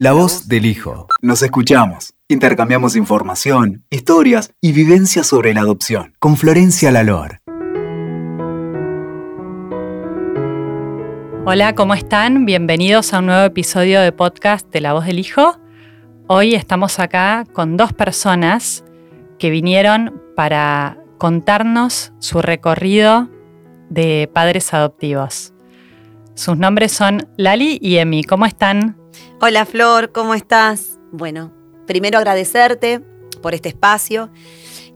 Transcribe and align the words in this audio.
La 0.00 0.12
voz 0.12 0.46
del 0.46 0.64
hijo. 0.64 1.08
Nos 1.22 1.42
escuchamos. 1.42 2.14
Intercambiamos 2.28 2.94
información, 2.94 3.82
historias 3.90 4.52
y 4.60 4.70
vivencias 4.70 5.26
sobre 5.26 5.52
la 5.54 5.62
adopción. 5.62 6.14
Con 6.20 6.36
Florencia 6.36 6.92
Lalor. 6.92 7.40
Hola, 11.44 11.74
¿cómo 11.74 11.94
están? 11.94 12.46
Bienvenidos 12.46 13.12
a 13.12 13.18
un 13.18 13.26
nuevo 13.26 13.44
episodio 13.44 14.00
de 14.00 14.12
podcast 14.12 14.70
de 14.70 14.82
La 14.82 14.92
voz 14.92 15.04
del 15.04 15.18
hijo. 15.18 15.58
Hoy 16.28 16.54
estamos 16.54 17.00
acá 17.00 17.44
con 17.52 17.76
dos 17.76 17.92
personas 17.92 18.84
que 19.40 19.50
vinieron 19.50 20.22
para 20.36 20.96
contarnos 21.18 22.12
su 22.20 22.40
recorrido 22.40 23.28
de 23.90 24.30
padres 24.32 24.72
adoptivos. 24.72 25.52
Sus 26.34 26.56
nombres 26.56 26.92
son 26.92 27.26
Lali 27.36 27.80
y 27.82 27.96
Emi. 27.96 28.22
¿Cómo 28.22 28.46
están? 28.46 28.96
Hola 29.40 29.64
Flor, 29.64 30.12
¿cómo 30.12 30.34
estás? 30.34 30.98
Bueno, 31.12 31.52
primero 31.86 32.18
agradecerte 32.18 33.00
por 33.42 33.54
este 33.54 33.68
espacio 33.68 34.30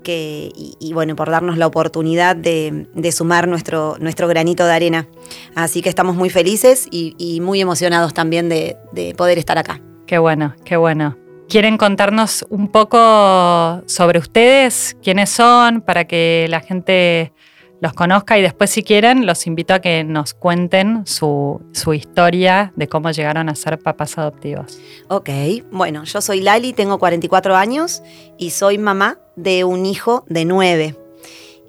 que, 0.03 0.51
y, 0.55 0.93
bueno, 0.93 1.15
por 1.17 1.31
darnos 1.31 1.57
la 1.57 1.67
oportunidad 1.67 2.35
de, 2.35 3.13
sumar 3.13 3.49
nuestro, 3.49 3.97
nuestro, 4.01 4.29
granito 4.29 4.65
de 4.67 4.73
arena. 4.73 5.09
Así 5.55 5.81
que 5.81 5.89
estamos 5.89 6.17
muy 6.17 6.29
felices 6.29 6.89
y, 6.91 7.41
muy 7.41 7.61
emocionados 7.61 8.15
también 8.15 8.49
de, 8.49 8.77
de 8.93 9.15
poder 9.15 9.39
estar 9.39 9.59
acá. 9.59 9.81
Qué 10.07 10.19
bueno, 10.19 10.55
qué 10.65 10.77
bueno. 10.77 11.17
¿Quieren 11.49 11.77
contarnos 11.77 12.45
un 12.49 12.69
poco 12.69 13.83
sobre 13.87 14.19
ustedes? 14.19 14.97
¿Quiénes 15.03 15.31
son? 15.31 15.83
Para 15.83 16.07
que 16.07 16.47
la 16.49 16.61
gente 16.61 17.33
los 17.83 17.95
conozca 17.95 18.39
y 18.39 18.43
después 18.43 18.71
si 18.71 18.85
quieren 18.85 19.27
los 19.27 19.45
invito 19.49 19.75
a 19.75 19.81
que 19.81 20.05
nos 20.05 20.35
cuenten 20.35 21.05
su, 21.05 21.61
historia 21.93 22.73
de 22.77 22.87
cómo 22.87 23.11
llegaron 23.11 23.49
a 23.49 23.57
ser 23.57 23.77
papás 23.81 24.17
adoptivos. 24.19 24.79
Ok, 25.09 25.29
bueno, 25.73 26.05
yo 26.05 26.21
soy 26.21 26.43
Lali, 26.43 26.75
tengo 26.75 27.01
44 27.01 27.57
años 27.57 28.05
y 28.39 28.51
soy 28.51 28.79
mamá 28.79 29.19
de 29.35 29.65
un 29.65 29.85
hijo 29.85 30.25
de 30.29 30.45
9. 30.45 30.97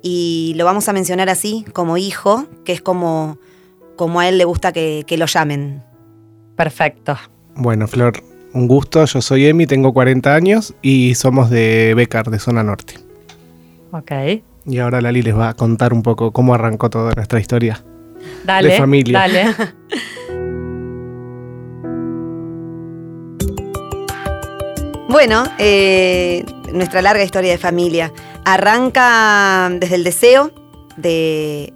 Y 0.03 0.53
lo 0.55 0.65
vamos 0.65 0.87
a 0.87 0.93
mencionar 0.93 1.29
así, 1.29 1.65
como 1.73 1.97
hijo, 1.97 2.45
que 2.63 2.73
es 2.73 2.81
como, 2.81 3.39
como 3.95 4.19
a 4.19 4.29
él 4.29 4.37
le 4.37 4.45
gusta 4.45 4.71
que, 4.71 5.05
que 5.07 5.17
lo 5.17 5.25
llamen. 5.25 5.81
Perfecto. 6.55 7.17
Bueno, 7.55 7.87
Flor, 7.87 8.21
un 8.53 8.67
gusto. 8.67 9.03
Yo 9.05 9.19
soy 9.19 9.47
Emi, 9.47 9.65
tengo 9.65 9.91
40 9.93 10.35
años 10.35 10.75
y 10.83 11.15
somos 11.15 11.49
de 11.49 11.95
Becar, 11.95 12.29
de 12.29 12.37
zona 12.37 12.61
norte. 12.61 12.99
Ok. 13.91 14.11
Y 14.65 14.79
ahora 14.79 15.01
Lali 15.01 15.21
les 15.21 15.37
va 15.37 15.49
a 15.49 15.53
contar 15.53 15.93
un 15.93 16.03
poco 16.03 16.31
cómo 16.31 16.53
arrancó 16.53 16.89
toda 16.89 17.13
nuestra 17.13 17.39
historia 17.39 17.83
dale, 18.45 18.69
de 18.69 18.77
familia. 18.77 19.19
Dale. 19.19 19.49
bueno, 25.09 25.43
eh, 25.59 26.45
nuestra 26.71 27.01
larga 27.01 27.23
historia 27.23 27.51
de 27.51 27.57
familia 27.57 28.13
arranca 28.45 29.69
desde 29.79 29.95
el 29.95 30.05
deseo 30.05 30.51
de, 30.95 31.73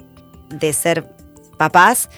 ser 0.73 1.13
papás. 1.57 2.09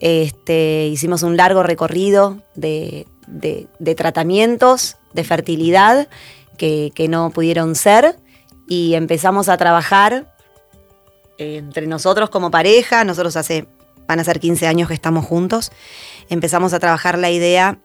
Este, 0.00 0.86
hicimos 0.86 1.22
un 1.22 1.36
largo 1.36 1.62
recorrido 1.62 2.42
de, 2.54 3.06
tratamientos 3.96 4.96
de 5.12 5.24
fertilidad 5.24 6.08
que, 6.56 6.92
que 6.94 7.08
no 7.08 7.30
pudieron 7.30 7.74
ser 7.74 8.16
y 8.66 8.94
empezamos 8.94 9.48
a 9.48 9.56
trabajar 9.56 10.34
eh, 11.38 11.56
entre 11.56 11.86
nosotros 11.86 12.30
como 12.30 12.50
pareja, 12.50 13.04
nosotros 13.04 13.36
hace, 13.36 13.66
van 14.06 14.20
a 14.20 14.24
ser 14.24 14.38
15 14.38 14.66
años 14.66 14.88
que 14.88 14.94
estamos 14.94 15.24
juntos, 15.24 15.72
empezamos 16.28 16.72
a 16.72 16.78
trabajar 16.78 17.18
la 17.18 17.30
idea 17.30 17.78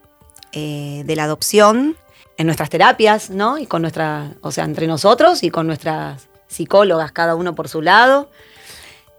eh, 0.52 1.04
de 1.06 1.16
la 1.16 1.24
adopción 1.24 1.98
en 2.38 2.46
nuestras 2.46 2.70
terapias, 2.70 3.30
¿no? 3.30 3.58
Y 3.58 3.66
con 3.66 3.86
o 3.86 4.52
sea, 4.52 4.64
entre 4.64 4.88
nosotros 4.88 5.44
y 5.44 5.50
con 5.50 5.68
nuestras 5.68 6.30
psicólogas, 6.48 7.12
cada 7.12 7.36
uno 7.36 7.56
por 7.56 7.68
su 7.68 7.82
lado. 7.82 8.30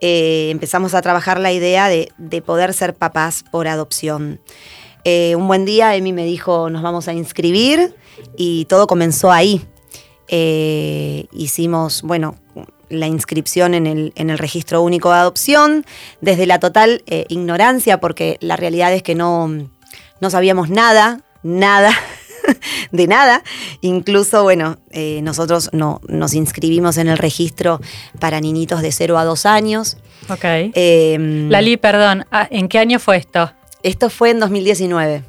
Eh, 0.01 0.49
empezamos 0.51 0.95
a 0.95 1.03
trabajar 1.03 1.39
la 1.39 1.53
idea 1.53 1.89
de, 1.89 2.11
poder 2.43 2.73
ser 2.73 2.95
papás 2.95 3.45
por 3.51 3.69
adopción. 3.69 4.41
un 5.05 5.47
buen 5.47 5.67
día 5.67 5.95
Emi 5.95 6.13
me 6.15 6.25
dijo, 6.25 6.71
nos 6.71 6.83
vamos 6.83 7.09
a 7.09 7.13
inscribir 7.13 7.95
y 8.37 8.65
todo 8.67 8.87
comenzó 8.87 9.31
ahí. 9.31 9.67
Eh, 10.33 11.27
hicimos, 11.33 12.03
bueno, 12.03 12.37
la 12.89 13.09
inscripción 13.09 13.75
en 13.75 13.89
el, 13.89 14.13
en 14.15 14.31
el, 14.31 14.39
registro 14.39 14.81
único 14.81 15.11
de 15.11 15.19
adopción, 15.19 15.85
desde 16.21 16.47
la 16.47 16.61
total 16.61 17.03
eh, 17.07 17.27
ignorancia, 17.29 17.99
porque 17.99 18.37
la 18.41 18.55
realidad 18.55 18.95
es 18.95 19.03
que 19.03 19.17
no, 19.17 19.49
no 20.21 20.31
sabíamos 20.31 20.71
nada, 20.71 21.21
nada. 21.43 21.93
de 22.93 23.09
nada. 23.09 23.43
Incluso, 23.81 24.45
bueno, 24.45 24.79
eh, 24.91 25.21
nosotros 25.23 25.71
no, 25.73 26.01
nos 26.07 26.35
inscribimos 26.35 26.97
en 26.97 27.09
el 27.09 27.19
registro 27.19 27.81
para 28.21 28.41
niñitos 28.41 28.83
de 28.83 28.93
0 28.93 29.19
a 29.19 29.25
2 29.25 29.47
años. 29.47 29.97
Ok. 30.29 30.45
Lali, 30.77 31.77
perdón, 31.77 32.25
ah, 32.31 32.47
¿en 32.51 32.69
qué 32.69 32.79
año 32.79 33.01
fue 33.01 33.17
esto? 33.17 33.53
Esto 33.83 34.11
fue 34.11 34.31
en 34.31 34.39
2019. 34.39 35.25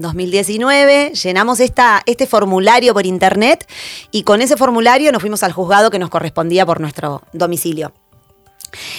2019, 0.00 1.12
llenamos 1.12 1.60
este 1.60 2.26
formulario 2.26 2.94
por 2.94 3.06
internet 3.06 3.68
y 4.10 4.22
con 4.22 4.40
ese 4.42 4.56
formulario 4.56 5.12
nos 5.12 5.20
fuimos 5.20 5.42
al 5.42 5.52
juzgado 5.52 5.90
que 5.90 5.98
nos 5.98 6.10
correspondía 6.10 6.64
por 6.66 6.80
nuestro 6.80 7.22
domicilio. 7.32 7.92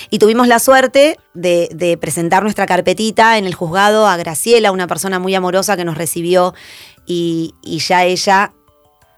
Y 0.09 0.19
tuvimos 0.19 0.47
la 0.47 0.59
suerte 0.59 1.17
de, 1.33 1.97
presentar 1.99 2.43
nuestra 2.43 2.65
carpetita 2.65 3.37
en 3.37 3.45
el 3.45 3.55
juzgado 3.55 4.05
a 4.05 4.15
Graciela, 4.17 4.71
una 4.71 4.87
persona 4.87 5.17
muy 5.17 5.33
amorosa 5.33 5.75
que 5.75 5.85
nos 5.85 5.97
recibió 5.97 6.53
y, 7.05 7.53
ya 7.63 8.05
ella 8.05 8.53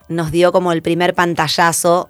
nos 0.07 0.31
dio 0.31 0.51
como 0.51 0.72
el 0.72 0.81
primer 0.81 1.13
pantallazo 1.13 2.09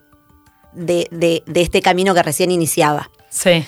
de, 0.73 1.07
de 1.11 1.61
este 1.61 1.81
camino 1.81 2.13
que 2.13 2.21
recién 2.21 2.51
iniciaba. 2.51 3.09
Sí. 3.29 3.65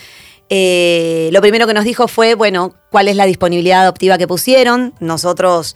Eh, 0.49 1.29
lo 1.31 1.41
primero 1.41 1.65
que 1.67 1.73
nos 1.73 1.85
dijo 1.85 2.07
fue, 2.07 2.35
bueno, 2.35 2.75
cuál 2.91 3.07
es 3.07 3.15
la 3.15 3.25
disponibilidad 3.25 3.81
adoptiva 3.81 4.17
que 4.17 4.27
pusieron. 4.27 4.93
Nosotros, 4.99 5.75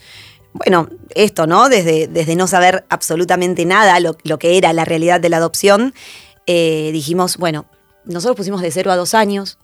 bueno, 0.53 0.90
esto, 1.16 1.47
¿no? 1.47 1.69
Desde, 1.69 2.07
desde 2.07 2.35
no 2.35 2.47
saber 2.47 2.85
absolutamente 2.90 3.66
nada 3.66 4.00
lo, 4.00 4.16
que 4.16 4.57
era 4.57 4.74
la 4.74 4.85
realidad 4.85 5.19
de 5.19 5.30
la 5.30 5.38
adopción, 5.38 5.94
eh, 6.46 6.90
dijimos, 6.94 7.38
bueno, 7.38 7.66
nosotros 8.06 8.38
pusimos 8.38 8.62
de 8.62 8.72
0 8.72 8.91
a 8.91 8.96
2 8.96 9.13
años. 9.13 9.57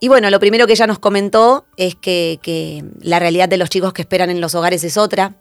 Y 0.00 0.08
bueno, 0.08 0.30
lo 0.30 0.40
primero 0.40 0.66
que 0.66 0.72
ella 0.72 0.86
nos 0.86 0.98
comentó 0.98 1.66
es 1.76 1.94
que, 1.94 2.84
la 3.00 3.18
realidad 3.18 3.48
de 3.48 3.56
los 3.56 3.70
chicos 3.70 3.92
que 3.92 4.02
esperan 4.02 4.30
en 4.30 4.40
los 4.40 4.54
hogares 4.54 4.82
es 4.84 4.96
otra, 4.96 5.34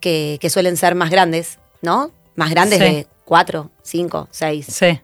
que, 0.00 0.38
suelen 0.48 0.76
ser 0.76 0.94
más 0.94 1.10
grandes, 1.10 1.58
¿no? 1.82 2.12
Más 2.36 2.50
grandes 2.50 2.78
de 2.78 3.06
4, 3.24 3.70
5, 3.82 4.28
6. 4.30 4.66
Sí. 4.66 5.00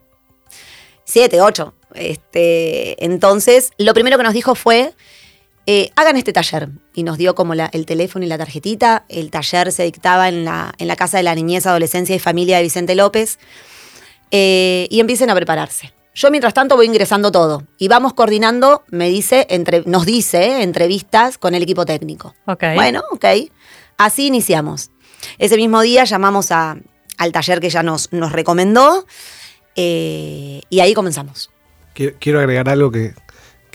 7, 1.03 1.41
8. 1.41 1.73
Este, 1.97 3.03
entonces, 3.03 3.71
lo 3.77 3.93
primero 3.93 4.17
que 4.17 4.23
nos 4.23 4.33
dijo 4.33 4.55
fue, 4.55 4.93
eh, 5.65 5.91
hagan 5.95 6.17
este 6.17 6.33
taller. 6.33 6.69
Y 6.93 7.03
nos 7.03 7.17
dio 7.17 7.35
como 7.35 7.53
el 7.53 7.85
teléfono 7.85 8.25
y 8.25 8.27
la 8.27 8.37
tarjetita. 8.37 9.05
El 9.09 9.29
taller 9.31 9.71
se 9.71 9.83
dictaba 9.83 10.29
en 10.29 10.45
la, 10.45 10.73
en 10.77 10.87
la 10.87 10.95
Casa 10.95 11.17
de 11.17 11.23
la 11.23 11.35
Niñez, 11.35 11.65
Adolescencia 11.65 12.15
y 12.15 12.19
Familia 12.19 12.57
de 12.57 12.63
Vicente 12.63 12.95
López. 12.95 13.37
Eh, 14.31 14.87
y 14.89 14.99
empiecen 14.99 15.29
a 15.29 15.35
prepararse. 15.35 15.93
Yo 16.15 16.31
mientras 16.31 16.55
tanto 16.55 16.75
voy 16.75 16.87
ingresando 16.87 17.31
todo 17.31 17.67
y 17.77 17.89
vamos 17.89 18.15
coordinando, 18.15 18.83
me 18.89 19.07
dice, 19.07 19.45
entre, 19.51 19.83
nos 19.85 20.05
dice, 20.07 20.63
entrevistas 20.63 21.37
con 21.37 21.53
el 21.53 21.61
equipo 21.61 21.85
técnico. 21.85 22.33
Okay. 22.47 22.73
Bueno, 22.73 23.03
ok. 23.11 23.25
Así 23.97 24.25
iniciamos. 24.25 24.89
Ese 25.37 25.57
mismo 25.57 25.79
día 25.81 26.05
llamamos 26.05 26.51
a, 26.51 26.77
al 27.17 27.31
taller 27.31 27.59
que 27.59 27.67
ella 27.67 27.83
nos, 27.83 28.11
nos 28.13 28.31
recomendó 28.31 29.05
eh, 29.75 30.61
y 30.69 30.79
ahí 30.79 30.95
comenzamos. 30.95 31.51
Quiero 32.19 32.39
agregar 32.39 32.69
algo 32.69 32.91
que, 32.91 33.13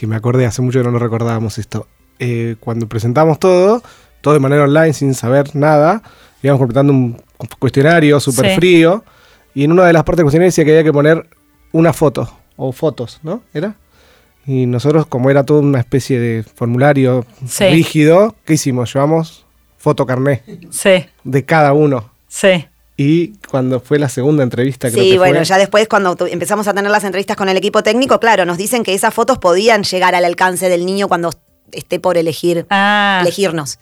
me 0.06 0.16
acordé, 0.16 0.46
hace 0.46 0.62
mucho 0.62 0.80
que 0.80 0.84
no 0.84 0.92
nos 0.92 1.02
recordábamos 1.02 1.58
esto. 1.58 1.86
Eh, 2.18 2.56
cuando 2.60 2.88
presentamos 2.88 3.38
todo, 3.38 3.82
todo 4.20 4.34
de 4.34 4.40
manera 4.40 4.64
online, 4.64 4.92
sin 4.92 5.14
saber 5.14 5.54
nada, 5.54 6.02
íbamos 6.42 6.60
completando 6.60 6.92
un 6.92 7.22
cuestionario 7.58 8.20
súper 8.20 8.54
frío, 8.54 9.04
y 9.54 9.64
en 9.64 9.72
una 9.72 9.84
de 9.84 9.92
las 9.92 10.04
partes 10.04 10.18
del 10.18 10.24
cuestionario 10.24 10.48
decía 10.48 10.64
que 10.64 10.70
había 10.70 10.84
que 10.84 10.92
poner 10.92 11.28
una 11.72 11.92
foto, 11.92 12.32
o 12.56 12.72
fotos, 12.72 13.20
¿no? 13.22 13.42
¿Era? 13.52 13.76
Y 14.46 14.66
nosotros, 14.66 15.06
como 15.06 15.30
era 15.30 15.44
toda 15.44 15.60
una 15.60 15.78
especie 15.78 16.18
de 16.18 16.42
formulario 16.42 17.24
rígido, 17.58 18.34
¿qué 18.44 18.54
hicimos? 18.54 18.92
Llevamos 18.92 19.46
foto 19.78 20.06
carné 20.06 20.42
sí. 20.70 21.06
de 21.24 21.44
cada 21.44 21.72
uno. 21.72 22.10
Sí. 22.28 22.66
Y 22.96 23.38
cuando 23.48 23.80
fue 23.80 23.98
la 23.98 24.08
segunda 24.08 24.42
entrevista, 24.42 24.90
creo 24.90 25.02
Sí, 25.02 25.18
bueno, 25.18 25.42
ya 25.42 25.58
después 25.58 25.88
cuando 25.88 26.16
empezamos 26.26 26.68
a 26.68 26.74
tener 26.74 26.90
las 26.90 27.04
entrevistas 27.04 27.36
con 27.36 27.48
el 27.48 27.56
equipo 27.56 27.82
técnico, 27.82 28.20
claro, 28.20 28.44
nos 28.44 28.58
dicen 28.58 28.82
que 28.82 28.94
esas 28.94 29.14
fotos 29.14 29.38
podían 29.38 29.82
llegar 29.82 30.14
al 30.14 30.24
alcance 30.24 30.68
del 30.68 30.84
niño 30.84 31.08
cuando 31.08 31.30
esté 31.72 31.98
por 31.98 32.18
elegir, 32.18 32.66
ah. 32.70 33.20
elegirnos. 33.22 33.78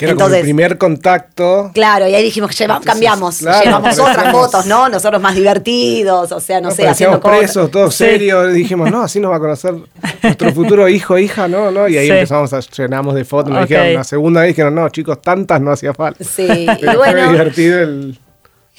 Que 0.00 0.06
era 0.06 0.14
como 0.14 0.34
el 0.34 0.40
primer 0.40 0.78
contacto. 0.78 1.70
Claro, 1.74 2.08
y 2.08 2.14
ahí 2.14 2.22
dijimos 2.22 2.56
que 2.56 2.66
cambiamos, 2.82 3.42
llevamos 3.42 3.98
otras 3.98 4.32
fotos, 4.32 4.64
¿no? 4.64 4.88
Nosotros 4.88 5.20
más 5.20 5.34
divertidos, 5.34 6.32
o 6.32 6.40
sea, 6.40 6.58
no, 6.58 6.70
sé, 6.70 6.88
haciendo 6.88 7.20
presos, 7.20 7.70
todos 7.70 7.94
serios. 7.94 8.54
Dijimos, 8.54 8.90
no, 8.90 9.02
así 9.02 9.20
nos 9.20 9.30
va 9.30 9.36
a 9.36 9.40
conocer 9.40 9.74
nuestro 10.22 10.54
futuro 10.54 10.88
hijo, 10.88 11.18
hija, 11.18 11.48
¿no? 11.48 11.70
¿no? 11.70 11.86
Y 11.86 11.98
ahí 11.98 12.08
empezamos 12.08 12.50
a 12.54 12.60
llenamos 12.60 13.14
de 13.14 13.26
fotos. 13.26 13.52
Nos 13.52 13.68
dijeron 13.68 13.92
la 13.92 14.04
segunda 14.04 14.40
vez, 14.40 14.48
dijeron, 14.48 14.74
no, 14.74 14.88
chicos, 14.88 15.20
tantas 15.20 15.60
no 15.60 15.70
hacía 15.70 15.92
falta. 15.92 16.24
Sí, 16.24 16.46
y 16.80 16.96
bueno. 16.96 17.02
Fue 17.02 17.28
divertido 17.28 17.80
el. 17.80 18.18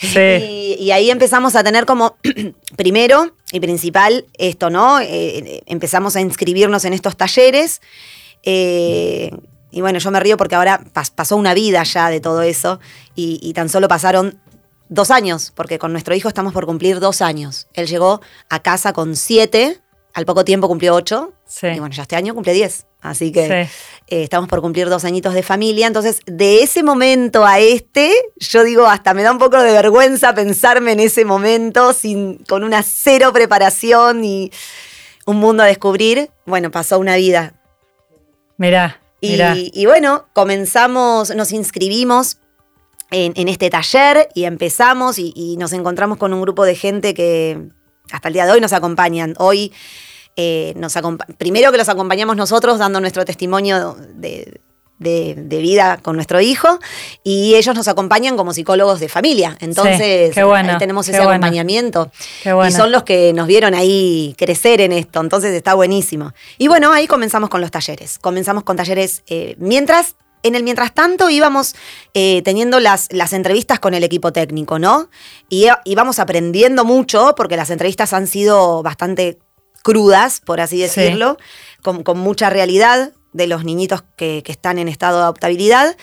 Y, 0.82 0.90
ahí 0.92 1.12
empezamos 1.12 1.56
a 1.56 1.64
tener 1.64 1.86
como, 1.86 2.18
primero 2.76 3.36
y 3.52 3.60
principal, 3.60 4.26
esto, 4.40 4.72
¿no? 4.72 5.00
Eh, 5.00 5.62
empezamos 5.68 6.16
a 6.16 6.22
inscribirnos 6.22 6.86
en 6.86 6.94
estos 6.94 7.16
talleres. 7.16 7.82
Eh, 8.44 9.32
y 9.72 9.82
bueno, 9.82 10.00
yo 10.00 10.12
me 10.12 10.20
río 10.20 10.38
porque 10.38 10.56
ahora 10.56 10.84
pasó 11.16 11.38
una 11.38 11.54
vida 11.54 11.84
ya 11.84 12.10
de 12.10 12.20
todo 12.20 12.42
eso 12.42 12.80
y, 13.16 13.54
tan 13.54 13.70
solo 13.70 13.88
pasaron 13.88 14.40
dos 14.90 15.12
años, 15.12 15.54
porque 15.56 15.80
con 15.80 15.94
nuestro 15.94 16.14
hijo 16.14 16.28
estamos 16.28 16.52
por 16.52 16.66
cumplir 16.66 17.00
dos 17.00 17.22
años. 17.22 17.68
Él 17.74 17.88
llegó 17.88 18.22
a 18.50 18.62
casa 18.62 18.92
con 18.92 19.16
siete, 19.16 19.80
al 20.14 20.26
poco 20.26 20.44
tiempo 20.44 20.68
cumplió 20.68 20.94
ocho, 20.96 21.32
y 21.64 21.80
bueno, 21.80 21.90
ya 21.90 22.04
este 22.04 22.16
año 22.16 22.34
cumple 22.34 22.54
diez. 22.54 22.86
Así 23.02 23.32
que 23.32 23.62
eh, 23.62 23.68
estamos 24.08 24.48
por 24.48 24.62
cumplir 24.62 24.88
dos 24.88 25.06
añitos 25.06 25.34
de 25.34 25.44
familia. 25.44 25.88
Entonces, 25.88 26.20
de 26.26 26.62
ese 26.62 26.84
momento 26.84 27.46
a 27.46 27.60
este, 27.60 28.14
yo 28.38 28.64
digo, 28.64 28.86
hasta 28.86 29.14
me 29.14 29.24
da 29.24 29.32
un 29.32 29.40
poco 29.40 29.60
de 29.60 29.72
vergüenza 29.72 30.34
pensarme 30.34 30.92
en 30.92 31.00
ese 31.00 31.26
momento 31.26 31.94
sin, 31.94 32.38
con 32.48 32.64
una 32.64 32.84
cero 32.84 33.32
preparación 33.34 34.24
y 34.24 34.52
un 35.26 35.38
mundo 35.38 35.64
a 35.64 35.66
descubrir. 35.66 36.30
Bueno, 36.46 36.72
pasó 36.72 37.00
una 37.00 37.16
vida. 37.16 37.54
Mirá. 38.58 39.00
Y, 39.20 39.86
bueno, 39.86 40.28
comenzamos, 40.34 41.36
nos 41.36 41.52
inscribimos 41.52 42.40
en, 43.12 43.48
este 43.48 43.70
taller 43.70 44.30
y 44.34 44.46
empezamos 44.46 45.20
y, 45.20 45.58
nos 45.58 45.74
encontramos 45.74 46.18
con 46.18 46.34
un 46.34 46.42
grupo 46.42 46.66
de 46.66 46.76
gente 46.76 47.14
que 47.14 47.70
hasta 48.12 48.30
el 48.30 48.34
día 48.34 48.46
de 48.46 48.54
hoy 48.54 48.62
nos 48.62 48.74
acompañan. 48.74 49.36
Hoy 49.38 49.74
eh, 50.44 50.74
nos 50.76 50.98
primero 51.38 51.72
que 51.72 51.78
los 51.78 51.88
acompañamos 51.88 52.36
nosotros 52.36 52.80
dando 52.80 53.00
nuestro 53.00 53.26
testimonio 53.26 53.96
de, 54.16 54.60
de, 54.98 55.62
vida 55.62 56.00
con 56.02 56.16
nuestro 56.16 56.42
hijo 56.42 56.80
y 57.24 57.54
ellos 57.54 57.76
nos 57.76 57.88
acompañan 57.88 58.36
como 58.38 58.52
psicólogos 58.52 59.00
de 59.00 59.08
familia. 59.08 59.56
Entonces, 59.60 60.36
ahí 60.36 60.78
tenemos 60.80 61.08
ese 61.08 61.20
acompañamiento. 61.20 62.12
Y 62.44 62.72
son 62.72 62.92
los 62.92 63.04
que 63.04 63.34
nos 63.34 63.46
vieron 63.46 63.76
ahí 63.76 64.34
crecer 64.36 64.82
en 64.82 64.94
esto. 64.94 65.22
Entonces, 65.22 65.54
está 65.54 65.76
buenísimo. 65.76 66.34
Y 66.58 66.68
bueno, 66.68 66.92
ahí 66.92 67.06
comenzamos 67.06 67.52
con 67.52 67.62
los 67.62 67.70
talleres. 67.70 68.18
Comenzamos 68.18 68.64
con 68.64 68.78
talleres 68.78 69.22
eh, 69.28 69.56
mientras 69.60 70.16
en 70.44 70.56
el 70.56 70.64
mientras 70.64 70.92
tanto 70.96 71.30
íbamos 71.30 71.76
eh, 72.16 72.42
teniendo 72.44 72.80
las, 72.80 73.10
las, 73.12 73.32
entrevistas 73.32 73.80
con 73.80 73.94
el 73.94 74.04
equipo 74.04 74.34
técnico, 74.34 74.80
¿no? 74.80 75.08
Y 75.50 75.68
íbamos 75.86 76.18
aprendiendo 76.18 76.84
mucho 76.84 77.36
porque 77.38 77.56
las 77.58 77.70
entrevistas 77.70 78.12
han 78.14 78.26
sido 78.26 78.82
bastante 78.82 79.38
crudas, 79.84 80.42
por 80.42 80.62
así 80.62 80.80
decirlo, 80.80 81.38
con, 81.82 82.04
con, 82.04 82.20
mucha 82.20 82.50
realidad 82.50 83.14
de 83.34 83.48
los 83.48 83.64
niñitos 83.64 84.04
que, 84.16 84.44
están 84.46 84.80
en 84.80 84.88
estado 84.88 85.18
de 85.18 85.24
adoptabilidad. 85.24 85.96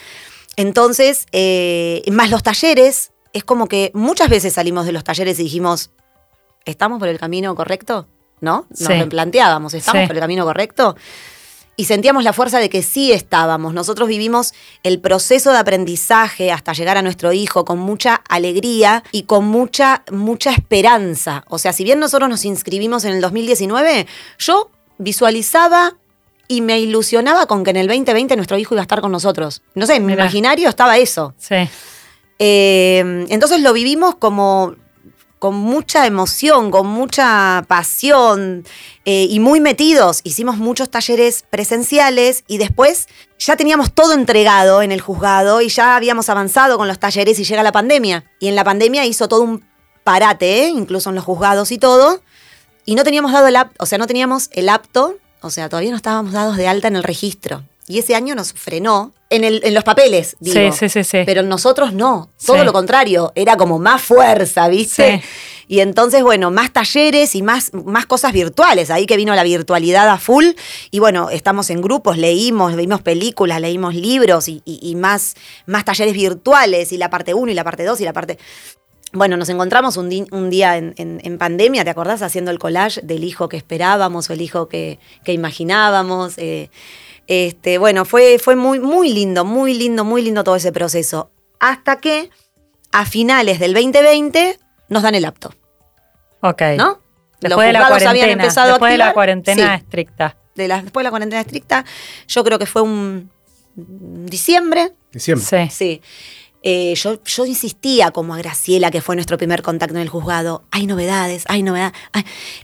Entonces, 0.56 1.26
eh, 1.32 2.02
más 2.10 2.30
los 2.30 2.42
talleres, 2.42 3.12
es 3.32 3.44
como 3.44 3.68
que 3.68 3.90
muchas 3.94 4.28
veces 4.28 4.54
salimos 4.54 4.86
de 4.86 4.92
los 4.92 5.04
talleres 5.04 5.38
y 5.38 5.44
dijimos, 5.44 5.90
¿estamos 6.64 6.98
por 6.98 7.08
el 7.08 7.18
camino 7.18 7.54
correcto? 7.54 8.08
¿No? 8.40 8.66
Nos 8.70 8.98
lo 8.98 9.08
planteábamos, 9.08 9.74
¿estamos 9.74 10.06
por 10.06 10.16
el 10.16 10.20
camino 10.20 10.44
correcto? 10.44 10.96
Y 11.78 11.84
sentíamos 11.84 12.24
la 12.24 12.32
fuerza 12.32 12.58
de 12.58 12.68
que 12.68 12.82
sí 12.82 13.12
estábamos. 13.12 13.72
Nosotros 13.72 14.08
vivimos 14.08 14.52
el 14.82 14.98
proceso 14.98 15.52
de 15.52 15.58
aprendizaje 15.58 16.50
hasta 16.50 16.72
llegar 16.72 16.96
a 16.96 17.02
nuestro 17.02 17.32
hijo 17.32 17.64
con 17.64 17.78
mucha 17.78 18.16
alegría 18.28 19.04
y 19.12 19.22
con 19.22 19.44
mucha, 19.44 20.02
mucha 20.10 20.50
esperanza. 20.50 21.44
O 21.46 21.56
sea, 21.56 21.72
si 21.72 21.84
bien 21.84 22.00
nosotros 22.00 22.28
nos 22.28 22.44
inscribimos 22.44 23.04
en 23.04 23.12
el 23.12 23.20
2019, 23.20 24.08
yo 24.40 24.72
visualizaba 24.98 25.94
y 26.48 26.62
me 26.62 26.80
ilusionaba 26.80 27.46
con 27.46 27.62
que 27.62 27.70
en 27.70 27.76
el 27.76 27.86
2020 27.86 28.34
nuestro 28.34 28.58
hijo 28.58 28.74
iba 28.74 28.82
a 28.82 28.82
estar 28.82 29.00
con 29.00 29.12
nosotros. 29.12 29.62
No 29.76 29.86
sé, 29.86 29.94
en 29.94 30.06
mi 30.06 30.14
imaginario 30.14 30.68
estaba 30.68 30.98
eso. 30.98 31.32
Sí. 31.38 31.54
Eh, 32.40 33.24
entonces 33.28 33.60
lo 33.60 33.72
vivimos 33.72 34.16
como 34.16 34.74
con 35.38 35.54
mucha 35.54 36.06
emoción, 36.06 36.70
con 36.70 36.86
mucha 36.86 37.64
pasión 37.68 38.64
eh, 39.04 39.26
y 39.28 39.40
muy 39.40 39.60
metidos. 39.60 40.20
Hicimos 40.24 40.56
muchos 40.56 40.90
talleres 40.90 41.44
presenciales 41.48 42.44
y 42.46 42.58
después 42.58 43.08
ya 43.38 43.56
teníamos 43.56 43.92
todo 43.92 44.12
entregado 44.12 44.82
en 44.82 44.92
el 44.92 45.00
juzgado 45.00 45.60
y 45.60 45.68
ya 45.68 45.96
habíamos 45.96 46.28
avanzado 46.28 46.78
con 46.78 46.88
los 46.88 46.98
talleres 46.98 47.38
y 47.38 47.44
llega 47.44 47.62
la 47.62 47.72
pandemia. 47.72 48.24
Y 48.40 48.48
en 48.48 48.56
la 48.56 48.64
pandemia 48.64 49.04
hizo 49.04 49.28
todo 49.28 49.42
un 49.42 49.64
parate, 50.04 50.68
incluso 50.68 51.10
en 51.10 51.16
los 51.16 51.24
juzgados 51.24 51.72
y 51.72 51.78
todo. 51.78 52.20
Y 52.84 52.94
no 52.94 53.04
teníamos 53.04 53.32
dado 53.32 53.46
el 53.46 53.56
apto, 53.56 53.76
o 53.82 53.86
sea, 53.86 53.98
no 53.98 54.06
teníamos 54.06 54.50
el 54.52 54.68
apto 54.68 55.18
o 55.40 55.50
sea, 55.50 55.68
todavía 55.68 55.90
no 55.90 55.96
estábamos 55.96 56.32
dados 56.32 56.56
de 56.56 56.66
alta 56.66 56.88
en 56.88 56.96
el 56.96 57.04
registro. 57.04 57.62
Y 57.88 57.98
ese 57.98 58.14
año 58.14 58.34
nos 58.34 58.52
frenó 58.52 59.12
en, 59.30 59.44
el, 59.44 59.60
en 59.64 59.74
los 59.74 59.82
papeles, 59.82 60.36
digo. 60.40 60.72
Sí, 60.72 60.88
sí, 60.88 61.04
sí, 61.04 61.18
Pero 61.24 61.42
nosotros 61.42 61.92
no, 61.94 62.30
todo 62.44 62.62
lo 62.62 62.72
contrario, 62.72 63.32
era 63.34 63.56
como 63.56 63.78
más 63.78 64.02
fuerza, 64.02 64.68
¿viste? 64.68 65.22
Y 65.68 65.80
entonces, 65.80 66.22
bueno, 66.22 66.50
más 66.50 66.72
talleres 66.72 67.34
y 67.34 67.42
más, 67.42 67.72
más 67.72 68.06
cosas 68.06 68.32
virtuales. 68.32 68.90
Ahí 68.90 69.04
que 69.04 69.18
vino 69.18 69.34
la 69.34 69.42
virtualidad 69.42 70.08
a 70.08 70.18
full. 70.18 70.46
Y 70.90 70.98
bueno, 70.98 71.28
estamos 71.28 71.68
en 71.68 71.82
grupos, 71.82 72.16
leímos, 72.16 72.74
vimos 72.74 73.02
películas, 73.02 73.60
leímos 73.60 73.94
libros 73.94 74.48
y, 74.48 74.94
más, 74.96 75.34
más 75.66 75.84
talleres 75.84 76.14
virtuales. 76.14 76.90
Y 76.92 76.96
la 76.96 77.10
parte 77.10 77.34
1 77.34 77.52
y 77.52 77.54
la 77.54 77.64
parte 77.64 77.84
2 77.84 78.00
y 78.00 78.04
la 78.04 78.14
parte 78.14 78.38
bueno, 79.12 79.38
nos 79.38 79.48
encontramos 79.48 79.96
un, 79.96 80.10
día 80.50 80.76
en, 80.76 81.38
pandemia, 81.38 81.82
¿te 81.82 81.88
acordás? 81.88 82.20
Haciendo 82.20 82.50
el 82.50 82.58
collage 82.58 83.00
del 83.02 83.24
hijo 83.24 83.48
que 83.48 83.56
esperábamos 83.56 84.28
o 84.28 84.34
el 84.34 84.42
hijo 84.42 84.68
que, 84.68 84.98
imaginábamos. 85.26 86.34
Eh, 86.36 86.70
este, 87.28 87.76
bueno, 87.76 88.06
fue, 88.06 88.38
fue 88.38 88.56
muy, 88.56 88.80
muy 88.80 89.12
lindo, 89.12 89.44
muy 89.44 89.74
lindo, 89.74 90.02
muy 90.02 90.22
lindo 90.22 90.42
todo 90.42 90.56
ese 90.56 90.72
proceso. 90.72 91.30
Hasta 91.60 92.00
que 92.00 92.30
a 92.90 93.04
finales 93.04 93.60
del 93.60 93.74
2020 93.74 94.58
nos 94.88 95.02
dan 95.02 95.14
el 95.14 95.26
apto. 95.26 95.54
Ok. 96.40 96.62
¿No? 96.76 97.00
Después 97.40 97.66
de 97.66 97.72
la 97.74 97.86
cuarentena, 97.86 98.44
después 98.44 98.92
de 98.92 98.98
la 98.98 99.12
cuarentena 99.12 99.74
estricta. 99.74 100.36
De 100.54 100.66
la, 100.66 100.82
después 100.82 101.02
de 101.02 101.04
la 101.04 101.10
cuarentena 101.10 101.40
estricta, 101.42 101.84
yo 102.26 102.42
creo 102.42 102.58
que 102.58 102.66
fue 102.66 102.82
un 102.82 103.30
diciembre. 103.76 104.94
Diciembre. 105.12 105.68
Sí. 105.70 106.00
sí. 106.00 106.02
Eh, 106.62 106.94
yo, 106.96 107.22
yo, 107.22 107.46
insistía 107.46 108.10
como 108.10 108.34
a 108.34 108.38
Graciela, 108.38 108.90
que 108.90 109.00
fue 109.00 109.14
nuestro 109.14 109.36
primer 109.36 109.62
contacto 109.62 109.94
en 109.94 110.00
el 110.00 110.08
juzgado, 110.08 110.64
hay 110.70 110.86
novedades, 110.86 111.44
hay 111.46 111.62
novedades. 111.62 111.92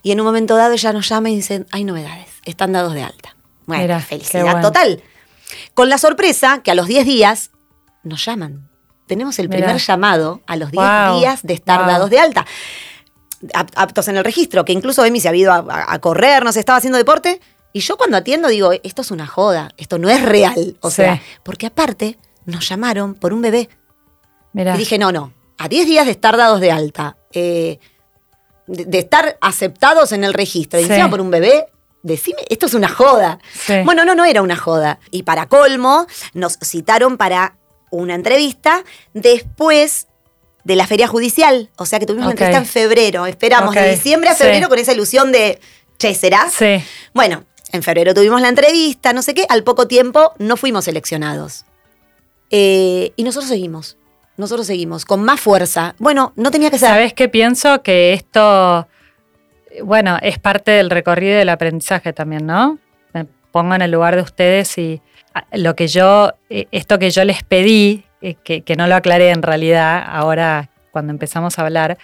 Y 0.02 0.10
en 0.10 0.20
un 0.20 0.26
momento 0.26 0.56
dado 0.56 0.72
ella 0.72 0.92
nos 0.92 1.08
llama 1.08 1.30
y 1.30 1.36
dice, 1.36 1.66
hay 1.70 1.84
novedades, 1.84 2.28
están 2.44 2.72
dados 2.72 2.94
de 2.94 3.02
alta. 3.02 3.36
Bueno, 3.66 4.00
felicidad 4.00 4.60
total. 4.60 5.02
Con 5.74 5.88
la 5.88 5.98
sorpresa 5.98 6.62
que 6.62 6.70
a 6.70 6.74
los 6.74 6.86
10 6.86 7.06
días 7.06 7.50
nos 8.02 8.24
llaman. 8.24 8.68
Tenemos 9.06 9.38
el 9.38 9.48
primer 9.48 9.76
llamado 9.78 10.40
a 10.46 10.56
los 10.56 10.70
10 10.70 10.82
días 11.18 11.42
de 11.42 11.54
estar 11.54 11.86
dados 11.86 12.10
de 12.10 12.18
alta. 12.18 12.46
Aptos 13.52 14.08
en 14.08 14.16
el 14.16 14.24
registro, 14.24 14.64
que 14.64 14.72
incluso 14.72 15.04
Emi 15.04 15.20
se 15.20 15.28
ha 15.28 15.34
ido 15.34 15.52
a, 15.52 15.98
correr, 15.98 16.44
no 16.44 16.52
se 16.52 16.60
estaba 16.60 16.78
haciendo 16.78 16.96
deporte. 16.96 17.40
Y 17.72 17.80
yo 17.80 17.96
cuando 17.96 18.16
atiendo 18.16 18.48
digo, 18.48 18.70
esto 18.82 19.02
es 19.02 19.10
una 19.10 19.26
joda, 19.26 19.70
esto 19.76 19.98
no 19.98 20.08
es 20.08 20.22
real. 20.24 20.76
O 20.80 20.90
sea, 20.90 21.20
porque 21.42 21.66
aparte 21.66 22.18
nos 22.46 22.68
llamaron 22.68 23.14
por 23.14 23.32
un 23.32 23.42
bebé 23.42 23.68
y 24.54 24.78
dije, 24.78 24.98
no, 24.98 25.10
no, 25.10 25.32
a 25.58 25.68
10 25.68 25.86
días 25.86 26.06
de 26.06 26.12
estar 26.12 26.36
dados 26.36 26.60
de 26.60 26.70
alta, 26.70 27.16
eh, 27.32 27.78
de, 28.66 28.98
estar 28.98 29.36
aceptados 29.40 30.12
en 30.12 30.24
el 30.24 30.32
registro, 30.32 30.80
y 30.80 30.86
por 31.10 31.20
un 31.20 31.30
bebé, 31.30 31.66
decime, 32.04 32.38
esto 32.48 32.66
es 32.66 32.74
una 32.74 32.88
joda. 32.88 33.40
Bueno, 33.84 34.04
no, 34.04 34.14
no 34.14 34.24
era 34.24 34.42
una 34.42 34.56
joda. 34.56 35.00
Y 35.10 35.24
para 35.24 35.46
colmo, 35.46 36.06
nos 36.34 36.58
citaron 36.62 37.16
para 37.16 37.56
una 37.90 38.14
entrevista 38.14 38.84
después 39.14 40.06
de 40.62 40.76
la 40.76 40.86
feria 40.86 41.08
judicial. 41.08 41.70
O 41.76 41.86
sea 41.86 41.98
que 41.98 42.06
tuvimos 42.06 42.26
una 42.26 42.32
entrevista 42.32 42.58
en 42.58 42.66
febrero. 42.66 43.26
Esperamos 43.26 43.74
de 43.74 43.90
diciembre 43.90 44.30
a 44.30 44.34
febrero 44.34 44.68
con 44.68 44.78
esa 44.78 44.92
ilusión 44.92 45.32
de, 45.32 45.58
che, 45.98 46.14
¿será? 46.14 46.48
Sí. 46.50 46.84
Bueno, 47.12 47.44
en 47.72 47.82
febrero 47.82 48.14
tuvimos 48.14 48.40
la 48.40 48.48
entrevista, 48.48 49.12
no 49.12 49.22
sé 49.22 49.34
qué. 49.34 49.46
Al 49.48 49.64
poco 49.64 49.88
tiempo 49.88 50.32
no 50.38 50.56
fuimos 50.56 50.84
seleccionados. 50.84 51.64
Eh, 52.50 53.12
y 53.16 53.24
nosotros 53.24 53.48
seguimos 53.48 53.96
nosotros 54.36 54.66
seguimos 54.66 55.04
con 55.04 55.22
más 55.22 55.40
fuerza. 55.40 55.94
Bueno, 55.98 56.32
no 56.36 56.50
tenía 56.50 56.70
que 56.70 56.78
ser. 56.78 56.88
¿Sabes 56.88 57.12
qué 57.12 57.28
pienso? 57.28 57.82
Que 57.82 58.12
esto, 58.12 58.88
bueno, 59.82 60.18
es 60.22 60.38
parte 60.38 60.70
del 60.72 60.90
recorrido 60.90 61.38
del 61.38 61.48
aprendizaje 61.48 62.12
también, 62.12 62.46
¿no? 62.46 62.78
Me 63.12 63.26
pongo 63.50 63.74
en 63.74 63.82
el 63.82 63.90
lugar 63.90 64.16
de 64.16 64.22
ustedes 64.22 64.76
y 64.78 65.00
ah, 65.34 65.44
lo 65.52 65.74
que 65.74 65.88
yo, 65.88 66.32
eh, 66.50 66.66
esto 66.70 66.98
que 66.98 67.10
yo 67.10 67.24
les 67.24 67.42
pedí, 67.42 68.04
eh, 68.20 68.36
que, 68.44 68.62
que 68.62 68.76
no 68.76 68.86
lo 68.86 68.94
aclaré 68.94 69.30
en 69.30 69.42
realidad 69.42 70.04
ahora 70.06 70.70
cuando 70.90 71.12
empezamos 71.12 71.58
a 71.58 71.62
hablar, 71.62 71.98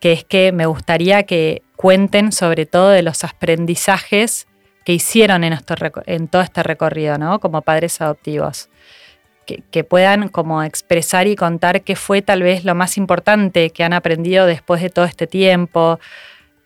que 0.00 0.12
es 0.12 0.24
que 0.24 0.52
me 0.52 0.66
gustaría 0.66 1.22
que 1.22 1.62
cuenten 1.76 2.32
sobre 2.32 2.66
todo 2.66 2.90
de 2.90 3.02
los 3.02 3.24
aprendizajes 3.24 4.46
que 4.84 4.92
hicieron 4.92 5.44
en, 5.44 5.58
en 6.06 6.28
todo 6.28 6.42
este 6.42 6.62
recorrido, 6.62 7.16
¿no? 7.18 7.40
Como 7.40 7.62
padres 7.62 8.00
adoptivos. 8.00 8.68
que, 9.46 9.84
puedan 9.84 10.28
como 10.28 10.62
expresar 10.62 11.26
y 11.26 11.36
contar 11.36 11.82
qué 11.82 11.96
fue 11.96 12.22
tal 12.22 12.42
vez 12.42 12.64
lo 12.64 12.74
más 12.74 12.96
importante 12.96 13.70
que 13.70 13.84
han 13.84 13.92
aprendido 13.92 14.46
después 14.46 14.80
de 14.82 14.90
todo 14.90 15.04
este 15.04 15.26
tiempo. 15.26 16.00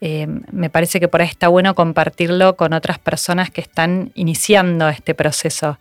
Eh, 0.01 0.27
me 0.53 0.71
parece 0.71 1.01
que 1.01 1.09
por 1.09 1.21
ahí 1.21 1.29
está 1.29 1.49
bueno 1.49 1.75
compartirlo 1.75 2.57
con 2.57 2.73
otras 2.73 2.99
personas 2.99 3.51
que 3.51 3.61
están 3.61 4.13
iniciando 4.15 4.89
este 4.89 5.15
proceso. 5.15 5.79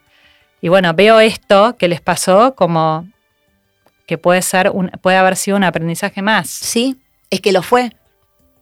Y 0.61 0.69
bueno, 0.69 0.93
veo 0.93 1.19
esto 1.19 1.75
que 1.77 1.87
les 1.87 2.01
pasó 2.01 2.55
como 2.55 3.07
que 4.07 4.17
puede 4.17 4.41
ser 4.41 4.71
un, 4.71 4.89
puede 5.01 5.17
haber 5.17 5.35
sido 5.35 5.57
un 5.57 5.63
aprendizaje 5.63 6.21
más. 6.21 6.49
Sí, 6.49 6.97
es 7.29 7.41
que 7.41 7.51
lo 7.51 7.61
fue. 7.61 7.91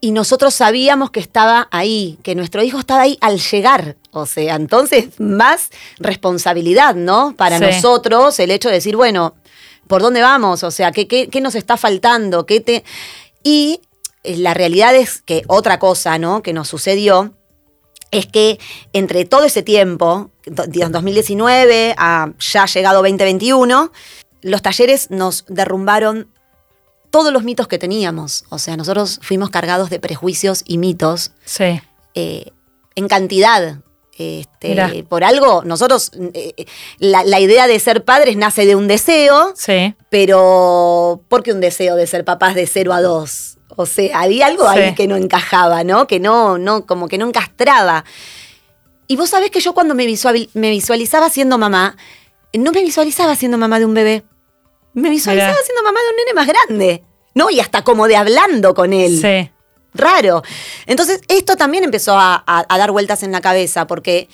Y 0.01 0.11
nosotros 0.11 0.53
sabíamos 0.53 1.09
que 1.11 1.19
estaba 1.19 1.67
ahí, 1.71 2.19
que 2.21 2.35
nuestro 2.35 2.61
hijo 2.61 2.79
estaba 2.79 3.03
ahí 3.03 3.17
al 3.21 3.39
llegar. 3.39 3.95
O 4.11 4.25
sea, 4.25 4.55
entonces 4.55 5.19
más 5.19 5.69
responsabilidad, 5.99 6.95
¿no? 6.95 7.33
Para 7.37 7.59
nosotros 7.59 8.39
el 8.39 8.51
hecho 8.51 8.67
de 8.67 8.75
decir, 8.75 8.97
bueno, 8.97 9.35
¿por 9.87 10.01
dónde 10.01 10.21
vamos? 10.21 10.63
O 10.63 10.71
sea, 10.71 10.91
¿qué, 10.91 11.07
qué, 11.07 11.27
qué 11.29 11.41
nos 11.41 11.55
está 11.55 11.77
faltando? 11.77 12.45
¿Qué 12.45 12.59
te... 12.59 12.83
Y 13.43 13.79
la 14.37 14.53
realidad 14.53 14.95
es 14.95 15.21
que 15.21 15.43
otra 15.47 15.79
cosa, 15.79 16.17
¿no? 16.17 16.41
Que 16.41 16.53
nos 16.53 16.67
sucedió 16.67 17.33
es 18.11 18.25
que 18.25 18.59
entre 18.93 19.25
todo 19.25 19.43
ese 19.43 19.63
tiempo, 19.63 20.31
2019 20.45 21.95
a 21.97 22.31
ya 22.39 22.65
llegado 22.65 23.01
2021, 23.01 23.91
los 24.41 24.61
talleres 24.61 25.09
nos 25.11 25.45
derrumbaron 25.47 26.29
todos 27.09 27.33
los 27.33 27.43
mitos 27.43 27.67
que 27.67 27.77
teníamos. 27.77 28.45
O 28.49 28.59
sea, 28.59 28.77
nosotros 28.77 29.19
fuimos 29.21 29.49
cargados 29.49 29.89
de 29.89 29.99
prejuicios 29.99 30.63
y 30.65 30.77
mitos 30.77 31.31
sí. 31.45 31.81
Eh, 32.13 32.51
en 32.95 33.07
cantidad. 33.07 33.79
Este, 34.17 35.03
por 35.09 35.25
algo, 35.25 35.63
nosotros, 35.65 36.11
eh, 36.33 36.65
la, 36.99 37.39
idea 37.41 37.67
de 37.67 37.77
ser 37.81 38.05
padres 38.05 38.37
nace 38.37 38.65
de 38.65 38.77
un 38.77 38.87
deseo, 38.87 39.51
sí. 39.55 39.93
pero 40.09 41.21
¿por 41.27 41.43
qué 41.43 41.51
un 41.51 41.59
deseo 41.59 41.97
de 41.97 42.07
ser 42.07 42.23
papás 42.23 42.55
de 42.55 42.65
0 42.65 42.93
a 42.93 43.01
2? 43.01 43.54
O 43.69 43.85
sea, 43.85 44.21
había 44.21 44.47
algo 44.47 44.67
ahí 44.67 44.93
que 44.95 45.07
no 45.07 45.15
encajaba, 45.15 45.83
¿no? 45.83 46.07
Que 46.07 46.19
no, 46.19 46.57
no, 46.57 46.85
como 46.85 47.07
que 47.07 47.17
no 47.17 47.27
encastraba. 47.27 48.05
Y 49.07 49.15
vos 49.15 49.29
sabés 49.29 49.51
que 49.51 49.59
yo 49.59 49.73
cuando 49.73 49.95
me, 49.95 50.05
me 50.53 50.69
visualizaba 50.69 51.29
siendo 51.29 51.57
mamá, 51.57 51.97
no 52.53 52.71
me 52.71 52.81
visualizaba 52.81 53.35
siendo 53.35 53.57
mamá 53.57 53.79
de 53.79 53.85
un 53.85 53.93
bebé. 53.93 54.23
Me 54.93 55.09
visualizaba 55.09 55.57
siendo 55.63 55.83
mamá 55.83 55.99
de 55.99 56.09
un 56.09 56.15
nene 56.15 56.33
más 56.33 56.47
grande. 56.47 57.03
¿No? 57.33 57.49
Y 57.49 57.59
hasta 57.59 57.83
como 57.83 58.07
de 58.07 58.15
hablando 58.15 58.73
con 58.73 58.93
él. 58.93 59.19
Sí. 59.19 59.51
Raro. 59.93 60.43
Entonces, 60.85 61.21
esto 61.27 61.55
también 61.55 61.83
empezó 61.83 62.17
a, 62.17 62.65
dar 62.69 62.91
vueltas 62.91 63.23
en 63.23 63.31
la 63.31 63.41
cabeza, 63.41 63.87
porque 63.87 64.29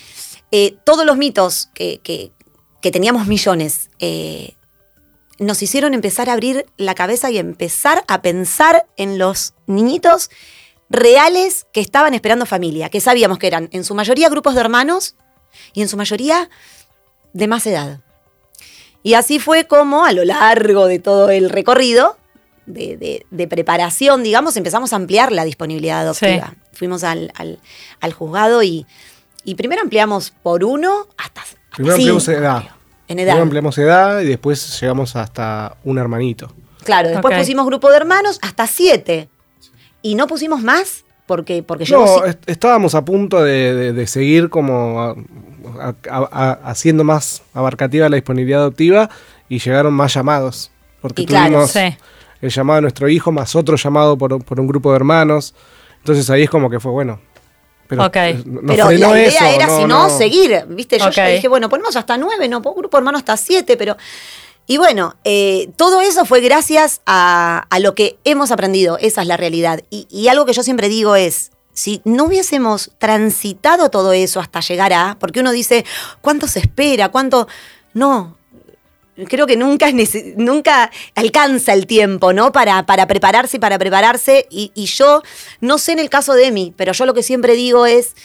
eh, 0.52 0.76
todos 0.84 1.06
los 1.06 1.18
mitos 1.18 1.70
que, 1.74 2.00
que, 2.04 2.32
teníamos 2.92 3.28
millones 3.28 3.90
eh, 4.00 4.56
nos 5.42 5.64
hicieron 5.64 5.94
empezar 5.94 6.30
a 6.30 6.34
abrir 6.34 6.68
la 6.78 6.94
cabeza 6.94 7.32
y 7.32 7.40
empezar 7.40 8.04
a 8.08 8.22
pensar 8.22 8.86
en 8.96 9.18
los 9.18 9.56
niñitos 9.66 10.30
reales 10.90 11.66
que 11.74 11.82
estaban 11.82 12.14
esperando 12.14 12.46
familia, 12.46 12.90
que 12.90 13.02
sabíamos 13.02 13.40
que 13.40 13.48
eran 13.48 13.68
en 13.72 13.84
su 13.84 13.96
mayoría 13.96 14.30
grupos 14.30 14.54
de 14.54 14.62
hermanos 14.62 15.16
y 15.74 15.82
en 15.82 15.88
su 15.88 15.98
mayoría 15.98 16.50
de 17.34 17.48
más 17.48 17.66
edad. 17.66 18.02
Y 19.02 19.16
así 19.16 19.40
fue 19.40 19.66
como 19.66 20.06
a 20.06 20.12
lo 20.12 20.24
largo 20.24 20.86
de 20.86 21.00
todo 21.00 21.32
el 21.32 21.50
recorrido 21.50 22.18
de, 22.68 23.48
preparación, 23.50 24.22
digamos, 24.22 24.56
empezamos 24.58 24.94
a 24.94 24.98
ampliar 24.98 25.32
la 25.32 25.44
disponibilidad 25.44 26.02
adoptiva. 26.02 26.54
Fuimos 26.72 27.04
al, 27.04 27.58
juzgado 28.14 28.62
y, 28.62 28.86
primero 29.58 29.82
ampliamos 29.82 30.32
por 30.44 30.64
uno 30.64 31.08
hasta... 31.18 31.42
Primero 31.76 31.96
ampliamos 31.96 32.28
edad. 32.28 32.81
En 33.12 33.20
edad. 33.20 33.34
Primero 33.34 33.44
ampliamos 33.44 33.78
edad 33.78 34.22
y 34.22 34.26
después 34.26 34.80
llegamos 34.80 35.16
hasta 35.16 35.76
un 35.84 35.98
hermanito. 35.98 36.54
Claro, 36.84 37.10
después 37.10 37.38
pusimos 37.38 37.66
grupo 37.66 37.90
de 37.90 37.98
hermanos 37.98 38.40
hasta 38.42 38.68
siete. 38.68 39.30
Y 40.02 40.16
no 40.16 40.28
pusimos 40.28 40.62
más 40.62 41.04
porque, 41.26 41.62
porque 41.62 41.86
yo... 41.86 42.04
No, 42.04 42.26
estábamos 42.46 42.96
a 42.96 43.06
punto 43.06 43.44
de, 43.44 44.06
seguir 44.08 44.50
como 44.50 45.16
haciendo 46.64 47.04
más 47.04 47.44
abarcativa 47.54 48.10
la 48.10 48.16
disponibilidad 48.16 48.62
adoptiva 48.62 49.10
y 49.48 49.60
llegaron 49.60 49.94
más 49.94 50.14
llamados. 50.14 50.72
Porque 51.02 51.26
tuvimos 51.26 51.76
el 51.76 52.50
llamado 52.50 52.78
de 52.78 52.82
nuestro 52.84 53.10
hijo 53.10 53.32
más 53.32 53.56
otro 53.56 53.76
llamado 53.76 54.18
por, 54.18 54.34
un 54.34 54.68
grupo 54.68 54.92
de 54.92 54.96
hermanos. 54.96 55.54
Entonces 56.00 56.30
ahí 56.30 56.44
es 56.44 56.50
como 56.50 56.70
que 56.70 56.80
fue 56.80 56.92
bueno. 56.92 57.20
Pero, 57.98 58.12
pero 58.68 58.92
la 58.92 59.20
idea 59.20 59.54
era, 59.54 59.70
si 59.76 59.86
no, 59.86 60.10
seguir. 60.10 60.66
¿Viste? 60.70 60.98
Yo 60.98 61.10
dije, 61.10 61.48
bueno, 61.48 61.70
ponemos 61.70 61.96
hasta 61.96 62.18
nueve, 62.18 62.48
no, 62.48 62.58
un 62.58 62.76
grupo 62.76 62.98
de 62.98 63.00
hermanos 63.00 63.20
hasta 63.20 63.38
siete, 63.38 63.78
pero. 63.78 63.98
Y 64.68 64.78
bueno, 64.78 65.16
eh, 65.24 65.70
todo 65.76 66.02
eso 66.02 66.24
fue 66.24 66.40
gracias 66.40 67.02
a, 67.06 67.68
lo 67.80 67.94
que 67.94 68.18
hemos 68.24 68.52
aprendido. 68.52 68.98
Esa 69.00 69.22
es 69.22 69.28
la 69.28 69.38
realidad. 69.38 69.84
y 69.90 70.28
algo 70.28 70.46
que 70.46 70.54
yo 70.54 70.64
siempre 70.64 70.88
digo 70.88 71.16
es: 71.16 71.52
si 71.74 72.02
no 72.04 72.26
hubiésemos 72.26 72.92
transitado 72.98 73.90
todo 73.90 74.14
eso 74.14 74.40
hasta 74.40 74.60
llegar 74.60 74.94
a, 74.94 75.18
porque 75.20 75.40
uno 75.40 75.52
dice, 75.52 75.86
¿cuánto 76.22 76.48
se 76.48 76.60
espera? 76.60 77.10
¿Cuánto? 77.10 77.48
No, 77.94 78.38
creo 79.28 79.48
que 79.48 79.58
nunca, 79.58 79.90
nunca 80.38 80.92
alcanza 81.16 81.74
el 81.74 81.88
tiempo, 81.88 82.34
¿no? 82.34 82.52
Para, 82.52 82.86
para 82.86 83.08
prepararse 83.08 83.58
y 83.58 83.60
para 83.60 83.78
prepararse. 83.78 84.48
Y, 84.50 84.72
y, 84.76 84.86
yo, 84.86 85.22
no 85.60 85.78
sé 85.78 85.94
en 85.94 86.00
el 86.00 86.10
caso 86.10 86.34
de 86.34 86.48
Emi, 86.48 86.74
pero 86.76 86.94
yo 86.94 87.06
lo 87.06 87.14
que 87.14 87.24
siempre 87.24 87.56
digo 87.56 87.86
es, 87.86 88.16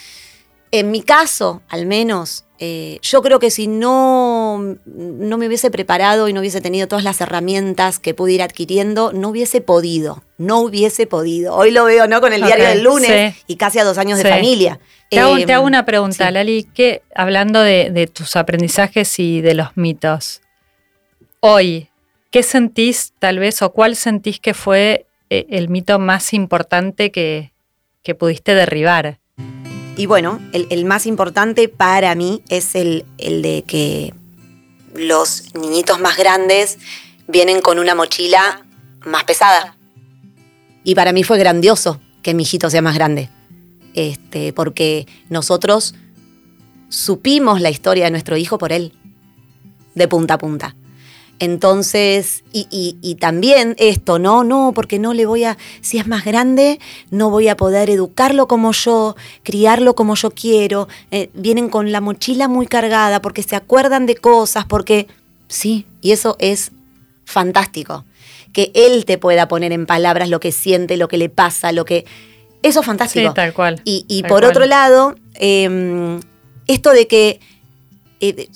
en 0.71 0.91
mi 0.91 1.01
caso, 1.01 1.61
al 1.69 1.85
menos, 1.85 2.45
eh, 2.59 2.97
yo 3.03 3.21
creo 3.21 3.39
que 3.39 3.51
si 3.51 3.67
no, 3.67 4.77
no 4.85 5.37
me 5.37 5.47
hubiese 5.47 5.69
preparado 5.69 6.27
y 6.27 6.33
no 6.33 6.39
hubiese 6.39 6.59
tenido 6.59 6.87
todas 6.87 7.03
las 7.03 7.21
herramientas 7.21 7.99
que 7.99 8.13
pude 8.13 8.33
ir 8.33 8.41
adquiriendo, 8.41 9.13
no 9.13 9.29
hubiese 9.29 9.61
podido, 9.61 10.23
no 10.37 10.59
hubiese 10.59 11.05
podido. 11.05 11.55
Hoy 11.55 11.71
lo 11.71 11.85
veo, 11.85 12.07
¿no? 12.07 12.19
Con 12.19 12.33
el 12.33 12.41
diario 12.41 12.65
del 12.65 12.83
lunes 12.83 13.35
y 13.47 13.55
casi 13.55 13.79
a 13.79 13.83
dos 13.83 13.97
años 13.97 14.17
de 14.17 14.29
familia. 14.29 14.79
Te 15.09 15.19
hago, 15.19 15.37
te 15.37 15.53
hago, 15.53 15.65
una 15.65 15.85
pregunta, 15.85 16.29
Lali, 16.31 16.63
que 16.63 17.01
hablando 17.15 17.61
de, 17.61 18.09
tus 18.11 18.35
aprendizajes 18.35 19.19
y 19.19 19.41
de 19.41 19.53
los 19.53 19.77
mitos, 19.77 20.41
hoy, 21.39 21.89
¿qué 22.31 22.43
sentís 22.43 23.13
tal 23.19 23.39
vez 23.39 23.61
o 23.61 23.71
cuál 23.71 23.95
sentís 23.95 24.39
que 24.39 24.53
fue 24.53 25.05
eh, 25.29 25.45
el 25.49 25.69
mito 25.69 25.99
más 25.99 26.33
importante 26.33 27.11
que, 27.11 27.51
pudiste 28.17 28.53
derribar? 28.55 29.19
Y 29.97 30.05
bueno, 30.05 30.39
el, 30.53 30.85
más 30.85 31.05
importante 31.05 31.67
para 31.67 32.15
mí 32.15 32.41
es 32.47 32.75
el, 32.75 33.03
el 33.17 33.41
de 33.41 33.63
que 33.63 34.13
los 34.93 35.53
niñitos 35.55 35.99
más 35.99 36.17
grandes 36.17 36.77
vienen 37.27 37.61
con 37.61 37.79
una 37.79 37.95
mochila 37.95 38.65
más 39.05 39.25
pesada. 39.25 39.75
Y 40.83 40.95
para 40.95 41.11
mí 41.11 41.23
fue 41.23 41.37
grandioso 41.37 41.99
que 42.21 42.33
mi 42.33 42.43
hijito 42.43 42.69
sea 42.69 42.81
más 42.81 42.95
grande. 42.95 43.29
Este, 43.93 44.53
porque 44.53 45.07
nosotros 45.29 45.95
supimos 46.89 47.59
la 47.59 47.69
historia 47.69 48.05
de 48.05 48.11
nuestro 48.11 48.37
hijo 48.37 48.57
por 48.57 48.71
él, 48.71 48.93
de 49.95 50.07
punta 50.07 50.35
a 50.35 50.37
punta. 50.37 50.75
Entonces, 51.39 52.43
y, 52.51 53.15
también 53.19 53.75
esto, 53.77 54.17
no, 54.17 54.43
no, 54.43 54.71
porque 54.73 54.97
no 54.97 55.13
le 55.13 55.27
voy 55.27 55.43
a, 55.43 55.57
si 55.81 55.99
es 55.99 56.07
más 56.07 56.25
grande, 56.25 56.79
no 57.11 57.29
voy 57.29 57.47
a 57.47 57.55
poder 57.55 57.91
educarlo 57.91 58.47
como 58.47 58.71
yo, 58.71 59.15
criarlo 59.43 59.93
como 59.95 60.15
yo 60.15 60.31
quiero. 60.31 60.87
Eh, 61.11 61.29
vienen 61.33 61.69
con 61.69 61.91
la 61.91 62.01
mochila 62.01 62.47
muy 62.47 62.65
cargada 62.65 63.21
porque 63.21 63.43
se 63.43 63.55
acuerdan 63.55 64.07
de 64.07 64.15
cosas, 64.15 64.65
porque 64.65 65.07
sí, 65.47 65.85
y 66.01 66.11
eso 66.11 66.37
es 66.39 66.71
fantástico. 67.25 68.03
Que 68.51 68.71
él 68.73 69.05
te 69.05 69.19
pueda 69.19 69.47
poner 69.47 69.71
en 69.71 69.85
palabras 69.85 70.29
lo 70.29 70.39
que 70.39 70.51
siente, 70.51 70.97
lo 70.97 71.07
que 71.07 71.17
le 71.17 71.29
pasa, 71.29 71.71
lo 71.71 71.85
que. 71.85 72.05
Eso 72.63 72.79
es 72.79 72.85
fantástico. 72.85 73.29
Sí, 73.29 73.35
tal 73.35 73.53
cual. 73.53 73.79
Y, 73.83 74.23
por 74.27 74.43
otro 74.43 74.65
lado, 74.65 75.15
em, 75.35 76.19
esto 76.65 76.89
de 76.89 77.05
que 77.05 77.39
eh, 78.19 78.49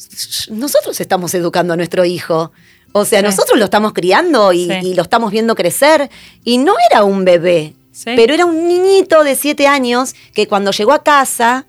nosotros 0.49 0.99
estamos 0.99 1.35
educando 1.35 1.73
a 1.73 1.77
nuestro 1.77 2.03
hijo. 2.05 2.51
O 2.93 3.05
sea, 3.05 3.21
nosotros 3.21 3.57
lo 3.57 3.65
estamos 3.65 3.93
criando 3.93 4.51
y, 4.51 4.93
lo 4.93 5.03
estamos 5.03 5.31
viendo 5.31 5.55
crecer. 5.55 6.09
Y 6.43 6.57
no 6.57 6.73
era 6.89 7.03
un 7.03 7.23
bebé, 7.23 7.73
pero 8.03 8.33
era 8.33 8.45
un 8.45 8.67
niñito 8.67 9.23
de 9.23 9.35
siete 9.35 9.67
años 9.67 10.15
que 10.33 10.47
cuando 10.47 10.71
llegó 10.71 10.93
a 10.93 11.03
casa 11.03 11.65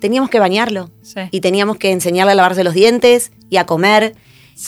teníamos 0.00 0.30
que 0.30 0.38
bañarlo. 0.38 0.90
Y 1.30 1.40
teníamos 1.40 1.76
que 1.78 1.90
enseñarle 1.90 2.32
a 2.32 2.34
lavarse 2.34 2.64
los 2.64 2.74
dientes 2.74 3.32
y 3.50 3.56
a 3.56 3.66
comer 3.66 4.14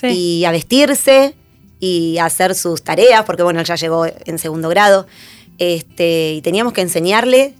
y 0.02 0.44
a 0.44 0.50
vestirse 0.50 1.34
y 1.78 2.18
a 2.18 2.26
hacer 2.26 2.54
sus 2.54 2.82
tareas, 2.82 3.24
porque 3.24 3.42
bueno, 3.42 3.60
él 3.60 3.66
ya 3.66 3.76
llegó 3.76 4.06
en 4.06 4.38
segundo 4.38 4.68
grado. 4.68 5.06
Este, 5.58 6.34
y 6.34 6.42
teníamos 6.42 6.72
que 6.72 6.80
enseñarle 6.80 7.54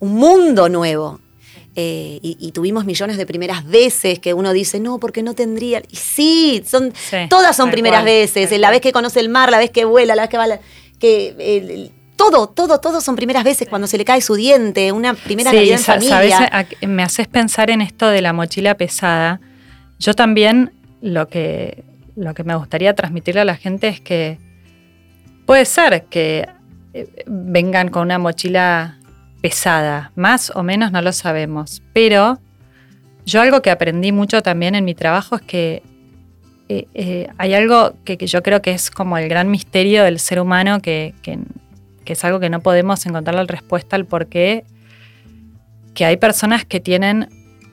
un 0.00 0.14
mundo 0.14 0.68
nuevo. 0.68 1.20
Eh, 1.76 2.20
y, 2.22 2.52
tuvimos 2.52 2.84
millones 2.84 3.16
de 3.16 3.26
primeras 3.26 3.66
veces 3.66 4.20
que 4.20 4.32
uno 4.32 4.52
dice, 4.52 4.78
no, 4.78 5.00
porque 5.00 5.24
no 5.24 5.34
tendría. 5.34 5.82
Y 5.90 5.96
sí, 5.96 6.62
son, 6.64 6.92
todas 7.28 7.56
son 7.56 7.70
primeras 7.72 8.04
veces. 8.04 8.56
La 8.60 8.70
vez 8.70 8.80
que 8.80 8.92
conoce 8.92 9.18
el 9.18 9.28
mar, 9.28 9.50
la 9.50 9.58
vez 9.58 9.70
que 9.70 9.84
vuela, 9.84 10.14
la 10.14 10.22
vez 10.22 10.30
que 10.30 10.36
va. 10.36 10.46
que, 11.00 11.90
todo, 12.14 12.48
todo, 12.48 12.78
todo 12.78 13.00
son 13.00 13.16
primeras 13.16 13.42
veces 13.42 13.68
cuando 13.68 13.88
se 13.88 13.98
le 13.98 14.04
cae 14.04 14.20
su 14.20 14.36
diente, 14.36 14.92
una 14.92 15.14
primera 15.14 15.50
sí, 15.50 15.70
en 15.72 15.78
familia. 15.80 16.68
me 16.86 17.02
haces 17.02 17.26
pensar 17.26 17.70
en 17.70 17.80
esto 17.80 18.06
de 18.08 18.22
la 18.22 18.32
mochila 18.32 18.76
pesada. 18.76 19.40
Yo 19.98 20.14
también 20.14 20.72
lo 21.02 21.28
que, 21.28 21.82
lo 22.14 22.34
que 22.34 22.44
me 22.44 22.54
gustaría 22.54 22.94
transmitirle 22.94 23.40
a 23.40 23.44
la 23.44 23.56
gente 23.56 23.88
es 23.88 24.00
que 24.00 24.38
puede 25.44 25.64
ser 25.64 26.04
que 26.04 26.48
eh, 26.92 27.24
vengan 27.26 27.88
con 27.88 28.02
una 28.02 28.20
mochila 28.20 28.98
pesada, 29.44 30.10
más 30.16 30.50
o 30.54 30.62
menos 30.62 30.90
no 30.90 31.02
lo 31.02 31.12
sabemos, 31.12 31.82
pero 31.92 32.38
yo 33.26 33.42
algo 33.42 33.60
que 33.60 33.70
aprendí 33.70 34.10
mucho 34.10 34.40
también 34.40 34.74
en 34.74 34.86
mi 34.86 34.94
trabajo 34.94 35.36
es 35.36 35.42
que 35.42 35.82
eh, 36.70 36.86
eh, 36.94 37.28
hay 37.36 37.52
algo 37.52 37.94
que, 38.06 38.16
yo 38.16 38.42
creo 38.42 38.62
que 38.62 38.70
es 38.70 38.90
como 38.90 39.18
el 39.18 39.28
gran 39.28 39.50
misterio 39.50 40.02
del 40.04 40.18
ser 40.18 40.40
humano, 40.40 40.80
que, 40.80 41.12
es 42.06 42.24
algo 42.24 42.40
que 42.40 42.48
no 42.48 42.60
podemos 42.60 43.04
encontrar 43.04 43.34
la 43.34 43.44
respuesta 43.44 43.96
al 43.96 44.06
por 44.06 44.28
qué, 44.28 44.64
que 45.92 46.06
hay 46.06 46.16
personas 46.16 46.64
que 46.64 46.80
tienen 46.80 47.28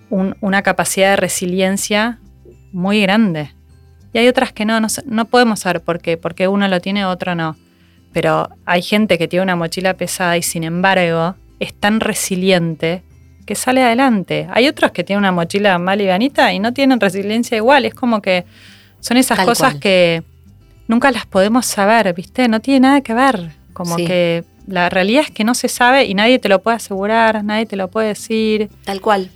una 0.10 0.64
capacidad 0.64 1.12
de 1.12 1.16
resiliencia 1.16 2.20
muy 2.74 3.02
grande. 3.02 3.54
Y 4.12 4.18
hay 4.18 4.28
otras 4.28 4.52
que 4.52 4.66
no, 4.66 4.78
no, 5.06 5.26
podemos 5.26 5.62
saber 5.62 5.80
por 5.82 6.02
qué, 6.02 6.18
porque 6.18 6.50
uno 6.50 6.68
lo 6.68 6.82
tiene, 6.82 7.06
otro 7.06 7.34
no. 7.34 7.56
Pero 8.12 8.50
hay 8.66 8.82
gente 8.82 9.18
que 9.18 9.30
tiene 9.30 9.44
una 9.44 9.56
mochila 9.56 9.94
pesada 9.94 10.36
y 10.36 10.42
sin 10.42 10.66
embargo 10.66 11.38
es 11.62 11.76
tan 11.76 12.00
resiliente 12.00 13.04
que 13.46 13.56
sale 13.56 13.84
adelante. 13.84 14.48
Hay 14.52 14.68
otros 14.68 14.92
que 14.92 15.04
tienen 15.04 15.20
una 15.20 15.32
mochila 15.32 15.78
mal 15.78 16.00
livianita 16.00 16.52
y 16.54 16.60
no 16.60 16.74
tienen 16.74 17.00
resiliencia 17.00 17.56
igual. 17.56 17.86
Es 17.86 17.94
como 17.94 18.22
que 18.22 18.46
son 19.00 19.18
esas 19.18 19.46
cosas 19.46 19.76
que 19.76 20.24
nunca 20.88 21.12
las 21.12 21.28
podemos 21.28 21.68
saber, 21.68 22.14
¿viste? 22.16 22.48
No 22.48 22.62
tiene 22.62 22.82
nada 22.82 23.02
que 23.02 23.14
ver. 23.14 23.52
Como 23.74 23.96
que 23.96 24.44
la 24.68 24.90
realidad 24.90 25.24
es 25.26 25.32
que 25.32 25.44
no 25.44 25.54
se 25.54 25.68
sabe 25.68 26.06
y 26.06 26.16
nadie 26.16 26.40
te 26.40 26.50
lo 26.50 26.60
puede 26.60 26.78
asegurar, 26.78 27.44
nadie 27.44 27.68
te 27.68 27.76
lo 27.76 27.90
puede 27.90 28.10
decir. 28.10 28.70
Tal 28.84 29.00
cual. 29.00 29.30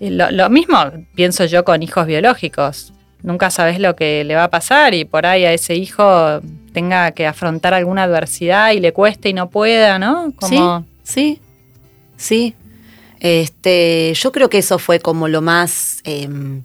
Lo, 0.00 0.50
mismo 0.50 0.76
pienso 1.14 1.44
yo 1.44 1.64
con 1.64 1.84
hijos 1.84 2.06
biológicos. 2.06 2.92
Nunca 3.22 3.50
sabes 3.50 3.78
lo 3.78 3.94
que 3.94 4.24
le 4.24 4.34
va 4.34 4.44
a 4.44 4.50
pasar 4.50 4.94
y 4.94 5.04
por 5.04 5.24
ahí 5.24 5.44
a 5.44 5.52
ese 5.52 5.76
hijo 5.76 6.40
tenga 6.72 7.12
que 7.12 7.26
afrontar 7.28 7.74
alguna 7.74 8.04
adversidad 8.04 8.72
y 8.72 8.80
le 8.80 8.92
cueste 8.92 9.28
y 9.28 9.34
no 9.34 9.50
pueda, 9.50 9.98
¿no? 9.98 10.32
Como... 10.34 10.84
Sí, 11.04 11.38
sí, 11.38 11.40
sí. 12.20 12.54
Este, 13.18 14.12
yo 14.14 14.32
creo 14.32 14.48
que 14.48 14.58
eso 14.58 14.78
fue 14.78 15.00
como 15.00 15.28
lo 15.28 15.42
más, 15.42 16.00
em, 16.04 16.62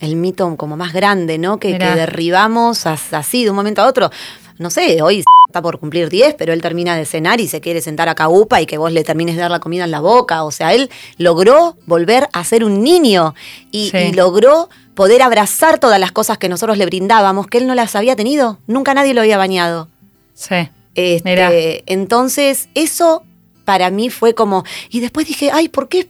el 0.00 0.16
mito 0.16 0.56
como 0.56 0.76
más 0.76 0.92
grande, 0.92 1.38
¿no? 1.38 1.58
Que, 1.58 1.78
que 1.78 1.84
derribamos 1.84 2.86
así 2.86 3.44
de 3.44 3.50
un 3.50 3.56
momento 3.56 3.82
a 3.82 3.86
otro. 3.86 4.10
No 4.58 4.70
sé, 4.70 5.02
hoy 5.02 5.22
está 5.48 5.60
por 5.60 5.78
cumplir 5.78 6.08
10, 6.08 6.34
pero 6.34 6.54
él 6.54 6.62
termina 6.62 6.96
de 6.96 7.04
cenar 7.04 7.40
y 7.40 7.48
se 7.48 7.60
quiere 7.60 7.82
sentar 7.82 8.08
a 8.08 8.14
caupa 8.14 8.60
y 8.62 8.66
que 8.66 8.78
vos 8.78 8.90
le 8.90 9.04
termines 9.04 9.36
de 9.36 9.42
dar 9.42 9.50
la 9.50 9.60
comida 9.60 9.84
en 9.84 9.90
la 9.90 10.00
boca. 10.00 10.44
O 10.44 10.50
sea, 10.50 10.72
él 10.72 10.90
logró 11.18 11.76
volver 11.86 12.28
a 12.32 12.42
ser 12.44 12.64
un 12.64 12.82
niño 12.82 13.34
y, 13.70 13.92
logró 14.12 14.70
poder 14.94 15.20
abrazar 15.20 15.78
todas 15.78 16.00
las 16.00 16.12
cosas 16.12 16.38
que 16.38 16.48
nosotros 16.48 16.78
le 16.78 16.86
brindábamos, 16.86 17.46
que 17.48 17.58
él 17.58 17.66
no 17.66 17.74
las 17.74 17.94
había 17.94 18.16
tenido. 18.16 18.58
Nunca 18.66 18.94
nadie 18.94 19.12
lo 19.12 19.20
había 19.20 19.36
bañado. 19.36 19.88
Sí. 20.32 20.70
Este, 20.94 21.84
entonces, 21.92 22.70
eso 22.74 23.22
para 23.66 23.90
mí 23.90 24.08
fue 24.08 24.34
como. 24.34 24.64
Y 24.88 25.00
después 25.00 25.26
dije, 25.26 25.50
ay, 25.52 25.68
¿por 25.68 25.90
qué? 25.90 26.08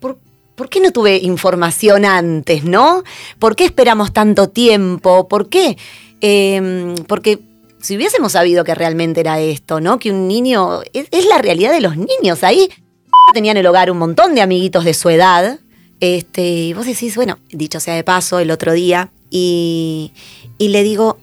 ¿Por, 0.00 0.68
qué 0.68 0.80
no 0.80 0.92
tuve 0.92 1.16
información 1.18 2.04
antes, 2.04 2.64
no? 2.64 3.02
¿Por 3.38 3.56
qué 3.56 3.64
esperamos 3.64 4.12
tanto 4.12 4.48
tiempo? 4.48 5.26
¿Por 5.26 5.48
qué? 5.48 5.76
Em, 6.20 6.94
porque 7.08 7.40
si 7.80 7.96
hubiésemos 7.96 8.32
sabido 8.32 8.62
que 8.62 8.74
realmente 8.74 9.20
era 9.20 9.40
esto, 9.40 9.80
¿no? 9.80 9.98
Que 9.98 10.10
un 10.10 10.28
niño. 10.28 10.80
Es, 10.92 11.26
la 11.26 11.38
realidad 11.38 11.72
de 11.72 11.80
los 11.80 11.96
niños. 11.96 12.44
Ahí 12.44 12.68
tenían 13.34 13.56
en 13.56 13.60
el 13.60 13.66
hogar 13.66 13.90
un 13.90 13.98
montón 13.98 14.34
de 14.34 14.40
amiguitos 14.40 14.84
de 14.84 14.94
su 14.94 15.10
edad. 15.10 15.58
Este, 16.00 16.42
y 16.42 16.72
vos 16.72 16.86
decís, 16.86 17.14
bueno, 17.14 17.38
dicho 17.50 17.78
sea 17.78 17.94
de 17.94 18.02
paso, 18.02 18.40
el 18.40 18.50
otro 18.50 18.72
día, 18.72 19.10
y, 19.30 20.12
y 20.58 20.68
le 20.68 20.82
digo, 20.82 21.16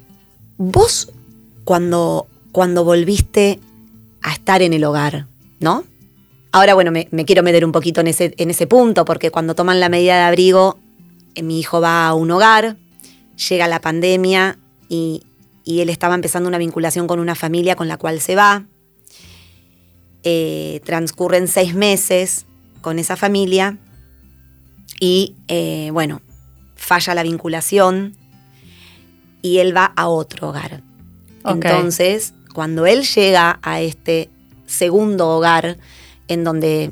vos 0.58 1.12
cuando, 1.65 2.27
cuando 2.51 2.84
volviste 2.84 3.60
a 4.22 4.32
estar 4.34 4.62
en 4.62 4.74
el 4.74 4.84
hogar, 4.84 5.27
¿no? 5.59 5.83
Ahora, 6.51 6.73
bueno, 6.73 6.91
me, 6.91 7.07
quiero 7.25 7.43
meter 7.43 7.63
un 7.63 7.71
poquito 7.71 8.01
en 8.01 8.07
ese, 8.07 8.33
en 8.37 8.49
ese 8.49 8.65
punto, 8.65 9.05
porque 9.05 9.29
cuando 9.29 9.53
toman 9.53 9.79
la 9.79 9.89
medida 9.89 10.15
de 10.15 10.23
abrigo, 10.23 10.79
eh, 11.35 11.43
mi 11.43 11.59
hijo 11.59 11.79
va 11.79 12.07
a 12.07 12.13
un 12.15 12.31
hogar, 12.31 12.77
llega 13.49 13.67
la 13.67 13.79
pandemia 13.79 14.57
y, 14.87 15.23
él 15.65 15.91
estaba 15.91 16.15
empezando 16.15 16.49
una 16.49 16.57
vinculación 16.57 17.05
con 17.05 17.19
una 17.19 17.35
familia 17.35 17.75
con 17.75 17.87
la 17.87 17.97
cual 17.97 18.19
se 18.21 18.35
va. 18.35 18.65
Eh, 20.24 20.81
transcurren 20.83 21.48
seis 21.48 21.75
meses 21.75 22.48
con 22.81 22.98
esa 22.98 23.15
familia 23.15 23.77
y, 25.00 25.35
eh, 25.48 25.91
bueno, 25.93 26.24
falla 26.75 27.13
la 27.13 27.22
vinculación 27.22 28.17
y 29.43 29.59
él 29.59 29.77
va 29.77 29.93
a 29.95 30.07
otro 30.07 30.50
hogar. 30.50 30.81
Entonces, 31.45 32.33
cuando 32.51 32.87
él 32.87 33.03
llega 33.03 33.59
a 33.61 33.79
este 33.79 34.31
segundo 34.70 35.29
hogar 35.29 35.77
en 36.27 36.44
donde 36.44 36.92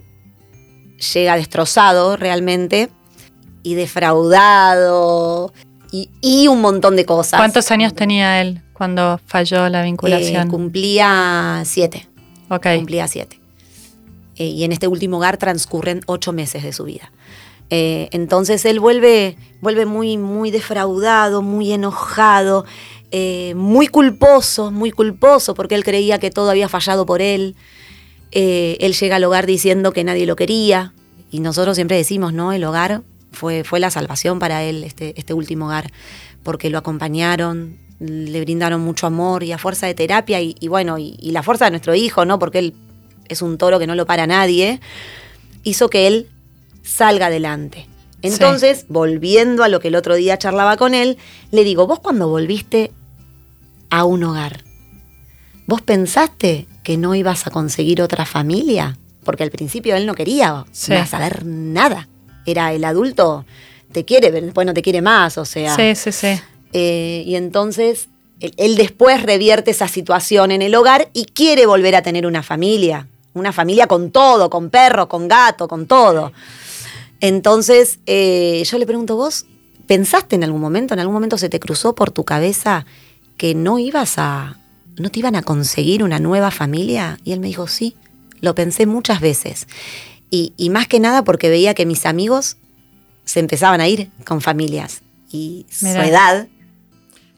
llega 1.13 1.35
destrozado 1.35 2.17
realmente 2.17 2.89
y 3.63 3.75
defraudado 3.75 5.53
y, 5.91 6.47
un 6.47 6.61
montón 6.61 6.95
de 6.95 7.05
cosas. 7.05 7.39
¿Cuántos 7.39 7.71
años 7.71 7.93
tenía 7.93 8.41
él 8.41 8.61
cuando 8.73 9.19
falló 9.25 9.69
la 9.69 9.83
vinculación? 9.83 10.47
Eh, 10.47 10.51
cumplía 10.51 11.61
siete. 11.65 12.07
Ok. 12.49 12.67
Cumplía 12.75 13.07
siete. 13.07 13.39
Eh, 14.35 14.45
y 14.45 14.63
en 14.63 14.71
este 14.71 14.87
último 14.87 15.17
hogar 15.17 15.37
transcurren 15.37 16.01
ocho 16.05 16.33
meses 16.33 16.63
de 16.63 16.73
su 16.73 16.83
vida. 16.83 17.11
Eh, 17.69 18.07
entonces 18.11 18.63
él 18.65 18.79
vuelve, 18.79 19.37
vuelve 19.61 19.85
muy, 19.85 20.17
muy 20.17 20.51
defraudado, 20.51 21.41
muy 21.41 21.73
enojado, 21.73 22.65
eh, 23.11 23.53
muy 23.55 23.87
culposo, 23.87 24.71
muy 24.71 24.91
culposo, 24.91 25.53
porque 25.53 25.75
él 25.75 25.83
creía 25.83 26.19
que 26.19 26.31
todo 26.31 26.49
había 26.49 26.67
fallado 26.67 27.05
por 27.05 27.21
él. 27.21 27.55
Eh, 28.31 28.77
él 28.81 28.93
llega 28.93 29.15
al 29.15 29.23
hogar 29.23 29.45
diciendo 29.45 29.93
que 29.93 30.03
nadie 30.03 30.25
lo 30.25 30.35
quería, 30.35 30.93
y 31.31 31.39
nosotros 31.39 31.75
siempre 31.75 31.97
decimos, 31.97 32.33
¿no? 32.33 32.53
El 32.53 32.63
hogar 32.63 33.03
fue, 33.31 33.63
fue 33.63 33.79
la 33.79 33.91
salvación 33.91 34.39
para 34.39 34.63
él, 34.63 34.83
este, 34.83 35.13
este 35.17 35.33
último 35.33 35.65
hogar, 35.65 35.91
porque 36.43 36.69
lo 36.69 36.77
acompañaron, 36.77 37.77
le 37.99 38.41
brindaron 38.41 38.81
mucho 38.81 39.07
amor 39.07 39.43
y 39.43 39.51
a 39.51 39.57
fuerza 39.57 39.87
de 39.87 39.93
terapia, 39.93 40.41
y, 40.41 40.55
bueno, 40.67 40.97
y, 40.97 41.15
la 41.31 41.43
fuerza 41.43 41.65
de 41.65 41.71
nuestro 41.71 41.95
hijo, 41.95 42.25
¿no? 42.25 42.39
Porque 42.39 42.59
él 42.59 42.73
es 43.27 43.41
un 43.41 43.57
toro 43.57 43.79
que 43.79 43.87
no 43.87 43.95
lo 43.95 44.05
para 44.05 44.27
nadie, 44.27 44.79
hizo 45.63 45.89
que 45.89 46.07
él 46.07 46.29
salga 46.83 47.27
adelante. 47.27 47.87
Entonces, 48.21 48.85
volviendo 48.89 49.63
a 49.63 49.67
lo 49.67 49.79
que 49.79 49.89
el 49.89 49.95
otro 49.95 50.15
día 50.15 50.37
charlaba 50.37 50.77
con 50.77 50.93
él, 50.93 51.17
le 51.51 51.63
digo, 51.63 51.87
vos 51.87 51.99
cuando 51.99 52.27
volviste 52.27 52.91
a 53.89 54.05
un 54.05 54.23
hogar. 54.23 54.63
¿Vos 55.67 55.81
pensaste 55.81 56.67
que 56.83 56.97
no 56.97 57.13
ibas 57.13 57.45
a 57.45 57.51
conseguir 57.51 58.01
otra 58.01 58.25
familia? 58.25 58.97
Porque 59.23 59.43
al 59.43 59.51
principio 59.51 59.95
él 59.95 60.05
no 60.05 60.15
quería 60.15 60.65
saber 60.71 61.45
nada. 61.45 62.07
Era 62.45 62.71
el 62.73 62.85
adulto, 62.85 63.45
te 63.91 64.05
quiere, 64.05 64.31
pero 64.31 64.45
después 64.45 64.65
no 64.65 64.73
te 64.73 64.81
quiere 64.81 65.01
más, 65.01 65.37
o 65.37 65.45
sea. 65.45 65.75
Sí, 65.75 65.95
sí, 65.95 66.11
sí. 66.11 66.39
Eh, 66.73 67.23
y 67.25 67.35
entonces 67.35 68.07
él, 68.39 68.75
después 68.75 69.23
revierte 69.23 69.71
esa 69.71 69.87
situación 69.87 70.51
en 70.51 70.61
el 70.61 70.75
hogar 70.75 71.09
y 71.13 71.25
quiere 71.25 71.65
volver 71.65 71.95
a 71.95 72.01
tener 72.01 72.25
una 72.25 72.43
familia. 72.43 73.07
Una 73.33 73.51
familia 73.51 73.87
con 73.87 74.11
todo, 74.11 74.49
con 74.49 74.69
perro, 74.69 75.07
con 75.07 75.27
gato, 75.27 75.67
con 75.67 75.85
todo. 75.85 76.31
Entonces 77.21 77.99
eh, 78.05 78.63
yo 78.65 78.77
le 78.77 78.85
pregunto, 78.85 79.15
¿vos 79.15 79.45
pensaste 79.87 80.35
en 80.35 80.43
algún 80.43 80.61
momento, 80.61 80.93
en 80.93 80.99
algún 80.99 81.13
momento 81.13 81.37
se 81.37 81.49
te 81.49 81.59
cruzó 81.59 81.95
por 81.95 82.11
tu 82.11 82.23
cabeza 82.23 82.85
que 83.37 83.55
no 83.55 83.79
ibas 83.79 84.15
a, 84.17 84.57
no 84.97 85.09
te 85.09 85.19
iban 85.19 85.35
a 85.35 85.41
conseguir 85.41 86.03
una 86.03 86.19
nueva 86.19 86.51
familia? 86.51 87.19
Y 87.23 87.31
él 87.31 87.39
me 87.39 87.47
dijo, 87.47 87.67
sí, 87.67 87.95
lo 88.41 88.55
pensé 88.55 88.85
muchas 88.85 89.21
veces. 89.21 89.67
Y, 90.29 90.53
más 90.69 90.87
que 90.87 90.99
nada 90.99 91.23
porque 91.23 91.49
veía 91.49 91.73
que 91.73 91.85
mis 91.85 92.05
amigos 92.05 92.57
se 93.23 93.39
empezaban 93.39 93.79
a 93.79 93.87
ir 93.87 94.11
con 94.25 94.41
familias 94.41 95.01
y 95.31 95.65
su 95.69 95.87
edad. 95.87 96.47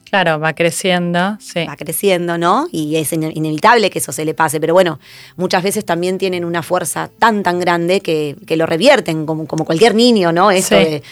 Claro, 0.10 0.40
va 0.40 0.54
creciendo, 0.54 1.38
sí. 1.40 1.66
Va 1.66 1.76
creciendo, 1.76 2.38
¿no? 2.38 2.68
Y 2.72 2.96
es 2.96 3.14
inevitable 3.14 3.90
que 3.90 4.00
eso 4.00 4.12
se 4.12 4.26
le 4.26 4.34
pase, 4.34 4.60
pero 4.60 4.74
bueno, 4.74 5.00
muchas 5.36 5.62
veces 5.62 5.86
también 5.86 6.18
tienen 6.18 6.46
una 6.46 6.64
fuerza 6.64 7.10
tan, 7.20 7.44
tan 7.44 7.60
grande 7.60 8.02
que, 8.02 8.36
lo 8.58 8.66
revierten, 8.66 9.26
como, 9.26 9.46
como 9.46 9.66
cualquier 9.66 9.94
niño, 9.96 10.32
¿no? 10.32 10.52
Eso 10.52 10.76
de 10.76 11.04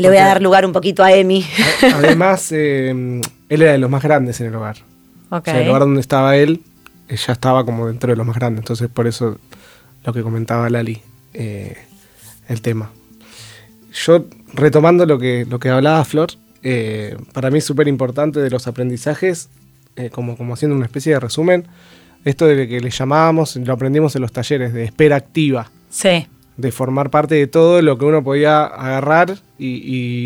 le 0.00 0.08
voy 0.08 0.16
a 0.16 0.26
dar 0.26 0.42
lugar 0.42 0.64
un 0.64 0.72
poquito 0.72 1.04
a 1.04 1.12
Emi. 1.12 1.44
Además, 1.94 2.50
eh, 2.52 2.88
él 3.48 3.62
era 3.62 3.72
de 3.72 3.78
los 3.78 3.90
más 3.90 4.02
grandes 4.02 4.40
en 4.40 4.46
el 4.46 4.54
hogar. 4.54 4.76
O 5.28 5.40
sea, 5.44 5.60
el 5.60 5.66
lugar 5.66 5.82
donde 5.82 6.00
estaba 6.00 6.36
él, 6.36 6.62
ya 7.08 7.32
estaba 7.32 7.64
como 7.64 7.86
dentro 7.86 8.10
de 8.10 8.16
los 8.16 8.26
más 8.26 8.36
grandes. 8.36 8.62
Entonces, 8.62 8.88
por 8.88 9.06
eso 9.06 9.38
lo 10.04 10.12
que 10.12 10.22
comentaba 10.22 10.70
Lali, 10.70 11.02
eh, 11.34 11.76
el 12.48 12.62
tema. 12.62 12.90
Yo, 13.92 14.24
retomando 14.54 15.04
lo 15.04 15.18
que, 15.18 15.46
lo 15.48 15.60
que 15.60 15.68
hablaba 15.68 16.04
Flor, 16.04 16.30
eh, 16.62 17.16
para 17.32 17.50
mí 17.50 17.58
es 17.58 17.64
súper 17.64 17.88
importante 17.88 18.40
de 18.40 18.50
los 18.50 18.66
aprendizajes, 18.66 19.48
como, 20.12 20.36
como 20.36 20.54
haciendo 20.54 20.74
una 20.76 20.86
especie 20.86 21.12
de 21.12 21.20
resumen, 21.20 21.66
esto 22.24 22.46
de 22.46 22.66
que 22.68 22.80
le 22.80 22.88
llamábamos, 22.90 23.56
lo 23.56 23.72
aprendimos 23.72 24.16
en 24.16 24.22
los 24.22 24.32
talleres, 24.32 24.72
de 24.72 24.84
espera 24.84 25.16
activa. 25.16 25.70
Sí. 25.90 26.26
De 26.56 26.72
formar 26.72 27.10
parte 27.10 27.34
de 27.34 27.46
todo 27.46 27.82
lo 27.82 27.98
que 27.98 28.04
uno 28.06 28.22
podía 28.24 28.64
agarrar 28.64 29.36
y, 29.58 29.68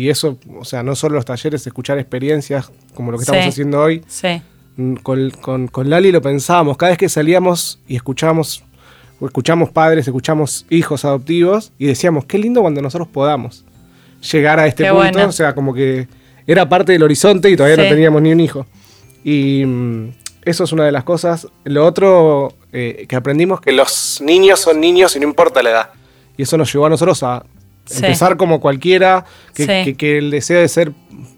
y 0.03 0.09
eso, 0.09 0.37
o 0.57 0.63
sea, 0.65 0.81
no 0.83 0.95
solo 0.95 1.15
los 1.15 1.25
talleres, 1.25 1.65
escuchar 1.67 1.97
experiencias 1.99 2.71
como 2.93 3.11
lo 3.11 3.17
que 3.17 3.23
estamos 3.23 3.43
Sí. 3.43 3.49
haciendo 3.49 3.81
hoy, 3.81 4.01
Sí, 4.07 4.41
Mm, 4.77 4.95
con, 4.95 5.29
con- 5.29 5.67
con 5.69 5.89
Lali 5.89 6.11
lo 6.11 6.21
pensábamos, 6.21 6.75
cada 6.75 6.89
vez 6.91 6.97
que 6.97 7.07
salíamos 7.07 7.79
y 7.87 7.95
escuchábamos, 7.95 8.61
escuchamos 9.21 9.69
padres, 9.69 10.05
escuchamos 10.07 10.65
hijos 10.69 11.05
adoptivos 11.05 11.71
y 11.79 11.85
decíamos, 11.87 12.25
qué 12.25 12.37
lindo 12.37 12.59
cuando 12.61 12.81
nosotros 12.81 13.07
podamos 13.07 13.63
llegar 14.31 14.59
a 14.59 14.67
este 14.67 14.83
Qué 14.83 14.89
punto, 14.89 15.11
bueno. 15.13 15.29
o 15.29 15.31
sea, 15.31 15.55
como 15.55 15.73
que 15.73 16.07
era 16.47 16.67
parte 16.69 16.91
del 16.91 17.03
horizonte 17.03 17.49
y 17.49 17.55
todavía 17.55 17.75
Sí. 17.77 17.81
no 17.83 17.89
teníamos 17.89 18.21
ni 18.21 18.31
un 18.31 18.39
hijo. 18.39 18.65
Y 19.23 19.63
mm, 19.65 20.09
eso 20.43 20.63
es 20.63 20.71
una 20.71 20.85
de 20.85 20.91
las 20.91 21.03
cosas. 21.03 21.47
Lo 21.63 21.85
otro 21.85 22.53
eh, 22.71 23.05
que 23.07 23.15
aprendimos, 23.15 23.61
que 23.61 23.71
los 23.71 24.21
niños 24.21 24.59
son 24.59 24.79
niños 24.81 25.15
y 25.15 25.19
no 25.19 25.25
importa 25.27 25.63
la 25.63 25.69
edad. 25.71 25.89
Y 26.37 26.43
eso 26.43 26.57
nos 26.57 26.71
llevó 26.71 26.85
a 26.87 26.89
nosotros 26.89 27.23
a 27.23 27.45
Sí. 27.85 27.97
empezar 28.03 28.35
como 28.35 28.59
cualquiera, 28.59 29.25
que, 29.53 29.63
Sí. 29.63 29.69
que- 29.85 29.95
que 29.95 30.17
el 30.17 30.31
deseo 30.31 30.59
de 30.59 30.67
ser 30.67 30.91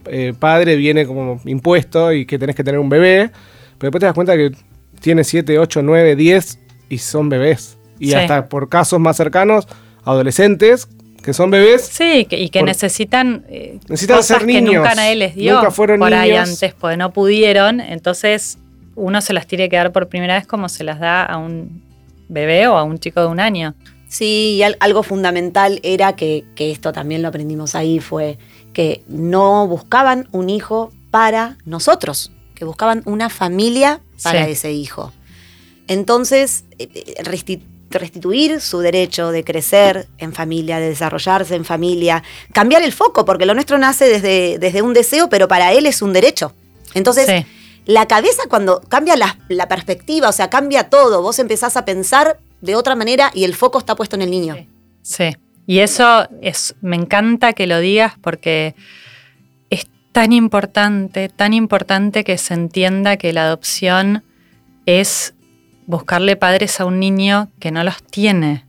eh, 0.09 0.33
padre 0.39 0.77
viene 0.77 1.05
como 1.05 1.41
impuesto 1.45 2.13
y 2.13 2.25
que 2.25 2.39
tenés 2.39 2.55
que 2.55 2.63
tener 2.63 2.79
un 2.79 2.87
bebé, 2.89 3.29
pero 3.77 3.89
después 3.91 3.99
te 3.99 4.05
das 4.05 4.15
cuenta 4.15 4.35
que 4.37 4.51
tiene 5.01 5.23
7, 5.25 5.59
8, 5.59 5.81
9, 5.83 6.15
10 6.15 6.59
y 6.89 6.97
son 6.99 7.27
bebés. 7.29 7.77
Y 7.99 8.13
hasta 8.13 8.47
por 8.47 8.69
casos 8.69 8.99
más 9.01 9.17
cercanos, 9.17 9.67
adolescentes 10.05 10.87
que 11.23 11.33
son 11.33 11.51
bebés. 11.51 11.81
Sí, 11.91 12.25
que- 12.25 12.39
y 12.39 12.49
que 12.49 12.59
Por- 12.59 12.67
necesitan, 12.69 13.45
eh, 13.49 13.79
Necesitan 13.89 14.17
cosas 14.17 14.37
ser 14.39 14.47
que 14.47 14.53
niños. 14.61 14.75
nunca 14.75 14.95
nadie 14.95 15.15
les 15.15 15.35
dio 15.35 15.55
Nunca 15.55 15.71
fueron 15.71 15.99
por 15.99 16.13
ahí 16.13 16.31
antes, 16.31 16.73
porque 16.73 16.97
no 16.97 17.11
pudieron. 17.11 17.79
Entonces 17.81 18.57
uno 18.95 19.21
se 19.21 19.33
las 19.33 19.45
tiene 19.47 19.69
que 19.69 19.75
dar 19.75 19.91
por 19.91 20.07
primera 20.07 20.35
vez 20.35 20.47
como 20.47 20.69
se 20.69 20.83
las 20.83 20.99
da 20.99 21.23
a 21.23 21.37
un 21.37 21.83
bebé 22.29 22.67
o 22.67 22.77
a 22.77 22.83
un 22.83 22.97
chico 22.99 23.21
de 23.21 23.27
un 23.27 23.39
año. 23.39 23.73
Sí, 24.09 24.55
y 24.57 24.63
al- 24.63 24.77
algo 24.79 25.03
fundamental 25.03 25.79
era 25.83 26.15
que, 26.15 26.45
que 26.55 26.71
esto 26.71 26.93
también 26.93 27.21
lo 27.21 27.27
aprendimos 27.27 27.75
ahí, 27.75 27.99
fue 27.99 28.37
que 28.73 29.03
no 29.07 29.67
buscaban 29.67 30.29
un 30.31 30.49
hijo 30.49 30.91
para 31.11 31.57
nosotros, 31.65 32.31
que 32.55 32.63
buscaban 32.63 33.01
una 33.05 33.29
familia 33.29 33.99
para 34.23 34.45
Sí. 34.45 34.51
ese 34.51 34.71
hijo. 34.71 35.11
Entonces, 35.87 36.63
eh, 36.79 36.89
eh, 36.93 37.15
restituir 37.89 38.59
su 38.61 38.79
derecho 38.79 39.31
de 39.31 39.43
crecer 39.43 40.07
en 40.17 40.33
familia, 40.33 40.79
de 40.79 40.89
desarrollarse 40.89 41.55
en 41.55 41.65
familia, 41.65 42.23
cambiar 42.53 42.81
el 42.83 42.91
foco, 42.91 43.25
porque 43.25 43.45
lo 43.45 43.53
nuestro 43.53 43.77
nace 43.77 44.05
desde, 44.05 44.57
desde 44.59 44.81
un 44.81 44.93
deseo, 44.93 45.29
pero 45.29 45.47
para 45.47 45.71
él 45.73 45.85
es 45.85 46.01
un 46.01 46.13
derecho. 46.13 46.53
Entonces, 46.93 47.25
Sí. 47.27 47.45
la 47.85 48.05
cabeza 48.07 48.43
cuando 48.49 48.81
cambia 48.87 49.15
la, 49.15 49.37
la 49.49 49.67
perspectiva, 49.67 50.29
o 50.29 50.31
sea, 50.33 50.49
cambia 50.49 50.89
todo, 50.89 51.21
vos 51.21 51.39
empezás 51.39 51.77
a 51.77 51.85
pensar 51.85 52.39
de 52.61 52.75
otra 52.75 52.95
manera 52.95 53.31
y 53.33 53.43
el 53.43 53.55
foco 53.55 53.77
está 53.79 53.95
puesto 53.95 54.15
en 54.15 54.23
el 54.23 54.31
niño. 54.31 54.55
Sí. 54.55 54.67
Sí. 55.03 55.35
Y 55.69 55.79
eso 55.79 56.27
es, 56.41 56.75
me 56.81 56.95
encanta 56.95 57.51
que 57.53 57.67
lo 57.67 57.79
digas 57.79 58.13
porque 58.21 58.73
es 59.69 59.87
tan 60.13 60.31
importante, 60.33 61.27
tan 61.29 61.53
importante 61.53 62.23
que 62.23 62.37
se 62.37 62.53
entienda 62.53 63.17
que 63.17 63.33
la 63.33 63.43
adopción 63.43 64.23
es 64.85 65.33
buscarle 65.87 66.35
padres 66.35 66.79
a 66.79 66.85
un 66.85 66.99
niño 66.99 67.49
que 67.59 67.71
no 67.71 67.83
los 67.83 68.03
tiene. 68.03 68.65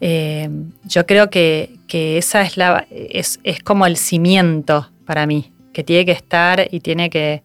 Eh, 0.00 0.48
yo 0.84 1.06
creo 1.06 1.30
que, 1.30 1.76
que 1.88 2.18
esa 2.18 2.42
es 2.42 2.56
la 2.56 2.86
es, 2.90 3.40
es 3.42 3.62
como 3.62 3.86
el 3.86 3.96
cimiento 3.96 4.90
para 5.06 5.26
mí, 5.26 5.52
que 5.72 5.82
tiene 5.82 6.04
que 6.04 6.12
estar 6.12 6.68
y 6.70 6.80
tiene 6.80 7.08
que, 7.10 7.42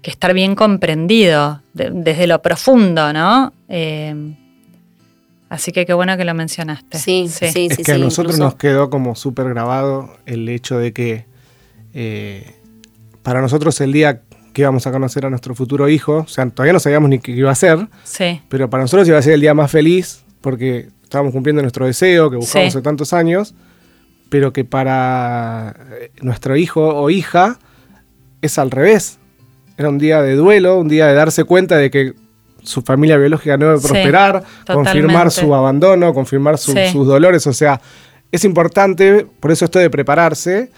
que 0.00 0.10
estar 0.10 0.32
bien 0.32 0.54
comprendido 0.54 1.62
de- 1.74 1.90
desde 1.90 2.26
lo 2.26 2.40
profundo, 2.40 3.12
¿no? 3.12 3.52
Eh, 3.68 4.14
así 5.50 5.72
que 5.72 5.84
qué 5.84 5.92
bueno 5.92 6.16
que 6.16 6.24
lo 6.24 6.32
mencionaste. 6.34 6.98
Sí, 6.98 7.28
sí, 7.28 7.48
sí. 7.50 7.68
es 7.70 7.78
que 7.78 7.92
a 7.92 7.98
nosotros 7.98 8.36
incluso. 8.36 8.44
nos 8.44 8.54
quedó 8.56 8.88
como 8.88 9.14
súper 9.14 9.48
grabado 9.50 10.16
el 10.24 10.48
hecho 10.48 10.78
de 10.78 10.92
que 10.94 11.26
eh, 11.92 12.54
para 13.22 13.40
nosotros 13.42 13.78
el 13.82 13.92
día 13.92 14.22
que 14.56 14.62
íbamos 14.62 14.86
a 14.86 14.90
conocer 14.90 15.26
a 15.26 15.28
nuestro 15.28 15.54
futuro 15.54 15.86
hijo, 15.86 16.20
o 16.20 16.26
sea, 16.28 16.48
todavía 16.48 16.72
no 16.72 16.80
sabíamos 16.80 17.10
ni 17.10 17.18
qué 17.18 17.32
iba 17.32 17.50
a 17.50 17.54
ser, 17.54 17.88
Sí, 18.04 18.40
pero 18.48 18.70
para 18.70 18.84
nosotros 18.84 19.06
iba 19.06 19.18
a 19.18 19.22
ser 19.22 19.34
el 19.34 19.42
día 19.42 19.52
más 19.52 19.70
feliz 19.70 20.24
porque 20.40 20.88
estábamos 21.02 21.32
cumpliendo 21.34 21.60
nuestro 21.60 21.84
deseo 21.84 22.30
que 22.30 22.36
buscamos 22.36 22.72
Sí. 22.72 22.78
hace 22.78 22.82
tantos 22.82 23.12
años, 23.12 23.54
pero 24.30 24.54
que 24.54 24.64
para 24.64 25.76
eh, 26.00 26.10
nuestro 26.22 26.56
hijo 26.56 26.88
o 26.88 27.10
hija 27.10 27.58
es 28.40 28.58
al 28.58 28.70
revés. 28.70 29.18
Era 29.76 29.90
un 29.90 29.98
día 29.98 30.22
de 30.22 30.36
duelo, 30.36 30.78
un 30.80 30.88
día 30.88 31.06
de 31.06 31.12
darse 31.12 31.44
cuenta 31.44 31.76
de 31.76 31.90
que 31.90 32.14
su 32.62 32.80
familia 32.80 33.18
biológica 33.18 33.58
no 33.58 33.66
debe 33.66 33.78
Sí, 33.80 33.88
prosperar, 33.88 34.42
confirmar 34.66 35.30
su 35.30 35.54
abandono, 35.54 36.14
confirmar 36.14 36.56
su- 36.56 36.72
Sí. 36.72 36.88
sus 36.92 37.06
dolores. 37.06 37.46
O 37.46 37.52
sea, 37.52 37.78
es 38.32 38.42
importante, 38.46 39.26
por 39.38 39.52
eso 39.52 39.66
esto 39.66 39.78
de 39.78 39.90
prepararse, 39.90 40.70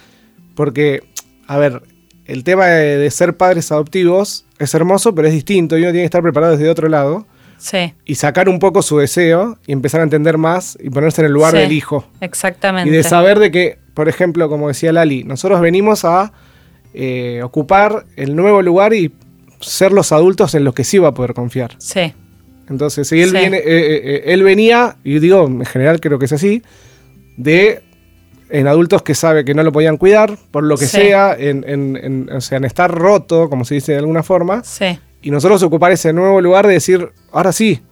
porque, 0.56 1.04
a 1.46 1.56
ver, 1.58 1.80
el 2.28 2.44
tema 2.44 2.66
de, 2.66 2.98
de 2.98 3.10
ser 3.10 3.36
padres 3.36 3.72
adoptivos 3.72 4.44
es 4.60 4.72
hermoso, 4.74 5.14
pero 5.14 5.26
es 5.28 5.34
distinto 5.34 5.76
y 5.76 5.82
uno 5.82 5.90
tiene 5.90 6.02
que 6.02 6.06
estar 6.06 6.22
preparado 6.22 6.52
desde 6.56 6.70
otro 6.70 6.88
lado 6.88 7.26
sí, 7.58 7.92
y 8.04 8.14
sacar 8.14 8.48
un 8.48 8.58
poco 8.60 8.82
su 8.82 8.98
deseo 8.98 9.58
y 9.66 9.72
empezar 9.72 10.00
a 10.00 10.04
entender 10.04 10.38
más 10.38 10.78
y 10.80 10.90
ponerse 10.90 11.22
en 11.22 11.26
el 11.26 11.32
lugar 11.32 11.52
Sí. 11.52 11.58
del 11.58 11.72
hijo. 11.72 12.06
exactamente. 12.20 12.88
Y 12.88 12.92
de 12.92 13.02
saber 13.02 13.38
de 13.40 13.50
que, 13.50 13.78
por 13.94 14.08
ejemplo, 14.08 14.48
como 14.48 14.68
decía 14.68 14.92
Lali, 14.92 15.24
nosotros 15.24 15.60
venimos 15.60 16.04
a 16.04 16.32
eh, 16.94 17.40
ocupar 17.42 18.04
el 18.16 18.34
nuevo 18.36 18.62
lugar 18.62 18.94
y 18.94 19.12
ser 19.60 19.92
los 19.92 20.12
adultos 20.12 20.54
en 20.54 20.64
los 20.64 20.72
que 20.74 20.84
sí 20.84 20.98
va 20.98 21.08
a 21.08 21.14
poder 21.14 21.34
confiar. 21.34 21.72
Sí, 21.78 22.12
Entonces, 22.70 23.08
si 23.08 23.20
él 23.22 23.30
Sí. 23.30 23.36
viene, 23.38 23.56
eh, 23.58 23.62
eh, 23.66 24.00
eh, 24.04 24.22
él 24.26 24.42
venía, 24.42 24.96
y 25.02 25.18
digo, 25.20 25.46
en 25.46 25.64
general 25.64 26.00
creo 26.00 26.18
que 26.18 26.26
es 26.26 26.32
así, 26.32 26.62
de 27.38 27.80
en 28.50 28.66
adultos 28.66 29.02
que 29.02 29.14
sabe 29.14 29.44
que 29.44 29.54
no 29.54 29.62
lo 29.62 29.72
podían 29.72 29.96
cuidar, 29.96 30.36
por 30.50 30.64
lo 30.64 30.76
que 30.76 30.86
Sí. 30.86 30.98
sea, 30.98 31.34
en, 31.38 31.64
en- 31.68 31.96
en- 31.96 32.30
o 32.32 32.40
sea, 32.40 32.58
en 32.58 32.64
estar 32.64 32.90
roto, 32.90 33.48
como 33.50 33.64
se 33.64 33.74
dice 33.74 33.92
de 33.92 33.98
alguna 33.98 34.22
forma, 34.22 34.62
sí. 34.64 34.98
y 35.22 35.30
nosotros 35.30 35.62
ocupar 35.62 35.92
ese 35.92 36.12
nuevo 36.12 36.40
lugar 36.40 36.66
de 36.66 36.74
decir, 36.74 37.10
ahora 37.32 37.52
sí, 37.52 37.82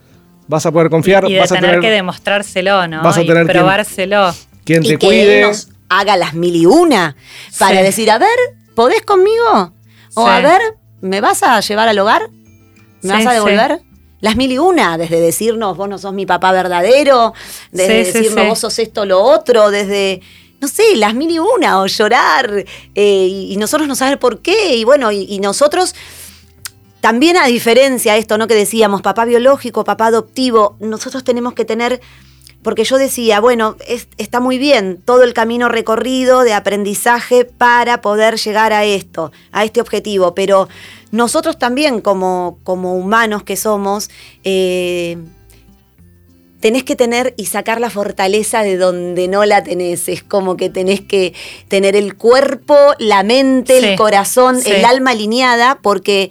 vas 0.48 0.64
a 0.66 0.72
poder 0.72 0.88
confiar, 0.90 1.28
y 1.28 1.34
de 1.34 1.40
vas 1.40 1.50
a 1.52 1.56
tener, 1.56 1.70
tener 1.70 1.80
que 1.82 1.90
demostrárselo, 1.90 2.86
¿no? 2.88 3.02
vas 3.02 3.16
a 3.18 3.22
y 3.22 3.26
tener 3.26 3.44
quien- 3.46 3.56
probárselo. 3.58 4.34
quien 4.64 4.84
y 4.84 4.88
te 4.88 4.98
que 4.98 5.06
cuide. 5.06 5.40
él 5.42 5.46
nos 5.48 5.68
haga 5.88 6.16
las 6.16 6.34
mil 6.34 6.54
y 6.56 6.66
una 6.66 7.16
para 7.58 7.78
Sí. 7.78 7.82
decir, 7.84 8.10
a 8.10 8.18
ver, 8.18 8.28
¿podés 8.74 9.02
conmigo? 9.02 9.72
O 10.14 10.24
Sí. 10.24 10.30
a 10.32 10.40
ver, 10.40 10.60
¿me 11.00 11.20
vas 11.20 11.42
a 11.42 11.60
llevar 11.60 11.88
al 11.88 11.98
hogar? 11.98 12.30
¿Me 13.02 13.02
Sí, 13.02 13.08
vas 13.08 13.26
a 13.26 13.30
sí. 13.30 13.34
devolver? 13.34 13.80
Las 14.20 14.34
mil 14.36 14.50
y 14.50 14.58
una, 14.58 14.96
desde 14.96 15.20
decirnos, 15.20 15.76
vos 15.76 15.88
no 15.90 15.98
sos 15.98 16.14
mi 16.14 16.24
papá 16.24 16.50
verdadero, 16.50 17.34
desde 17.70 18.04
Sí, 18.04 18.10
sí, 18.12 18.18
decirnos, 18.18 18.42
sí. 18.44 18.48
vos 18.48 18.58
sos 18.58 18.78
esto, 18.78 19.04
lo 19.04 19.20
otro, 19.20 19.70
desde, 19.70 20.22
no 20.60 20.68
sé, 20.68 20.96
las 20.96 21.14
mil 21.14 21.30
y 21.30 21.38
una, 21.38 21.80
o 21.80 21.86
llorar, 21.86 22.64
eh, 22.94 23.26
y, 23.50 23.56
nosotros 23.56 23.88
no 23.88 23.94
saber 23.94 24.18
por 24.18 24.40
qué, 24.40 24.76
y 24.76 24.84
bueno, 24.84 25.12
y, 25.12 25.38
nosotros 25.38 25.94
también 27.00 27.36
a 27.36 27.46
diferencia 27.46 28.14
de 28.14 28.18
esto, 28.18 28.38
¿no? 28.38 28.46
Que 28.46 28.54
decíamos, 28.54 29.02
papá 29.02 29.24
biológico, 29.24 29.84
papá 29.84 30.06
adoptivo, 30.06 30.76
nosotros 30.80 31.24
tenemos 31.24 31.52
que 31.52 31.64
tener, 31.64 32.00
porque 32.62 32.84
yo 32.84 32.96
decía, 32.98 33.40
bueno, 33.40 33.76
es- 33.86 34.08
está 34.16 34.40
muy 34.40 34.58
bien 34.58 35.00
todo 35.04 35.22
el 35.22 35.34
camino 35.34 35.68
recorrido 35.68 36.40
de 36.42 36.54
aprendizaje 36.54 37.44
para 37.44 38.00
poder 38.00 38.36
llegar 38.38 38.72
a 38.72 38.84
esto, 38.84 39.30
a 39.52 39.64
este 39.64 39.80
objetivo, 39.80 40.34
pero 40.34 40.68
nosotros 41.12 41.58
también 41.58 42.00
como, 42.00 42.58
como 42.64 42.94
humanos 42.96 43.44
que 43.44 43.56
somos, 43.56 44.10
eh, 44.42 45.18
tenés 46.60 46.84
que 46.84 46.96
tener 46.96 47.34
y 47.36 47.46
sacar 47.46 47.80
la 47.80 47.90
fortaleza 47.90 48.62
de 48.62 48.76
donde 48.76 49.28
no 49.28 49.44
la 49.44 49.62
tenés. 49.62 50.08
Es 50.08 50.22
como 50.22 50.56
que 50.56 50.70
tenés 50.70 51.00
que 51.00 51.34
tener 51.68 51.96
el 51.96 52.16
cuerpo, 52.16 52.76
la 52.98 53.22
mente, 53.22 53.80
Sí, 53.80 53.86
el 53.86 53.96
corazón, 53.96 54.60
sí. 54.60 54.70
el 54.70 54.84
alma 54.84 55.10
alineada, 55.12 55.78
porque, 55.82 56.30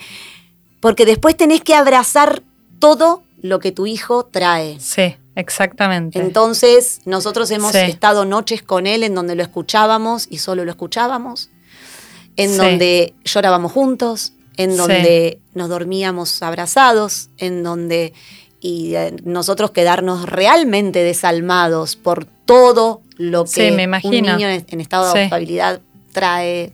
porque 0.79 1.05
después 1.05 1.37
tenés 1.37 1.61
que 1.61 1.75
abrazar 1.75 2.41
todo 2.79 3.23
lo 3.41 3.59
que 3.59 3.71
tu 3.71 3.85
hijo 3.85 4.25
trae. 4.25 4.77
Sí, 4.79 5.15
exactamente. 5.35 6.19
Entonces, 6.19 7.01
nosotros 7.05 7.51
hemos 7.51 7.71
Sí. 7.73 7.77
estado 7.79 8.25
noches 8.25 8.63
con 8.63 8.87
él 8.87 9.03
en 9.03 9.13
donde 9.15 9.35
lo 9.35 9.43
escuchábamos 9.43 10.27
y 10.29 10.39
solo 10.39 10.65
lo 10.65 10.71
escuchábamos, 10.71 11.49
en 12.35 12.57
donde 12.57 13.13
llorábamos 13.23 13.71
juntos, 13.71 14.33
en 14.57 14.75
donde 14.77 15.39
nos 15.53 15.69
dormíamos 15.69 16.41
abrazados, 16.41 17.29
en 17.37 17.61
donde 17.63 18.13
y 18.67 18.95
eh, 18.95 19.13
nosotros 19.23 19.69
quedarnos 19.69 20.27
realmente 20.27 21.03
desalmados 21.03 21.95
por 21.95 22.25
todo 22.25 23.01
lo 23.17 23.43
que 23.43 23.49
Sí, 23.69 23.71
me 23.71 23.83
un 24.03 24.11
niño 24.11 24.49
en, 24.49 24.81
estado 24.81 25.13
de 25.13 25.19
adoptabilidad 25.19 25.81
trae 26.11 26.73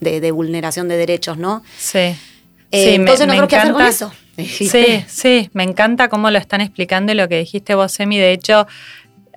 de, 0.00 0.20
de 0.20 0.30
vulneración 0.32 0.88
de 0.88 0.96
derechos, 0.96 1.38
¿no? 1.38 1.62
Sí. 1.78 1.98
Eh, 1.98 2.16
Sí, 2.72 2.86
me- 2.90 2.94
entonces 2.96 3.26
no 3.28 3.32
me 3.34 3.38
creo 3.38 3.48
qué 3.48 3.56
hacer 3.56 3.72
con 3.72 3.82
eso. 3.86 4.12
Sí, 4.36 5.04
sí, 5.08 5.50
me 5.52 5.62
encanta 5.62 6.08
cómo 6.08 6.30
lo 6.32 6.38
están 6.38 6.60
explicando 6.62 7.12
y 7.12 7.14
lo 7.14 7.28
que 7.28 7.38
dijiste 7.38 7.76
vos, 7.76 8.00
Emi. 8.00 8.18
De 8.18 8.32
hecho, 8.32 8.66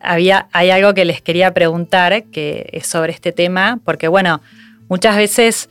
había, 0.02 0.48
hay 0.52 0.72
algo 0.72 0.94
que 0.96 1.06
les 1.06 1.22
quería 1.22 1.54
preguntar 1.54 2.24
que 2.26 2.70
es 2.74 2.88
sobre 2.88 3.12
este 3.12 3.32
tema, 3.32 3.80
porque 3.86 4.08
bueno, 4.08 4.42
muchas 4.90 5.16
veces 5.16 5.70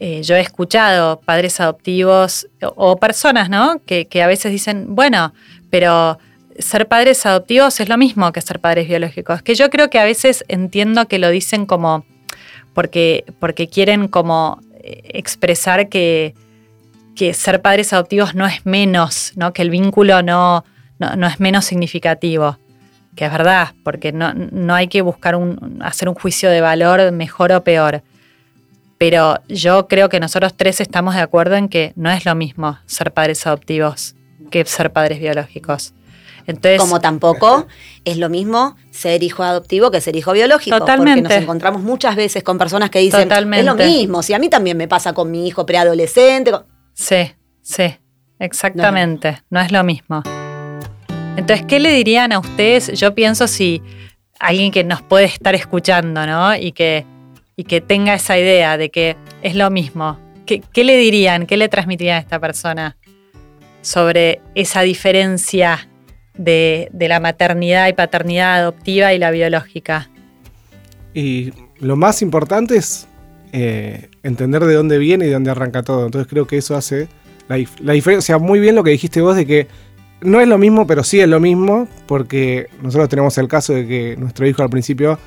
eh, 0.00 0.22
yo 0.22 0.36
he 0.36 0.40
escuchado 0.40 1.20
padres 1.20 1.60
adoptivos 1.60 2.48
o, 2.60 2.96
personas, 2.96 3.48
¿no? 3.48 3.80
Que, 3.86 4.06
que 4.06 4.22
a 4.22 4.26
veces 4.26 4.52
dicen, 4.52 4.94
bueno, 4.94 5.32
pero 5.70 6.18
ser 6.58 6.88
padres 6.88 7.24
adoptivos 7.26 7.80
es 7.80 7.88
lo 7.88 7.96
mismo 7.96 8.32
que 8.32 8.40
ser 8.40 8.60
padres 8.60 8.88
biológicos. 8.88 9.42
Que 9.42 9.54
yo 9.54 9.70
creo 9.70 9.90
que 9.90 9.98
a 9.98 10.04
veces 10.04 10.44
entiendo 10.48 11.06
que 11.06 11.18
lo 11.18 11.30
dicen 11.30 11.66
como 11.66 12.04
porque, 12.74 13.24
porque 13.38 13.68
quieren 13.68 14.08
como 14.08 14.60
eh, 14.82 15.02
expresar 15.14 15.88
que, 15.88 16.34
que 17.14 17.32
ser 17.32 17.62
padres 17.62 17.92
adoptivos 17.92 18.34
no 18.34 18.46
es 18.46 18.66
menos, 18.66 19.32
¿no? 19.36 19.52
que 19.52 19.62
el 19.62 19.70
vínculo 19.70 20.22
no, 20.22 20.64
no, 20.98 21.26
es 21.26 21.40
menos 21.40 21.64
significativo. 21.64 22.58
Que 23.16 23.26
es 23.26 23.30
verdad, 23.30 23.74
porque 23.84 24.10
no, 24.10 24.34
no 24.34 24.74
hay 24.74 24.88
que 24.88 25.00
buscar 25.00 25.36
un, 25.36 25.78
hacer 25.82 26.08
un 26.08 26.16
juicio 26.16 26.50
de 26.50 26.60
valor 26.60 27.12
mejor 27.12 27.52
o 27.52 27.62
peor. 27.62 28.02
Pero 28.98 29.40
yo 29.48 29.88
creo 29.88 30.08
que 30.08 30.20
nosotros 30.20 30.54
tres 30.56 30.80
estamos 30.80 31.14
de 31.14 31.20
acuerdo 31.20 31.56
en 31.56 31.68
que 31.68 31.92
no 31.96 32.10
es 32.10 32.24
lo 32.24 32.34
mismo 32.34 32.78
ser 32.86 33.12
padres 33.12 33.46
adoptivos 33.46 34.14
que 34.50 34.64
ser 34.64 34.92
padres 34.92 35.18
biológicos. 35.18 35.94
Entonces, 36.46 36.78
Como 36.78 37.00
tampoco 37.00 37.66
es 38.04 38.18
lo 38.18 38.28
mismo 38.28 38.76
ser 38.90 39.22
hijo 39.22 39.42
adoptivo 39.42 39.90
que 39.90 40.00
ser 40.00 40.14
hijo 40.14 40.32
biológico. 40.32 40.78
Totalmente. 40.78 41.22
Porque 41.22 41.34
nos 41.34 41.42
encontramos 41.42 41.82
muchas 41.82 42.16
veces 42.16 42.42
con 42.42 42.58
personas 42.58 42.90
que 42.90 42.98
dicen, 42.98 43.30
es 43.32 43.64
lo 43.64 43.74
mismo, 43.74 44.22
si 44.22 44.34
a 44.34 44.38
mí 44.38 44.48
también 44.48 44.76
me 44.76 44.86
pasa 44.86 45.12
con 45.12 45.30
mi 45.30 45.46
hijo 45.46 45.64
preadolescente. 45.64 46.52
Sí, 46.92 47.32
sí, 47.62 47.96
exactamente, 48.38 49.42
no 49.50 49.60
es 49.60 49.72
lo 49.72 49.82
mismo. 49.84 50.22
Entonces, 51.36 51.66
¿qué 51.66 51.80
le 51.80 51.92
dirían 51.92 52.30
a 52.32 52.38
ustedes? 52.38 52.92
Yo 52.92 53.14
pienso 53.14 53.48
si 53.48 53.82
alguien 54.38 54.70
que 54.70 54.84
nos 54.84 55.02
puede 55.02 55.24
estar 55.24 55.54
escuchando, 55.54 56.26
¿no? 56.26 56.54
Y 56.54 56.72
que, 56.72 57.06
y 57.56 57.64
que 57.64 57.80
tenga 57.80 58.14
esa 58.14 58.38
idea 58.38 58.76
de 58.76 58.90
que 58.90 59.16
es 59.42 59.54
lo 59.54 59.70
mismo. 59.70 60.18
¿Qué, 60.46 60.62
¿Qué 60.72 60.84
le 60.84 60.96
dirían? 60.96 61.46
¿Qué 61.46 61.56
le 61.56 61.68
transmitirían 61.68 62.16
a 62.16 62.20
esta 62.20 62.38
persona 62.38 62.96
sobre 63.84 64.40
esa 64.54 64.82
diferencia 64.82 65.88
de, 66.36 66.88
la 66.92 67.20
maternidad 67.20 67.88
y 67.88 67.92
paternidad 67.92 68.56
adoptiva 68.56 69.12
y 69.12 69.18
la 69.18 69.30
biológica. 69.30 70.10
Y 71.12 71.52
lo 71.78 71.96
más 71.96 72.22
importante 72.22 72.76
es 72.76 73.06
eh, 73.52 74.08
entender 74.22 74.64
de 74.64 74.74
dónde 74.74 74.98
viene 74.98 75.26
y 75.26 75.28
de 75.28 75.34
dónde 75.34 75.50
arranca 75.50 75.82
todo. 75.82 76.06
Entonces 76.06 76.28
creo 76.28 76.46
que 76.46 76.56
eso 76.56 76.76
hace 76.76 77.08
la, 77.48 77.62
la 77.80 77.92
diferencia. 77.92 78.38
Muy 78.38 78.58
bien 78.58 78.74
lo 78.74 78.82
que 78.82 78.90
dijiste 78.90 79.20
vos 79.20 79.36
de 79.36 79.46
que 79.46 79.68
no 80.20 80.40
es 80.40 80.48
lo 80.48 80.58
mismo, 80.58 80.86
pero 80.86 81.04
sí 81.04 81.20
es 81.20 81.28
lo 81.28 81.38
mismo, 81.38 81.86
porque 82.06 82.68
nosotros 82.82 83.08
tenemos 83.08 83.36
el 83.38 83.46
caso 83.46 83.74
de 83.74 83.86
que 83.86 84.16
nuestro 84.16 84.46
hijo 84.46 84.62
al 84.62 84.70
principio 84.70 85.18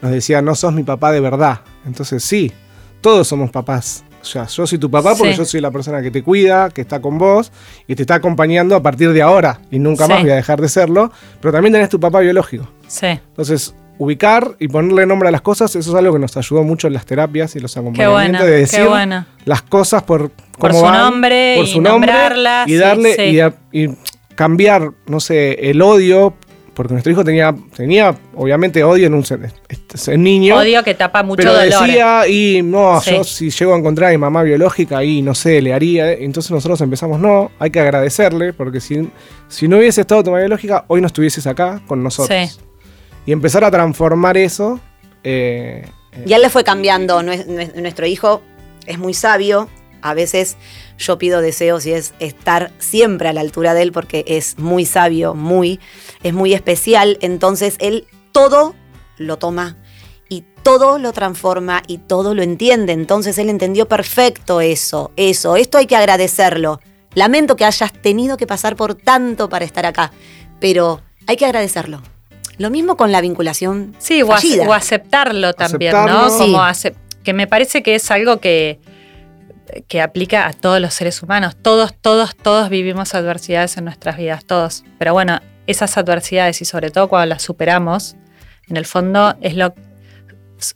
nos 0.00 0.10
decía, 0.10 0.42
no 0.42 0.54
sos 0.54 0.72
mi 0.72 0.82
papá 0.82 1.12
de 1.12 1.20
verdad. 1.20 1.60
Entonces 1.86 2.24
sí, 2.24 2.52
todos 3.00 3.28
somos 3.28 3.50
papás. 3.50 4.04
O 4.20 4.24
sea, 4.24 4.46
yo 4.46 4.66
soy 4.66 4.78
tu 4.78 4.90
papá 4.90 5.14
porque 5.14 5.34
yo 5.34 5.44
soy 5.44 5.60
la 5.60 5.70
persona 5.70 6.02
que 6.02 6.10
te 6.10 6.22
cuida, 6.22 6.70
que 6.70 6.80
está 6.80 7.00
con 7.00 7.16
vos 7.16 7.52
y 7.86 7.94
te 7.94 8.02
está 8.02 8.16
acompañando 8.16 8.74
a 8.74 8.82
partir 8.82 9.12
de 9.12 9.22
ahora 9.22 9.60
y 9.70 9.78
nunca 9.78 10.08
más 10.08 10.22
voy 10.22 10.30
a 10.30 10.34
dejar 10.34 10.60
de 10.60 10.68
serlo, 10.68 11.12
pero 11.40 11.52
también 11.52 11.72
tenés 11.72 11.88
tu 11.88 12.00
papá 12.00 12.18
biológico. 12.18 12.68
Sí. 12.88 13.06
Entonces, 13.06 13.72
ubicar 13.98 14.56
y 14.58 14.66
ponerle 14.66 15.06
nombre 15.06 15.28
a 15.28 15.32
las 15.32 15.42
cosas, 15.42 15.74
eso 15.76 15.90
es 15.90 15.96
algo 15.96 16.12
que 16.12 16.18
nos 16.18 16.36
ayudó 16.36 16.64
mucho 16.64 16.88
en 16.88 16.94
las 16.94 17.06
terapias 17.06 17.54
y 17.54 17.60
los 17.60 17.76
acompañamientos 17.76 18.46
de 18.46 18.50
decir 18.50 18.88
las 19.44 19.62
cosas 19.62 20.02
por, 20.02 20.30
por 20.58 20.74
su 20.74 20.84
nombre 20.84 21.54
por 21.56 21.66
su 21.68 21.80
nombre 21.80 22.12
y 22.66 22.74
darle 22.74 23.54
y 23.72 23.88
cambiar, 24.34 24.90
no 25.06 25.20
sé, 25.20 25.70
el 25.70 25.80
odio 25.82 26.34
porque 26.76 26.92
nuestro 26.92 27.10
hijo 27.10 27.24
tenía, 27.24 27.54
tenía 27.74 28.14
obviamente 28.34 28.84
odio 28.84 29.06
en 29.06 29.14
un 29.14 29.24
este, 29.66 30.18
niño. 30.18 30.56
Odio 30.56 30.84
que 30.84 30.92
tapa 30.92 31.22
mucho 31.22 31.38
pero 31.38 31.54
dolor. 31.54 31.86
decía, 31.86 32.28
y 32.28 32.60
no, 32.62 33.02
yo 33.02 33.24
si 33.24 33.48
llego 33.48 33.74
a 33.74 33.78
encontrar 33.78 34.10
a 34.10 34.12
mi 34.12 34.18
mamá 34.18 34.42
biológica, 34.42 35.02
y 35.02 35.22
no 35.22 35.34
sé, 35.34 35.62
le 35.62 35.72
haría. 35.72 36.12
Entonces 36.12 36.50
nosotros 36.50 36.78
empezamos, 36.82 37.18
no, 37.18 37.50
hay 37.58 37.70
que 37.70 37.80
agradecerle, 37.80 38.52
porque 38.52 38.82
si, 38.82 39.08
si 39.48 39.68
no 39.68 39.78
hubiese 39.78 40.02
estado 40.02 40.22
tu 40.22 40.30
mamá 40.30 40.40
biológica, 40.40 40.84
hoy 40.88 41.00
no 41.00 41.06
estuvieses 41.06 41.46
acá 41.46 41.80
con 41.86 42.02
nosotros. 42.02 42.60
Y 43.24 43.32
empezar 43.32 43.64
a 43.64 43.70
transformar 43.70 44.36
eso. 44.36 44.78
Eh, 45.24 45.88
y 46.26 46.32
él 46.34 46.42
le 46.42 46.50
fue 46.50 46.62
cambiando. 46.62 47.22
Nuestro 47.22 48.04
hijo 48.04 48.42
es 48.86 48.98
muy 48.98 49.14
sabio. 49.14 49.70
A 50.02 50.12
veces 50.12 50.58
yo 50.98 51.18
pido 51.18 51.40
deseos 51.40 51.86
y 51.86 51.92
es 51.92 52.14
estar 52.20 52.72
siempre 52.78 53.28
a 53.28 53.32
la 53.32 53.40
altura 53.40 53.74
de 53.74 53.82
él 53.82 53.92
porque 53.92 54.24
es 54.26 54.58
muy 54.58 54.86
sabio, 54.86 55.34
muy, 55.34 55.80
es 56.22 56.32
muy 56.32 56.54
especial. 56.54 57.18
Entonces 57.20 57.76
él 57.80 58.06
todo 58.32 58.74
lo 59.18 59.36
toma 59.38 59.76
y 60.28 60.44
todo 60.62 60.98
lo 60.98 61.12
transforma 61.12 61.82
y 61.86 61.98
todo 61.98 62.34
lo 62.34 62.42
entiende. 62.42 62.92
Entonces 62.92 63.38
él 63.38 63.50
entendió 63.50 63.86
perfecto 63.86 64.60
eso, 64.60 65.12
eso. 65.16 65.56
Esto 65.56 65.78
hay 65.78 65.86
que 65.86 65.96
agradecerlo. 65.96 66.80
Lamento 67.14 67.56
que 67.56 67.64
hayas 67.64 67.92
tenido 67.92 68.36
que 68.36 68.46
pasar 68.46 68.76
por 68.76 68.94
tanto 68.94 69.48
para 69.48 69.64
estar 69.64 69.86
acá, 69.86 70.12
pero 70.60 71.00
hay 71.26 71.36
que 71.36 71.46
agradecerlo. 71.46 72.02
Lo 72.58 72.70
mismo 72.70 72.96
con 72.96 73.12
la 73.12 73.20
vinculación. 73.20 73.94
Sí, 73.98 74.22
o, 74.22 74.32
aceptarlo 74.72 75.52
también, 75.52 75.92
¿no? 75.92 76.28
Como 76.28 76.58
que 77.22 77.32
me 77.32 77.46
parece 77.46 77.82
que 77.82 77.96
es 77.96 78.10
algo 78.10 78.38
que, 78.38 78.78
que 79.88 80.00
aplica 80.02 80.46
a 80.46 80.52
todos 80.52 80.80
los 80.80 80.94
seres 80.94 81.22
humanos. 81.22 81.56
Todos, 81.60 81.94
todos, 81.94 82.36
todos 82.36 82.68
vivimos 82.68 83.14
adversidades 83.14 83.76
en 83.76 83.84
nuestras 83.84 84.16
vidas, 84.16 84.44
todos. 84.44 84.84
Pero 84.98 85.12
bueno, 85.12 85.40
esas 85.66 85.96
adversidades 85.98 86.60
y 86.62 86.64
sobre 86.64 86.90
todo 86.90 87.08
cuando 87.08 87.26
las 87.26 87.42
superamos, 87.42 88.16
en 88.68 88.76
el 88.76 88.86
fondo 88.86 89.36
es 89.40 89.54
lo, 89.54 89.74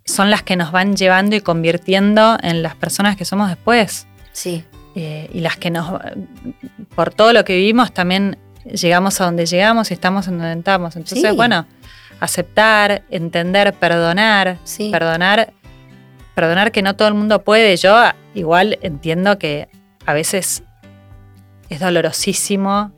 son 0.04 0.30
las 0.30 0.42
que 0.42 0.56
nos 0.56 0.72
van 0.72 0.96
llevando 0.96 1.36
y 1.36 1.40
convirtiendo 1.40 2.38
en 2.42 2.62
las 2.62 2.74
personas 2.74 3.16
que 3.16 3.24
somos 3.24 3.48
después. 3.48 4.06
Sí. 4.32 4.64
Eh, 4.94 5.30
y 5.32 5.40
las 5.40 5.56
que 5.56 5.70
nos, 5.70 6.00
por 6.94 7.12
todo 7.12 7.32
lo 7.32 7.44
que 7.44 7.56
vivimos, 7.56 7.92
también 7.92 8.38
llegamos 8.64 9.20
a 9.20 9.24
donde 9.24 9.46
llegamos 9.46 9.90
y 9.90 9.94
estamos 9.94 10.26
en 10.28 10.38
donde 10.38 10.58
estamos. 10.58 10.96
Entonces, 10.96 11.34
bueno, 11.34 11.66
aceptar, 12.18 13.02
entender, 13.10 13.72
perdonar, 13.74 14.58
sí. 14.64 14.90
perdonar 14.90 15.52
perdonar 16.34 16.72
que 16.72 16.82
no 16.82 16.96
todo 16.96 17.08
el 17.08 17.14
mundo 17.14 17.42
puede. 17.42 17.76
Yo 17.76 17.96
igual 18.34 18.78
entiendo 18.82 19.38
que 19.38 19.68
a 20.06 20.12
veces 20.14 20.62
es 21.68 21.80
dolorosísimo 21.80 22.92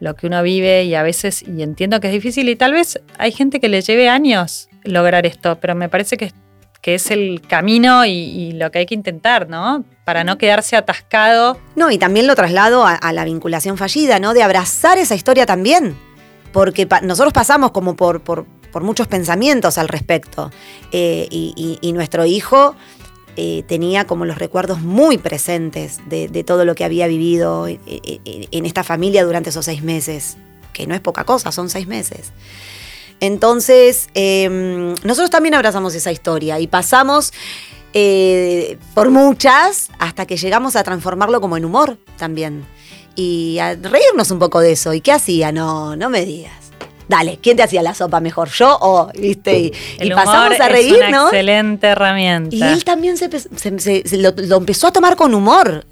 lo 0.00 0.14
que 0.14 0.26
uno 0.26 0.42
vive 0.42 0.84
y 0.84 0.94
a 0.94 1.02
veces, 1.02 1.42
y 1.42 1.62
entiendo 1.62 2.00
que 2.00 2.08
es 2.08 2.12
difícil 2.12 2.48
y 2.48 2.56
tal 2.56 2.72
vez 2.72 3.00
hay 3.18 3.32
gente 3.32 3.60
que 3.60 3.68
le 3.68 3.80
lleve 3.80 4.08
años 4.08 4.68
lograr 4.84 5.26
esto, 5.26 5.58
pero 5.60 5.74
me 5.74 5.88
parece 5.88 6.16
que, 6.16 6.32
que 6.80 6.94
es 6.94 7.10
el 7.10 7.40
camino 7.40 8.04
y, 8.04 8.52
lo 8.52 8.70
que 8.70 8.80
hay 8.80 8.86
que 8.86 8.94
intentar, 8.94 9.48
¿no? 9.48 9.84
Para 10.04 10.22
no 10.22 10.38
quedarse 10.38 10.76
atascado. 10.76 11.58
No, 11.74 11.90
y 11.90 11.98
también 11.98 12.26
lo 12.26 12.34
traslado 12.34 12.86
a, 12.86 13.12
la 13.12 13.24
vinculación 13.24 13.76
fallida, 13.76 14.20
¿no? 14.20 14.34
De 14.34 14.42
abrazar 14.42 14.98
esa 14.98 15.14
historia 15.14 15.46
también. 15.46 15.96
Porque 16.52 16.88
nosotros 17.02 17.32
pasamos 17.32 17.72
como 17.72 17.96
por, 17.96 18.22
por, 18.22 18.46
por 18.76 18.82
muchos 18.82 19.08
pensamientos 19.08 19.78
al 19.78 19.88
respecto. 19.88 20.50
Eh, 20.92 21.28
y, 21.30 21.92
nuestro 21.94 22.26
hijo 22.26 22.76
eh, 23.34 23.64
tenía 23.66 24.06
como 24.06 24.26
los 24.26 24.36
recuerdos 24.36 24.82
muy 24.82 25.16
presentes 25.16 25.98
de, 26.10 26.44
todo 26.44 26.66
lo 26.66 26.74
que 26.74 26.84
había 26.84 27.06
vivido 27.06 27.68
eh, 27.68 27.78
en 27.86 28.66
esta 28.66 28.84
familia 28.84 29.24
durante 29.24 29.48
esos 29.48 29.64
seis 29.64 29.82
meses, 29.82 30.36
que 30.74 30.86
no 30.86 30.94
es 30.94 31.00
poca 31.00 31.24
cosa, 31.24 31.52
son 31.52 31.70
seis 31.70 31.86
meses. 31.86 32.32
Entonces, 33.20 34.10
em, 34.12 34.94
nosotros 35.02 35.30
también 35.30 35.54
abrazamos 35.54 35.94
esa 35.94 36.12
historia 36.12 36.60
y 36.60 36.66
pasamos 36.66 37.32
por 38.92 39.08
muchas 39.08 39.88
hasta 39.98 40.26
que 40.26 40.36
llegamos 40.36 40.76
a 40.76 40.84
transformarlo 40.84 41.40
como 41.40 41.56
en 41.56 41.64
humor 41.64 41.96
también. 42.18 42.66
Y 43.14 43.58
a 43.58 43.74
reírnos 43.74 44.30
un 44.30 44.38
poco 44.38 44.60
de 44.60 44.72
eso. 44.72 44.92
¿Y 44.92 45.00
qué 45.00 45.12
hacía? 45.12 45.50
No, 45.50 45.96
no 45.96 46.10
me 46.10 46.26
digas 46.26 46.65
dale, 47.08 47.38
¿quién 47.42 47.56
te 47.56 47.62
hacía 47.62 47.82
la 47.82 47.94
sopa 47.94 48.20
mejor? 48.20 48.48
¿Yo 48.50 48.76
o, 48.80 49.10
viste? 49.18 49.72
Y, 50.00 50.10
pasamos 50.10 50.58
a 50.60 50.68
reír, 50.68 50.94
es 50.94 51.08
una 51.08 51.24
Excelente 51.24 51.86
herramienta. 51.86 52.54
Y 52.54 52.62
él 52.62 52.84
también 52.84 53.16
se, 53.16 53.28
lo, 54.18 54.56
empezó 54.56 54.88
a 54.88 54.92
tomar 54.92 55.16
con 55.16 55.34
humor. 55.34 55.86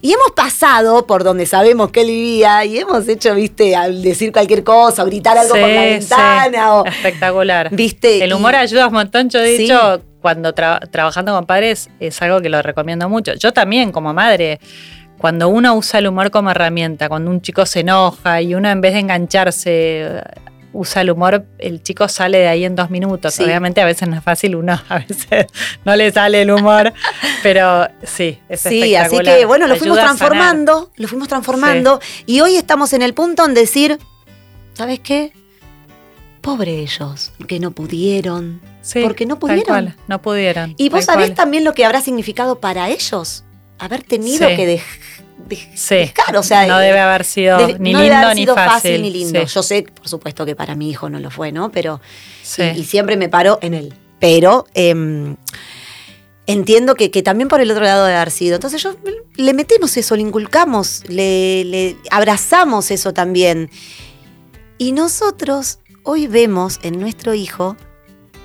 Y 0.00 0.12
hemos 0.12 0.32
pasado 0.34 1.06
por 1.06 1.24
donde 1.24 1.46
sabemos 1.46 1.90
que 1.90 2.02
él 2.02 2.08
vivía 2.08 2.64
y 2.64 2.78
hemos 2.78 3.08
hecho, 3.08 3.34
viste, 3.34 3.76
al 3.76 4.02
decir 4.02 4.32
cualquier 4.32 4.64
cosa, 4.64 5.02
o 5.02 5.06
gritar 5.06 5.38
algo 5.38 5.54
por 5.54 5.68
la 5.68 5.82
ventana. 5.82 6.82
Espectacular. 6.86 7.68
¿Viste? 7.70 8.22
El 8.22 8.32
humor 8.32 8.54
ayuda 8.54 8.88
un 8.88 8.94
montón, 8.94 9.28
yo 9.30 9.40
he 9.40 9.56
dicho, 9.56 10.02
cuando 10.20 10.52
trabajando 10.54 11.34
con 11.34 11.46
padres 11.46 11.90
es 12.00 12.22
algo 12.22 12.40
que 12.40 12.48
lo 12.48 12.62
recomiendo 12.62 13.08
mucho. 13.08 13.34
Yo 13.34 13.52
también, 13.52 13.92
como 13.92 14.14
madre 14.14 14.60
cuando 15.18 15.48
uno 15.48 15.74
usa 15.74 16.00
el 16.00 16.08
humor 16.08 16.30
como 16.30 16.50
herramienta, 16.50 17.08
cuando 17.08 17.30
un 17.30 17.40
chico 17.40 17.64
se 17.66 17.80
enoja 17.80 18.42
y 18.42 18.54
uno 18.54 18.68
en 18.68 18.80
vez 18.80 18.94
de 18.94 19.00
engancharse 19.00 20.22
usa 20.72 21.02
el 21.02 21.10
humor, 21.10 21.46
el 21.58 21.82
chico 21.82 22.08
sale 22.08 22.38
de 22.38 22.48
ahí 22.48 22.64
en 22.64 22.74
dos 22.74 22.90
minutos. 22.90 23.38
Obviamente 23.40 23.80
a 23.80 23.84
veces 23.84 24.08
no 24.08 24.16
es 24.16 24.22
fácil, 24.22 24.56
uno 24.56 24.80
a 24.88 24.98
veces 24.98 25.46
no 25.84 25.94
le 25.94 26.10
sale 26.10 26.42
el 26.42 26.50
humor, 26.50 26.92
pero 27.42 27.88
sí, 28.02 28.38
es 28.48 28.60
Sí, 28.60 28.94
así 28.96 29.18
que 29.20 29.44
bueno, 29.44 29.66
lo 29.66 29.76
fuimos 29.76 29.98
transformando, 29.98 30.90
lo 30.96 31.08
fuimos 31.08 31.28
transformando 31.28 32.00
y 32.26 32.40
hoy 32.40 32.56
estamos 32.56 32.92
en 32.92 33.02
el 33.02 33.14
punto 33.14 33.44
en 33.44 33.54
decir, 33.54 33.98
¿sabes 34.72 35.00
qué? 35.00 35.32
Pobre 36.40 36.80
ellos, 36.80 37.32
que 37.46 37.60
no 37.60 37.70
pudieron. 37.70 38.60
Sí, 38.80 39.00
porque 39.02 39.26
no 39.26 39.38
pudieron. 39.38 39.94
no 40.08 40.20
pudieron. 40.20 40.74
Y 40.76 40.88
vos 40.88 41.04
sabés 41.04 41.34
también 41.34 41.62
lo 41.62 41.72
que 41.72 41.84
habrá 41.84 42.00
significado 42.00 42.58
para 42.58 42.88
ellos 42.88 43.44
haber 43.84 44.02
tenido 44.02 44.48
que 44.48 44.80
Sí. 45.74 45.94
dejar, 45.96 46.36
o 46.36 46.42
sea, 46.42 46.66
no 46.66 46.80
eh, 46.80 46.86
debe 46.86 47.00
haber 47.00 47.24
sido 47.24 47.58
debe- 47.58 47.78
ni 47.78 47.92
no 47.92 47.98
debe 48.00 48.10
lindo 48.10 48.24
haber 48.26 48.36
ni 48.36 48.42
sido 48.42 48.54
fácil. 48.54 49.02
ni 49.02 49.10
lindo. 49.10 49.42
Yo 49.44 49.62
sé, 49.62 49.82
por 49.82 50.08
supuesto, 50.08 50.46
que 50.46 50.54
para 50.54 50.74
mi 50.76 50.88
hijo 50.90 51.10
no 51.10 51.18
lo 51.18 51.30
fue, 51.30 51.52
¿no? 51.52 51.70
Pero 51.72 52.00
y, 52.58 52.62
y 52.80 52.84
siempre 52.84 53.16
me 53.16 53.28
paro 53.28 53.58
en 53.60 53.74
él. 53.74 53.94
Pero 54.20 54.66
em, 54.74 55.36
entiendo 56.46 56.94
que, 56.94 57.10
que 57.10 57.22
también 57.22 57.48
por 57.48 57.60
el 57.60 57.70
otro 57.70 57.82
lado 57.84 58.06
de 58.06 58.14
haber 58.14 58.30
sido. 58.30 58.54
Entonces 58.56 58.82
yo 58.82 58.94
le 59.36 59.52
metemos 59.54 59.96
eso, 59.96 60.14
le 60.16 60.22
inculcamos, 60.22 61.02
le, 61.08 61.64
le 61.64 61.96
abrazamos 62.10 62.90
eso 62.90 63.12
también. 63.12 63.68
Y 64.78 64.92
nosotros 64.92 65.78
hoy 66.04 66.26
vemos 66.28 66.78
en 66.82 66.98
nuestro 67.00 67.34
hijo 67.34 67.76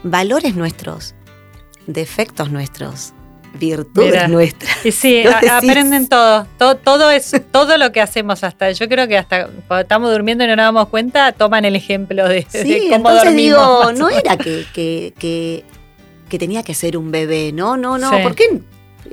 valores 0.04 0.56
nuestros, 0.56 1.16
defectos 1.88 2.52
nuestros, 2.52 3.14
virtudes 3.56 4.12
Mira. 4.12 4.28
nuestras. 4.28 4.86
Y 4.86 4.92
sí, 4.92 5.24
a- 5.28 5.58
aprenden 5.58 6.08
todo. 6.08 6.46
todo. 6.58 6.76
Todo 6.78 7.12
es 7.12 7.34
todo 7.52 7.78
lo 7.78 7.92
que 7.92 8.02
hacemos 8.02 8.44
hasta. 8.44 8.72
Yo 8.72 8.88
creo 8.88 9.08
que 9.08 9.18
hasta 9.18 9.48
cuando 9.68 9.82
estamos 9.82 10.12
durmiendo 10.12 10.44
y 10.44 10.48
no 10.48 10.56
nos 10.56 10.66
damos 10.66 10.88
cuenta, 10.90 11.32
toman 11.32 11.66
el 11.66 11.76
ejemplo 11.76 12.28
de, 12.28 12.46
de 12.52 12.64
Sí, 12.64 12.80
cómo 12.84 12.96
entonces 12.96 13.24
dormimos. 13.26 13.38
digo, 13.38 13.92
no 13.94 14.10
era 14.10 14.38
que, 14.38 14.66
que, 14.74 15.14
que, 15.18 15.64
que 16.30 16.40
tenía 16.40 16.64
que 16.64 16.74
ser 16.74 16.98
un 16.98 17.12
bebé, 17.12 17.52
no, 17.54 17.78
no, 17.78 17.98
no, 17.98 18.10
Sí. 18.12 18.18
porque 18.24 18.62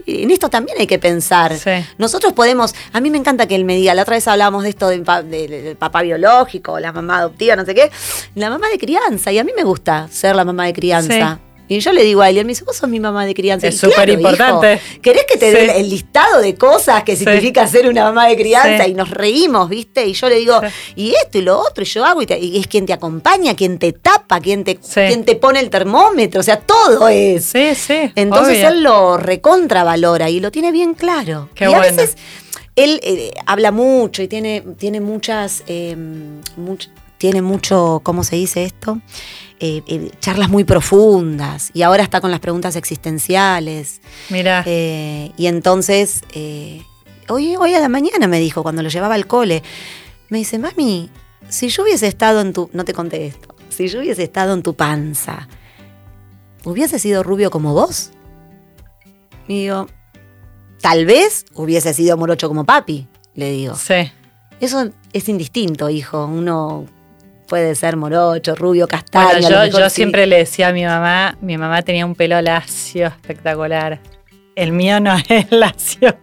en 0.07 0.31
esto 0.31 0.51
también 0.51 0.77
hay 0.81 0.87
que 0.89 0.99
pensar. 0.99 1.57
Sí. 1.57 1.71
Nosotros 1.99 2.33
podemos, 2.33 2.75
a 2.93 3.01
mí 3.01 3.11
me 3.11 3.19
encanta 3.19 3.47
que 3.47 3.55
él 3.55 3.65
me 3.65 3.77
diga, 3.77 3.95
la 3.95 4.03
otra 4.03 4.17
vez 4.17 4.27
hablábamos 4.27 4.65
de 4.65 4.71
esto 4.71 4.89
de- 4.89 4.99
del 4.99 5.77
papá 5.77 6.03
biológico, 6.03 6.79
la 6.81 6.93
mamá 6.93 7.19
adoptiva, 7.19 7.55
no 7.57 7.65
sé 7.65 7.75
qué, 7.75 7.91
la 8.35 8.51
mamá 8.51 8.69
de 8.69 8.79
crianza, 8.79 9.31
y 9.33 9.39
a 9.39 9.45
mí 9.45 9.53
me 9.57 9.63
gusta 9.63 10.09
ser 10.11 10.35
la 10.37 10.45
mamá 10.45 10.67
de 10.67 10.73
crianza. 10.73 11.39
Y 11.67 11.79
yo 11.81 11.93
le 11.95 12.03
digo 12.05 12.21
a 12.21 12.29
él, 12.29 12.37
y 12.37 12.39
él 12.41 12.45
me 12.45 12.51
dice, 12.51 12.63
vos 12.65 12.77
sos 12.77 12.91
mi 12.91 13.01
mamá 13.01 13.25
de 13.25 13.33
crianza. 13.35 13.67
Es 13.67 13.81
claro, 13.81 13.95
súper 13.95 14.09
importante. 14.11 14.81
¿Querés 15.01 15.25
que 15.27 15.39
te 15.39 15.47
Sí. 15.51 15.57
dé 15.57 15.81
el 15.81 15.89
listado 15.89 16.43
de 16.43 16.55
cosas 16.57 17.05
que 17.05 17.17
Sí. 17.17 17.25
significa 17.25 17.67
ser 17.67 17.89
una 17.89 18.05
mamá 18.05 18.29
de 18.29 18.37
crianza? 18.37 18.85
Sí. 18.85 18.91
Y 18.91 18.95
nos 18.95 19.11
reímos, 19.11 19.71
¿viste? 19.71 20.05
Y 20.07 20.13
yo 20.13 20.29
le 20.29 20.37
digo, 20.37 20.61
y 20.95 21.15
esto 21.15 21.39
y 21.39 21.43
lo 21.43 21.59
otro, 21.59 21.83
y 21.83 21.87
yo 21.87 22.05
hago, 22.05 22.21
y, 22.21 22.27
te- 22.27 22.39
y 22.39 22.59
es 22.59 22.67
quien 22.67 22.85
te 22.85 22.93
acompaña, 22.93 23.57
quien 23.57 23.79
te 23.79 23.93
tapa, 23.93 24.41
quien 24.41 24.63
te, 24.65 24.77
quien 24.77 25.25
te 25.25 25.37
pone 25.37 25.61
el 25.61 25.71
termómetro, 25.71 26.41
o 26.41 26.43
sea, 26.45 26.61
todo 26.61 27.09
es. 27.09 27.47
Sí, 27.47 27.75
sí. 27.75 28.13
Entonces 28.15 28.59
obvio. 28.59 28.69
él 28.69 28.83
lo 28.83 29.17
recontravalora 29.17 30.29
y 30.29 30.41
lo 30.41 30.51
tiene 30.51 30.71
bien 30.71 30.93
claro. 30.95 31.49
Qué 31.55 31.65
y 31.65 31.67
a 31.69 31.79
bueno. 31.79 31.83
veces 31.97 32.17
él 32.77 33.01
eh, 33.05 33.31
habla 33.47 33.71
mucho 33.71 34.23
y 34.23 34.29
tiene, 34.29 34.63
tiene 34.77 35.01
muchas, 35.01 35.63
eh, 35.67 35.97
much- 36.59 36.89
tiene 37.25 37.41
mucho, 37.41 38.03
¿cómo 38.05 38.23
se 38.23 38.37
dice 38.37 38.65
esto? 38.65 39.01
Eh, 39.59 39.81
eh, 39.87 40.11
charlas 40.21 40.51
muy 40.51 40.65
profundas 40.65 41.71
y 41.73 41.81
ahora 41.81 42.03
está 42.03 42.21
con 42.21 42.31
las 42.31 42.39
preguntas 42.39 42.77
existenciales. 42.77 44.03
Mira. 44.29 44.63
Eh, 44.67 45.33
y 45.39 45.47
entonces, 45.47 46.21
hoy, 47.29 47.57
hoy 47.57 47.73
a 47.73 47.81
la 47.81 47.89
mañana 47.89 48.27
me 48.27 48.39
dijo, 48.39 48.63
cuando 48.63 48.83
lo 48.83 48.91
llevaba 48.91 49.15
al 49.15 49.27
cole, 49.27 49.63
me 50.29 50.37
dice, 50.37 50.59
mami, 50.59 51.09
si 51.49 51.69
yo 51.69 51.85
hubiese 51.85 52.09
estado 52.09 52.43
en 52.43 52.53
tu, 52.53 52.69
no 52.75 52.85
te 52.85 52.93
conté 52.93 53.25
esto, 53.25 53.55
si 53.71 53.89
yo 53.89 54.01
hubiese 54.01 54.23
estado 54.23 54.53
en 54.53 54.63
tu 54.63 54.75
panza, 54.75 55.49
¿hubiese 56.63 56.99
sido 56.99 57.23
rubio 57.23 57.51
como 57.51 57.73
vos? 57.73 58.11
Y 59.49 59.63
digo, 59.63 59.87
tal 60.83 61.07
vez 61.07 61.47
hubiese 61.55 61.95
sido 61.95 62.19
morocho 62.19 62.49
como 62.49 62.67
papi, 62.67 63.09
le 63.35 63.51
digo. 63.51 63.77
sí. 63.77 64.13
Eso 64.61 64.91
es 65.13 65.29
indistinto, 65.29 65.91
hijo. 65.91 66.25
Uno 66.25 66.87
puede 67.55 67.77
ser 67.77 67.97
morocho, 67.97 68.57
rubio, 68.57 68.89
castaño. 68.89 69.29
Bueno, 69.29 69.49
yo, 69.49 69.61
mejor 69.61 69.81
yo 69.83 69.89
sí. 69.89 69.95
siempre 69.95 70.27
le 70.27 70.39
decía 70.39 70.69
a 70.69 70.73
mi 70.73 70.85
mamá, 70.85 71.37
mi 71.41 71.57
mamá 71.57 71.83
tenía 71.83 72.05
un 72.05 72.17
pelo 72.17 72.43
lacio 72.43 73.07
espectacular. 73.07 74.01
El 74.57 74.73
mío 74.73 74.99
no 74.99 75.15
es 75.29 75.53
lacio. 75.53 76.17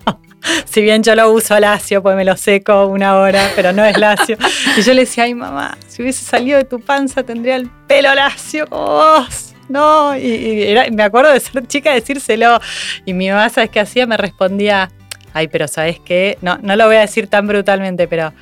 Si 0.66 0.82
bien 0.82 1.04
yo 1.04 1.16
lo 1.16 1.32
uso 1.32 1.58
lacio, 1.58 2.04
pues 2.04 2.18
me 2.18 2.26
lo 2.26 2.36
seco 2.36 2.88
una 2.88 3.16
hora, 3.16 3.50
pero 3.56 3.72
no 3.72 3.86
es 3.86 3.98
lacio. 3.98 4.38
Y 4.78 4.82
yo 4.82 4.94
le 4.94 5.02
decía, 5.06 5.24
ay 5.24 5.34
mamá, 5.34 5.78
si 5.88 6.02
hubiese 6.02 6.26
salido 6.26 6.58
de 6.58 6.66
tu 6.66 6.82
panza 6.82 7.24
tendría 7.24 7.56
el 7.56 7.70
pelo 7.88 8.14
lacio 8.14 8.68
como 8.68 8.88
vos. 8.88 9.54
No, 9.70 10.18
y, 10.18 10.26
y 10.28 10.64
era- 10.64 10.88
me 10.92 11.04
acuerdo 11.04 11.32
de 11.32 11.40
ser 11.40 11.66
chica 11.66 11.94
decírselo. 11.94 12.60
Y 13.06 13.14
mi 13.14 13.30
mamá, 13.30 13.48
¿sabes 13.48 13.70
qué 13.70 13.80
hacía? 13.80 14.06
Me 14.06 14.18
respondía, 14.18 14.92
ay, 15.32 15.48
pero 15.48 15.70
¿sabes 15.70 15.98
qué? 16.02 16.38
No, 16.42 16.58
no 16.62 16.76
lo 16.76 16.88
voy 16.88 16.98
a 16.98 17.02
decir 17.02 17.28
tan 17.28 17.48
brutalmente, 17.48 18.10
pero 18.10 18.34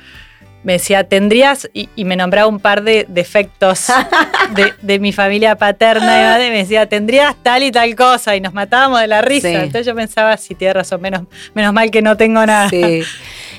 me 0.62 0.74
decía, 0.74 1.04
tendrías, 1.04 1.70
y, 1.72 1.88
y 1.96 2.04
me 2.04 2.16
nombraba 2.16 2.46
un 2.46 2.60
par 2.60 2.82
de 2.82 3.06
defectos 3.08 3.86
de, 4.54 4.74
de 4.82 4.98
mi 4.98 5.12
familia 5.12 5.56
paterna 5.56 6.44
y 6.44 6.50
me 6.50 6.58
decía, 6.58 6.88
tendrías 6.88 7.34
tal 7.42 7.62
y 7.62 7.72
tal 7.72 7.94
cosa, 7.94 8.36
y 8.36 8.40
nos 8.40 8.52
matábamos 8.52 9.00
de 9.00 9.06
la 9.06 9.22
risa. 9.22 9.48
Sí. 9.48 9.54
Entonces 9.54 9.86
yo 9.86 9.94
pensaba, 9.94 10.36
sí, 10.36 10.54
tiene 10.54 10.74
razón, 10.74 11.00
menos, 11.00 11.22
menos 11.54 11.72
mal 11.72 11.90
que 11.90 12.02
no 12.02 12.16
tengo 12.16 12.44
nada. 12.44 12.68
Sí. 12.68 13.02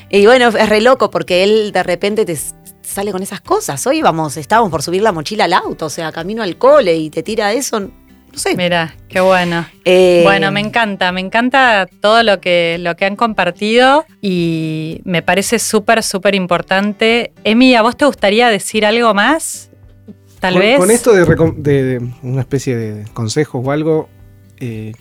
Y 0.09 0.25
bueno, 0.25 0.49
es 0.49 0.69
re 0.69 0.81
loco 0.81 1.09
porque 1.09 1.43
él 1.43 1.71
de 1.71 1.83
repente 1.83 2.25
te 2.25 2.37
sale 2.81 3.11
con 3.11 3.23
esas 3.23 3.41
cosas. 3.41 3.85
Hoy 3.87 4.01
vamos, 4.01 4.37
estábamos 4.37 4.69
por 4.69 4.83
subir 4.83 5.01
la 5.01 5.11
mochila 5.11 5.45
al 5.45 5.53
auto, 5.53 5.85
o 5.85 5.89
sea, 5.89 6.11
camino 6.11 6.43
al 6.43 6.57
cole 6.57 6.95
y 6.95 7.09
te 7.09 7.23
tira 7.23 7.53
eso. 7.53 7.89
No 8.33 8.37
sé. 8.39 8.55
Mira, 8.55 8.95
qué 9.09 9.19
bueno. 9.19 9.65
Eh, 9.83 10.21
Bueno, 10.23 10.51
me 10.51 10.59
encanta, 10.61 11.11
me 11.11 11.19
encanta 11.21 11.87
todo 11.99 12.23
lo 12.23 12.39
que, 12.39 12.77
lo 12.79 12.95
que 12.95 13.05
han 13.05 13.15
compartido 13.15 14.05
y 14.21 15.01
me 15.03 15.21
parece 15.21 15.59
súper, 15.59 16.01
súper 16.03 16.35
importante. 16.35 17.33
Emi, 17.43 17.75
¿a 17.75 17.81
vos 17.81 17.97
te 17.97 18.05
gustaría 18.05 18.47
decir 18.49 18.85
algo 18.85 19.13
más? 19.13 19.69
Tal 20.39 20.53
con, 20.53 20.61
vez. 20.61 20.79
con 20.79 20.91
esto 20.91 21.13
de, 21.13 21.25
recom- 21.25 21.55
de- 21.57 21.83
de 21.99 22.11
una 22.23 22.41
especie 22.41 22.75
de 22.75 23.05
consejos 23.13 23.61
o 23.65 23.71
algo, 23.71 24.09
eh, 24.59 24.93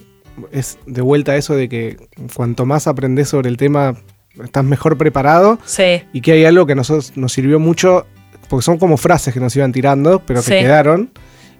es 0.52 0.78
de 0.86 1.00
vuelta 1.02 1.32
a 1.32 1.36
eso 1.36 1.54
de 1.54 1.68
que 1.68 1.96
cuanto 2.34 2.66
más 2.66 2.86
aprendes 2.86 3.28
sobre 3.28 3.48
el 3.48 3.56
tema, 3.56 3.94
estás 4.42 4.64
mejor 4.64 4.98
preparado 4.98 5.58
Sí, 5.64 6.02
y 6.12 6.20
que 6.20 6.32
hay 6.32 6.44
algo 6.44 6.66
que 6.66 6.74
nosotros 6.74 7.12
nos 7.16 7.32
sirvió 7.32 7.58
mucho, 7.58 8.06
porque 8.48 8.64
son 8.64 8.78
como 8.78 8.96
frases 8.96 9.32
que 9.32 9.40
nos 9.40 9.54
iban 9.56 9.72
tirando, 9.72 10.20
pero 10.26 10.40
que 10.40 10.46
Sí. 10.46 10.58
quedaron. 10.58 11.10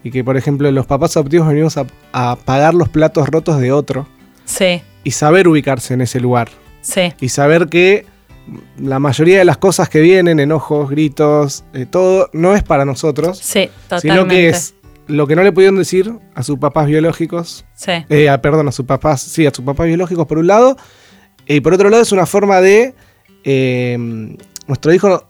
Y 0.03 0.11
que, 0.11 0.25
por 0.25 0.37
ejemplo, 0.37 0.71
los 0.71 0.87
papás 0.87 1.17
adoptivos 1.17 1.49
venimos 1.49 1.77
a, 1.77 1.87
a 2.13 2.37
pagar 2.37 2.75
los 2.75 2.89
platos 2.89 3.29
rotos 3.29 3.61
de 3.61 3.71
otro 3.73 4.07
sí, 4.45 4.81
y 5.05 5.11
saber 5.11 5.47
ubicarse 5.49 5.95
en 5.95 6.01
ese 6.01 6.21
lugar. 6.21 6.49
sí, 6.81 7.13
y 7.21 7.29
saber 7.29 7.69
que 7.69 8.07
la 8.79 8.99
mayoría 8.99 9.39
de 9.39 9.45
las 9.45 9.59
cosas 9.59 9.89
que 9.89 10.01
vienen, 10.01 10.41
enojos, 10.41 10.91
gritos, 10.91 11.65
eh, 11.75 11.87
todo, 11.89 12.31
no 12.33 12.55
es 12.57 12.63
para 12.63 12.85
nosotros, 12.85 13.39
sí, 13.39 13.69
totalmente. 13.89 14.09
sino 14.09 14.27
que 14.29 14.49
es 14.49 14.75
lo 15.07 15.27
que 15.27 15.37
no 15.37 15.43
le 15.43 15.53
pudieron 15.53 15.77
decir 15.77 16.13
a 16.35 16.43
sus 16.43 16.59
papás 16.59 16.87
biológicos, 16.87 17.65
Sí, 17.75 17.93
eh, 18.09 18.29
a- 18.31 18.41
perdón, 18.41 18.67
a 18.69 18.73
sus 18.73 18.87
papás, 18.87 19.21
sí, 19.21 19.47
a 19.47 19.53
sus 19.53 19.65
papás 19.65 19.87
biológicos 19.87 20.27
por 20.27 20.39
un 20.39 20.47
lado, 20.47 20.77
y 21.47 21.61
por 21.61 21.75
otro 21.75 21.91
lado 21.91 22.03
es 22.03 22.13
una 22.13 22.27
forma 22.27 22.61
de, 22.61 22.95
eh, 23.45 24.37
nuestro 24.67 24.93
hijo 24.95 25.25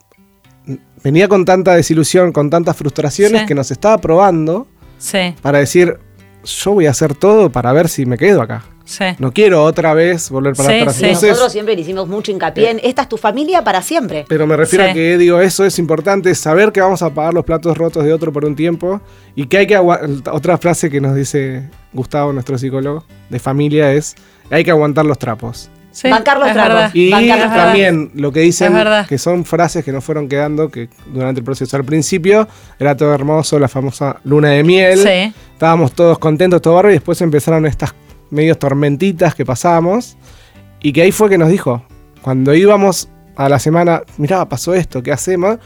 venía 1.03 1.29
con 1.29 1.45
tanta 1.45 1.75
desilusión, 1.75 2.33
con 2.33 2.51
tantas 2.51 2.77
frustraciones 2.77 3.43
Sí. 3.43 3.47
que 3.47 3.55
nos 3.55 3.71
estaba 3.71 3.99
probando 3.99 4.67
sí, 4.99 5.35
para 5.43 5.59
decir, 5.59 5.99
yo 6.45 6.73
voy 6.73 6.87
a 6.87 6.91
hacer 6.91 7.15
todo 7.15 7.51
para 7.51 7.73
ver 7.73 7.89
si 7.89 8.07
me 8.07 8.17
quedo 8.19 8.43
acá. 8.43 8.65
sí. 8.85 9.05
No 9.19 9.33
quiero 9.33 9.63
otra 9.63 9.95
vez 9.95 10.31
volver 10.31 10.55
para 10.57 10.69
Sí, 10.71 10.79
atrás. 10.81 10.97
sí. 10.97 11.05
Entonces, 11.05 11.29
Nosotros 11.31 11.53
siempre 11.53 11.77
le 11.77 11.83
hicimos 11.83 12.09
mucho 12.09 12.33
hincapié 12.33 12.71
en 12.71 12.81
esta 12.83 13.03
es 13.03 13.09
tu 13.09 13.17
familia 13.19 13.63
para 13.63 13.83
siempre. 13.83 14.25
Pero 14.29 14.47
me 14.49 14.57
refiero 14.57 14.85
Sí. 14.87 14.91
a 14.91 14.95
que 14.95 15.17
digo, 15.17 15.41
eso 15.41 15.65
es 15.65 15.79
importante, 15.79 16.35
saber 16.35 16.73
que 16.73 16.81
vamos 16.81 17.01
a 17.03 17.11
pagar 17.15 17.33
los 17.35 17.45
platos 17.45 17.79
rotos 17.79 18.05
de 18.05 18.13
otro 18.13 18.33
por 18.33 18.45
un 18.45 18.57
tiempo 18.57 19.01
y 19.37 19.47
que 19.47 19.59
hay 19.59 19.67
que 19.69 19.79
otra 19.79 20.59
frase 20.59 20.91
que 20.91 21.01
nos 21.01 21.15
dice 21.15 21.69
Gustavo, 21.93 22.33
nuestro 22.33 22.59
psicólogo 22.59 23.05
de 23.29 23.39
familia 23.39 23.93
es 23.93 24.17
hay 24.51 24.65
que 24.65 24.71
aguantar 24.73 25.07
los 25.07 25.19
trapos. 25.19 25.71
Sí, 26.01 26.09
Bancar 26.09 26.39
los 26.39 26.49
es 26.49 26.55
trapos. 26.55 26.75
verdad. 26.75 26.91
Y 26.95 27.11
Bancar 27.11 27.55
también 27.55 28.11
lo 28.15 28.33
que 28.33 28.41
dicen 28.41 28.73
que 29.09 29.19
son 29.19 29.45
frases 29.45 29.85
que 29.85 29.93
nos 29.93 30.03
fueron 30.05 30.29
quedando 30.29 30.69
que 30.71 30.89
durante 31.13 31.41
el 31.41 31.45
proceso 31.45 31.77
al 31.77 31.85
principio 31.85 32.49
era 32.79 32.97
todo 32.97 33.15
hermoso, 33.15 33.59
la 33.59 33.69
famosa 33.69 34.17
luna 34.25 34.51
de 34.51 34.63
miel. 34.65 34.99
Sí, 34.99 35.33
Estábamos 35.53 35.93
todos 35.93 36.19
contentos, 36.19 36.63
todo 36.63 36.75
barro, 36.75 36.91
y 36.91 36.95
después 36.95 37.21
empezaron 37.21 37.67
estas 37.67 37.95
medios 38.31 38.59
tormentitas 38.59 39.35
que 39.35 39.45
pasamos. 39.45 40.17
Y 40.83 40.93
que 40.93 41.03
ahí 41.03 41.13
fue 41.13 41.29
que 41.29 41.37
nos 41.37 41.51
dijo, 41.51 41.85
cuando 42.23 42.55
íbamos 42.55 43.09
a 43.37 43.49
la 43.51 43.59
semana, 43.59 44.03
mirá, 44.17 44.49
pasó 44.49 44.75
esto, 44.75 45.03
¿qué 45.03 45.13
hacemos? 45.13 45.59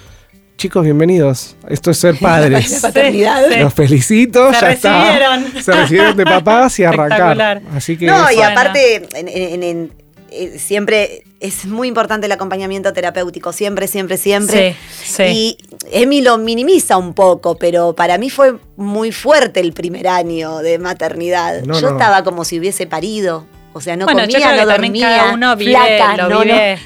Chicos, 0.57 0.85
bienvenidos. 0.85 1.57
Esto 1.69 1.91
es 1.91 1.99
ser 1.99 2.17
padres. 2.19 2.83
Los 3.61 3.75
felicito, 3.75 4.53
Se 4.55 4.61
ya 4.61 4.71
está. 4.73 5.03
recibieron. 5.05 5.63
Se 5.63 5.73
recibieron 5.73 6.17
de 6.17 6.25
papás 6.25 6.79
y 6.79 6.85
arrancar. 6.85 7.11
Espectacular. 7.13 7.63
Así 7.77 7.97
que 7.97 8.07
No, 8.07 8.31
y 8.31 8.37
Bueno. 8.37 8.51
aparte, 8.51 8.97
en- 9.15 9.29
en- 9.29 9.63
en- 9.63 9.93
eh, 10.35 10.59
siempre 10.59 11.23
es 11.41 11.65
muy 11.67 11.89
importante 11.89 12.27
el 12.27 12.33
acompañamiento 12.33 12.93
terapéutico, 12.93 13.53
siempre, 13.53 13.87
siempre, 13.89 14.17
siempre. 14.17 14.77
sí, 14.91 15.13
sí. 15.17 15.23
Y 15.23 15.59
Emi 15.93 16.21
lo 16.23 16.39
minimiza 16.39 16.97
un 16.97 17.15
poco, 17.15 17.57
pero 17.57 17.95
para 17.95 18.19
mí 18.19 18.31
fue 18.31 18.57
muy 18.77 19.13
fuerte 19.13 19.61
el 19.61 19.73
primer 19.73 20.09
año 20.09 20.59
de 20.59 20.79
maternidad. 20.79 21.63
No, 21.63 21.75
yo 21.81 21.91
no. 21.91 21.99
estaba 21.99 22.25
como 22.25 22.45
si 22.45 22.59
hubiese 22.59 22.87
parido. 22.87 23.47
O 23.73 23.81
sea, 23.81 23.97
no 23.97 24.05
bueno, 24.07 24.21
yo 24.25 24.33
comía, 24.33 24.49
creo 24.53 24.61
no 24.63 24.67
que 24.67 24.73
dormía, 24.83 25.09
cada 25.17 25.33
uno 25.35 25.57
vive, 25.57 25.71
flaca, 25.73 26.17
lo 26.17 26.23
no, 26.29 26.35
no. 26.37 26.41
vive 26.45 26.79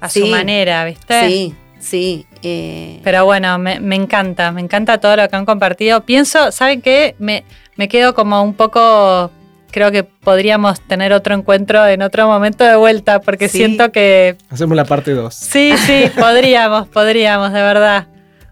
a 0.00 0.08
su 0.08 0.24
Sí. 0.24 0.30
manera, 0.30 0.84
¿viste? 0.84 1.28
Sí, 1.28 1.54
sí. 1.78 2.26
eh, 2.42 3.00
Pero 3.04 3.24
bueno, 3.24 3.58
me, 3.58 3.78
me 3.80 3.94
encanta, 3.96 4.50
me 4.52 4.60
encanta 4.60 4.98
todo 4.98 5.16
lo 5.16 5.28
que 5.28 5.36
han 5.36 5.46
compartido. 5.46 6.04
Pienso, 6.04 6.50
¿saben 6.52 6.82
qué? 6.82 7.14
Me, 7.18 7.44
me 7.76 7.88
quedo 7.88 8.14
como 8.14 8.42
un 8.42 8.54
poco 8.54 9.30
creo 9.76 9.92
que 9.92 10.04
podríamos 10.04 10.80
tener 10.80 11.12
otro 11.12 11.34
encuentro 11.34 11.86
en 11.86 12.00
otro 12.00 12.26
momento 12.26 12.64
de 12.64 12.76
vuelta, 12.76 13.20
porque 13.20 13.46
Sí. 13.46 13.58
siento 13.58 13.92
que 13.92 14.34
Hacemos 14.48 14.74
la 14.74 14.86
parte 14.86 15.10
2. 15.12 15.34
sí, 15.34 15.74
sí, 15.76 16.10
podríamos, 16.18 16.88
podríamos, 16.88 17.52
de 17.52 17.60
verdad. 17.60 18.06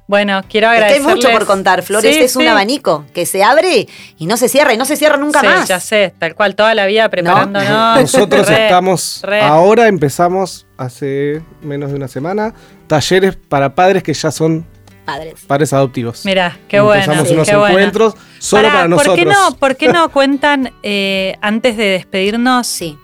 Bueno, 0.06 0.42
quiero 0.50 0.70
Es 0.70 0.80
que 0.84 0.84
hay 0.84 1.00
mucho 1.00 1.30
por 1.30 1.46
contar, 1.46 1.82
Flores. 1.82 2.14
Sí, 2.14 2.22
es 2.22 2.36
un 2.36 2.46
abanico 2.46 3.06
que 3.14 3.24
se 3.24 3.42
abre 3.42 3.88
y 4.18 4.26
no 4.26 4.36
se 4.36 4.50
cierra 4.50 4.74
y 4.74 4.76
no 4.76 4.84
se 4.84 4.96
cierra 4.96 5.16
nunca 5.16 5.40
Sí, 5.40 5.46
más. 5.46 5.66
ya 5.66 5.80
sé, 5.80 6.12
tal 6.18 6.34
cual, 6.34 6.54
toda 6.56 6.74
la 6.74 6.84
vida 6.84 7.08
preparándonos. 7.08 8.02
Nosotros 8.02 8.46
Re, 8.48 8.64
estamos, 8.64 9.20
re. 9.24 9.40
ahora 9.40 9.88
empezamos 9.88 10.66
hace 10.76 11.40
menos 11.62 11.88
de 11.88 11.96
una 11.96 12.08
semana, 12.08 12.52
talleres 12.86 13.34
para 13.48 13.74
padres 13.74 14.02
que 14.02 14.12
ya 14.12 14.30
son 14.30 14.66
Padres. 15.04 15.34
padres 15.46 15.72
adoptivos. 15.72 16.24
Mirá, 16.24 16.56
qué 16.68 16.80
bueno. 16.80 17.02
Empezamos 17.02 17.28
sí, 17.28 17.34
unos 17.34 17.48
qué 17.48 17.56
bueno. 17.56 17.78
encuentros 17.78 18.14
solo 18.38 18.62
Pará, 18.62 18.74
para 18.74 18.88
nosotros. 18.88 19.16
¿por 19.16 19.24
qué 19.24 19.30
no, 19.30 19.56
por 19.58 19.76
qué 19.76 19.88
no 19.88 20.08
cuentan, 20.10 20.72
eh, 20.82 21.36
antes 21.40 21.76
de 21.76 21.84
despedirnos, 21.84 22.66
Sí. 22.66 22.96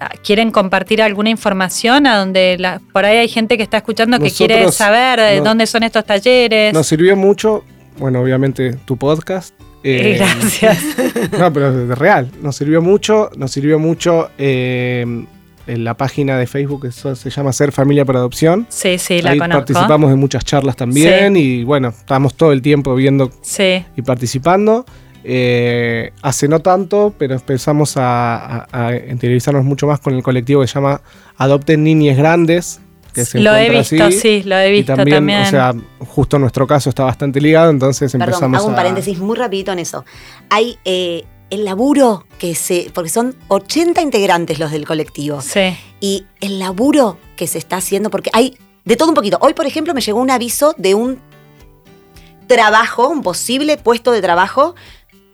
ah, 0.00 0.10
quieren 0.22 0.50
compartir 0.50 1.00
alguna 1.02 1.30
información 1.30 2.06
a 2.06 2.18
donde 2.18 2.56
la- 2.58 2.80
por 2.92 3.04
ahí 3.04 3.16
hay 3.16 3.28
gente 3.28 3.56
que 3.56 3.62
está 3.62 3.78
escuchando 3.78 4.18
que 4.18 4.24
Nosotros 4.24 4.46
quiere 4.48 4.72
saber 4.72 5.20
de 5.20 5.38
no- 5.38 5.44
dónde 5.44 5.66
son 5.66 5.82
estos 5.84 6.04
talleres? 6.04 6.72
Nos 6.74 6.86
sirvió 6.86 7.16
mucho, 7.16 7.64
bueno, 7.98 8.20
obviamente 8.20 8.74
tu 8.84 8.96
podcast. 8.96 9.54
Eh, 9.84 10.16
Gracias. 10.18 10.78
No, 11.38 11.52
pero 11.52 11.72
de 11.86 11.94
real. 11.94 12.30
Nos 12.42 12.56
sirvió 12.56 12.82
mucho. 12.82 13.30
Nos 13.36 13.50
sirvió 13.52 13.78
mucho 13.78 14.30
eh, 14.38 15.24
en 15.68 15.84
la 15.84 15.94
página 15.96 16.36
de 16.38 16.46
Facebook 16.46 16.82
que 16.82 16.92
se 16.92 17.30
llama 17.30 17.52
Ser 17.52 17.70
Familia 17.72 18.04
por 18.04 18.16
Adopción. 18.16 18.66
Sí, 18.68 18.98
sí, 18.98 19.22
la 19.22 19.30
Ahí 19.30 19.38
conozco. 19.38 19.60
participamos 19.64 20.10
de 20.10 20.16
muchas 20.16 20.44
charlas 20.44 20.74
también 20.76 21.36
y 21.36 21.62
bueno, 21.64 21.88
estamos 21.88 22.34
todo 22.34 22.52
el 22.52 22.62
tiempo 22.62 22.94
viendo 22.94 23.30
Sí, 23.42 23.84
y 23.96 24.02
participando. 24.02 24.84
Eh, 25.24 26.12
hace 26.22 26.48
no 26.48 26.60
tanto, 26.60 27.12
pero 27.18 27.34
empezamos 27.34 27.96
a, 27.96 28.66
a- 28.70 28.86
a 28.88 28.96
interiorizarnos 28.96 29.64
mucho 29.64 29.86
más 29.86 30.00
con 30.00 30.14
el 30.14 30.22
colectivo 30.22 30.60
que 30.62 30.66
se 30.68 30.74
llama 30.74 31.02
Adopten 31.36 31.84
Niñes 31.84 32.16
Grandes. 32.16 32.80
Que 33.12 33.24
se 33.24 33.40
lo 33.40 33.54
he 33.56 33.68
visto, 33.68 34.04
así. 34.04 34.18
sí, 34.18 34.42
lo 34.44 34.56
he 34.56 34.68
Y 34.68 34.72
visto 34.72 34.94
también, 34.94 35.16
también. 35.18 35.42
o 35.42 35.46
sea, 35.46 35.74
justo 36.00 36.38
nuestro 36.38 36.66
caso 36.66 36.88
está 36.88 37.04
bastante 37.04 37.40
ligado, 37.40 37.70
entonces 37.70 38.12
Perdón, 38.12 38.28
empezamos 38.28 38.58
hago 38.58 38.68
un 38.68 38.74
a- 38.74 38.76
paréntesis 38.76 39.18
muy 39.18 39.36
rapidito 39.36 39.72
en 39.72 39.80
eso. 39.80 40.04
Hay 40.50 40.78
eh, 40.84 41.24
el 41.50 41.64
laburo 41.64 42.24
que 42.38 42.54
se. 42.54 42.90
porque 42.92 43.10
son 43.10 43.36
80 43.48 44.00
integrantes 44.00 44.58
los 44.58 44.70
del 44.70 44.86
colectivo. 44.86 45.40
sí, 45.40 45.76
Y 46.00 46.26
el 46.40 46.58
laburo 46.58 47.18
que 47.36 47.46
se 47.46 47.58
está 47.58 47.76
haciendo, 47.76 48.10
porque 48.10 48.30
hay 48.32 48.56
de 48.84 48.96
todo 48.96 49.08
un 49.08 49.14
poquito. 49.14 49.38
Hoy, 49.40 49.54
por 49.54 49.66
ejemplo, 49.66 49.94
me 49.94 50.00
llegó 50.00 50.20
un 50.20 50.30
aviso 50.30 50.74
de 50.78 50.94
un 50.94 51.20
trabajo, 52.46 53.08
un 53.08 53.22
posible 53.22 53.76
puesto 53.76 54.12
de 54.12 54.22
trabajo 54.22 54.74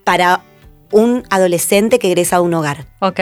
para 0.03 0.43
un 0.91 1.23
adolescente 1.29 1.99
que 1.99 2.07
egresa 2.07 2.37
a 2.37 2.41
un 2.41 2.53
hogar. 2.53 2.85
ok. 2.99 3.19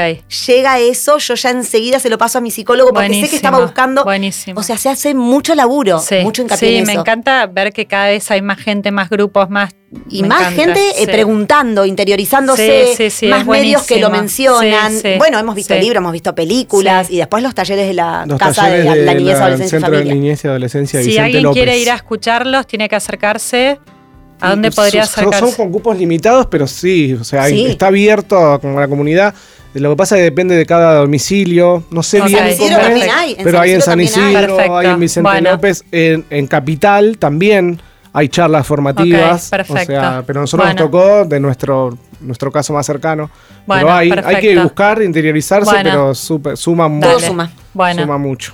Llega 0.48 0.80
eso, 0.80 1.18
yo 1.18 1.36
ya 1.36 1.50
enseguida 1.50 2.00
se 2.00 2.10
lo 2.10 2.18
paso 2.18 2.38
a 2.38 2.42
mi 2.42 2.52
psicólogo 2.52 2.92
porque 2.94 3.22
sé 3.22 3.30
que 3.30 3.36
estaba 3.36 3.60
buscando. 3.60 4.04
Buenísimo. 4.04 4.60
O 4.60 4.64
sea, 4.64 4.78
se 4.78 4.90
hace 4.90 5.14
mucho 5.14 5.56
laburo, 5.56 6.00
sí, 6.00 6.18
mucho 6.24 6.42
hincapié 6.42 6.70
sí, 6.70 6.76
en 6.78 6.86
me 6.86 6.94
encanta 6.94 7.46
ver 7.48 7.72
que 7.74 7.86
cada 7.86 8.08
vez 8.08 8.30
hay 8.32 8.42
más 8.42 8.58
gente, 8.60 8.92
más 8.92 9.10
grupos, 9.10 9.50
más. 9.50 9.74
Y 10.10 10.24
me 10.24 10.30
más 10.30 10.42
encanta, 10.42 10.62
gente 10.64 10.90
eh, 10.90 10.94
sí. 11.02 11.06
preguntando, 11.06 11.86
interiorizándose, 11.86 12.88
Sí, 12.88 12.94
sí, 12.96 13.10
sí, 13.12 13.28
más 13.28 13.46
medios 13.46 13.84
que 13.84 14.00
lo 14.00 14.10
mencionan. 14.10 14.92
Sí, 14.92 15.00
sí, 15.04 15.10
bueno, 15.20 15.38
hemos 15.40 15.54
visto 15.56 15.74
sí. 15.76 15.80
libros, 15.82 15.98
hemos 15.98 16.12
visto 16.14 16.34
películas 16.34 17.08
Sí. 17.08 17.14
y 17.16 17.18
después 17.18 17.44
los 17.44 17.54
talleres 17.54 17.88
de 17.88 17.94
la 17.94 18.26
los 18.26 18.40
Casa 18.40 18.70
de 18.70 18.84
la, 18.84 18.96
de 18.96 19.16
Niñez, 19.16 19.38
la- 19.38 19.46
Adolescencia 19.46 19.66
y 19.66 19.70
Centro 19.82 19.92
de 19.92 19.98
Familia. 19.98 20.14
Niñez 20.16 20.44
y 20.44 20.48
Adolescencia 20.48 21.00
Si 21.02 21.06
Vicente 21.08 21.26
alguien 21.26 21.44
López. 21.44 21.64
quiere 21.64 21.78
ir 21.78 21.92
a 21.92 21.96
escucharlos, 21.96 22.66
tiene 22.68 22.90
que 22.90 22.96
acercarse. 22.96 23.80
¿A 24.44 24.50
dónde 24.52 24.72
son- 24.72 24.84
podría 24.86 25.06
son- 25.06 25.26
acercarse? 25.26 25.46
Son 25.56 25.56
con 25.66 25.72
cupos 25.72 25.98
limitados, 25.98 26.48
pero 26.48 26.68
sí, 26.68 27.14
o 27.14 27.24
sea, 27.24 27.48
Sí. 27.48 27.66
está 27.66 27.88
abierto 27.88 28.38
a, 28.38 28.60
como 28.60 28.78
a 28.78 28.82
la 28.82 28.88
comunidad. 28.88 29.34
Lo 29.74 29.90
que 29.90 29.96
pasa 29.96 30.16
es 30.16 30.20
que 30.20 30.24
depende 30.26 30.56
de 30.56 30.66
cada 30.68 30.96
domicilio. 30.96 31.84
No 31.90 32.04
sé 32.04 32.22
Ok. 32.22 32.28
bien 32.28 32.40
San 32.40 32.48
cómo 32.52 32.66
Isidro 32.68 32.80
es, 32.82 32.88
también 32.88 33.10
hay, 33.12 33.36
pero 33.44 33.52
San 33.58 33.62
hay 33.64 33.72
en 33.72 33.82
San 33.82 34.00
hay. 34.00 34.06
Isidro, 34.06 34.78
hay 34.78 34.88
en 34.88 35.00
Vicente 35.00 35.30
Bueno. 35.32 35.52
López, 35.52 35.84
en, 35.92 36.26
en 36.30 36.46
Capital 36.48 37.18
también 37.18 37.82
hay 38.16 38.28
charlas 38.30 38.68
formativas. 38.68 39.50
Perfecto. 39.50 39.74
O 39.82 39.86
sea, 39.86 40.24
pero 40.28 40.40
a 40.40 40.44
nosotros 40.44 40.68
Bueno. 40.68 40.80
nos 40.80 40.92
tocó 40.92 41.26
de 41.26 41.40
nuestro, 41.40 41.98
nuestro 42.22 42.52
caso 42.52 42.72
más 42.74 42.86
cercano. 42.86 43.32
Bueno, 43.66 43.82
pero 43.88 43.94
hay, 43.96 44.12
hay 44.36 44.42
que 44.42 44.60
buscar, 44.60 45.02
interiorizarse, 45.02 45.72
Bueno. 45.72 46.14
pero 46.14 46.56
suma, 46.56 46.88
mu- 46.88 47.02
Todo 47.02 47.14
Dale. 47.14 47.26
suma. 47.28 47.52
Bueno, 47.74 48.02
suma 48.04 48.18
mucho. 48.20 48.54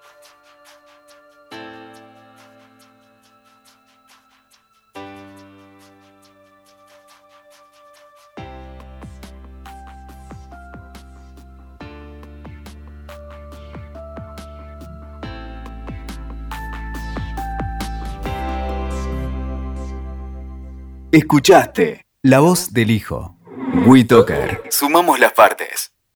Escuchaste 21.17 22.05
La 22.21 22.41
Voz 22.41 22.73
del 22.73 22.91
Hijo. 22.91 23.39
WeToker. 23.87 24.61
Sumamos 24.69 25.19
las 25.19 25.33
partes. 25.33 25.96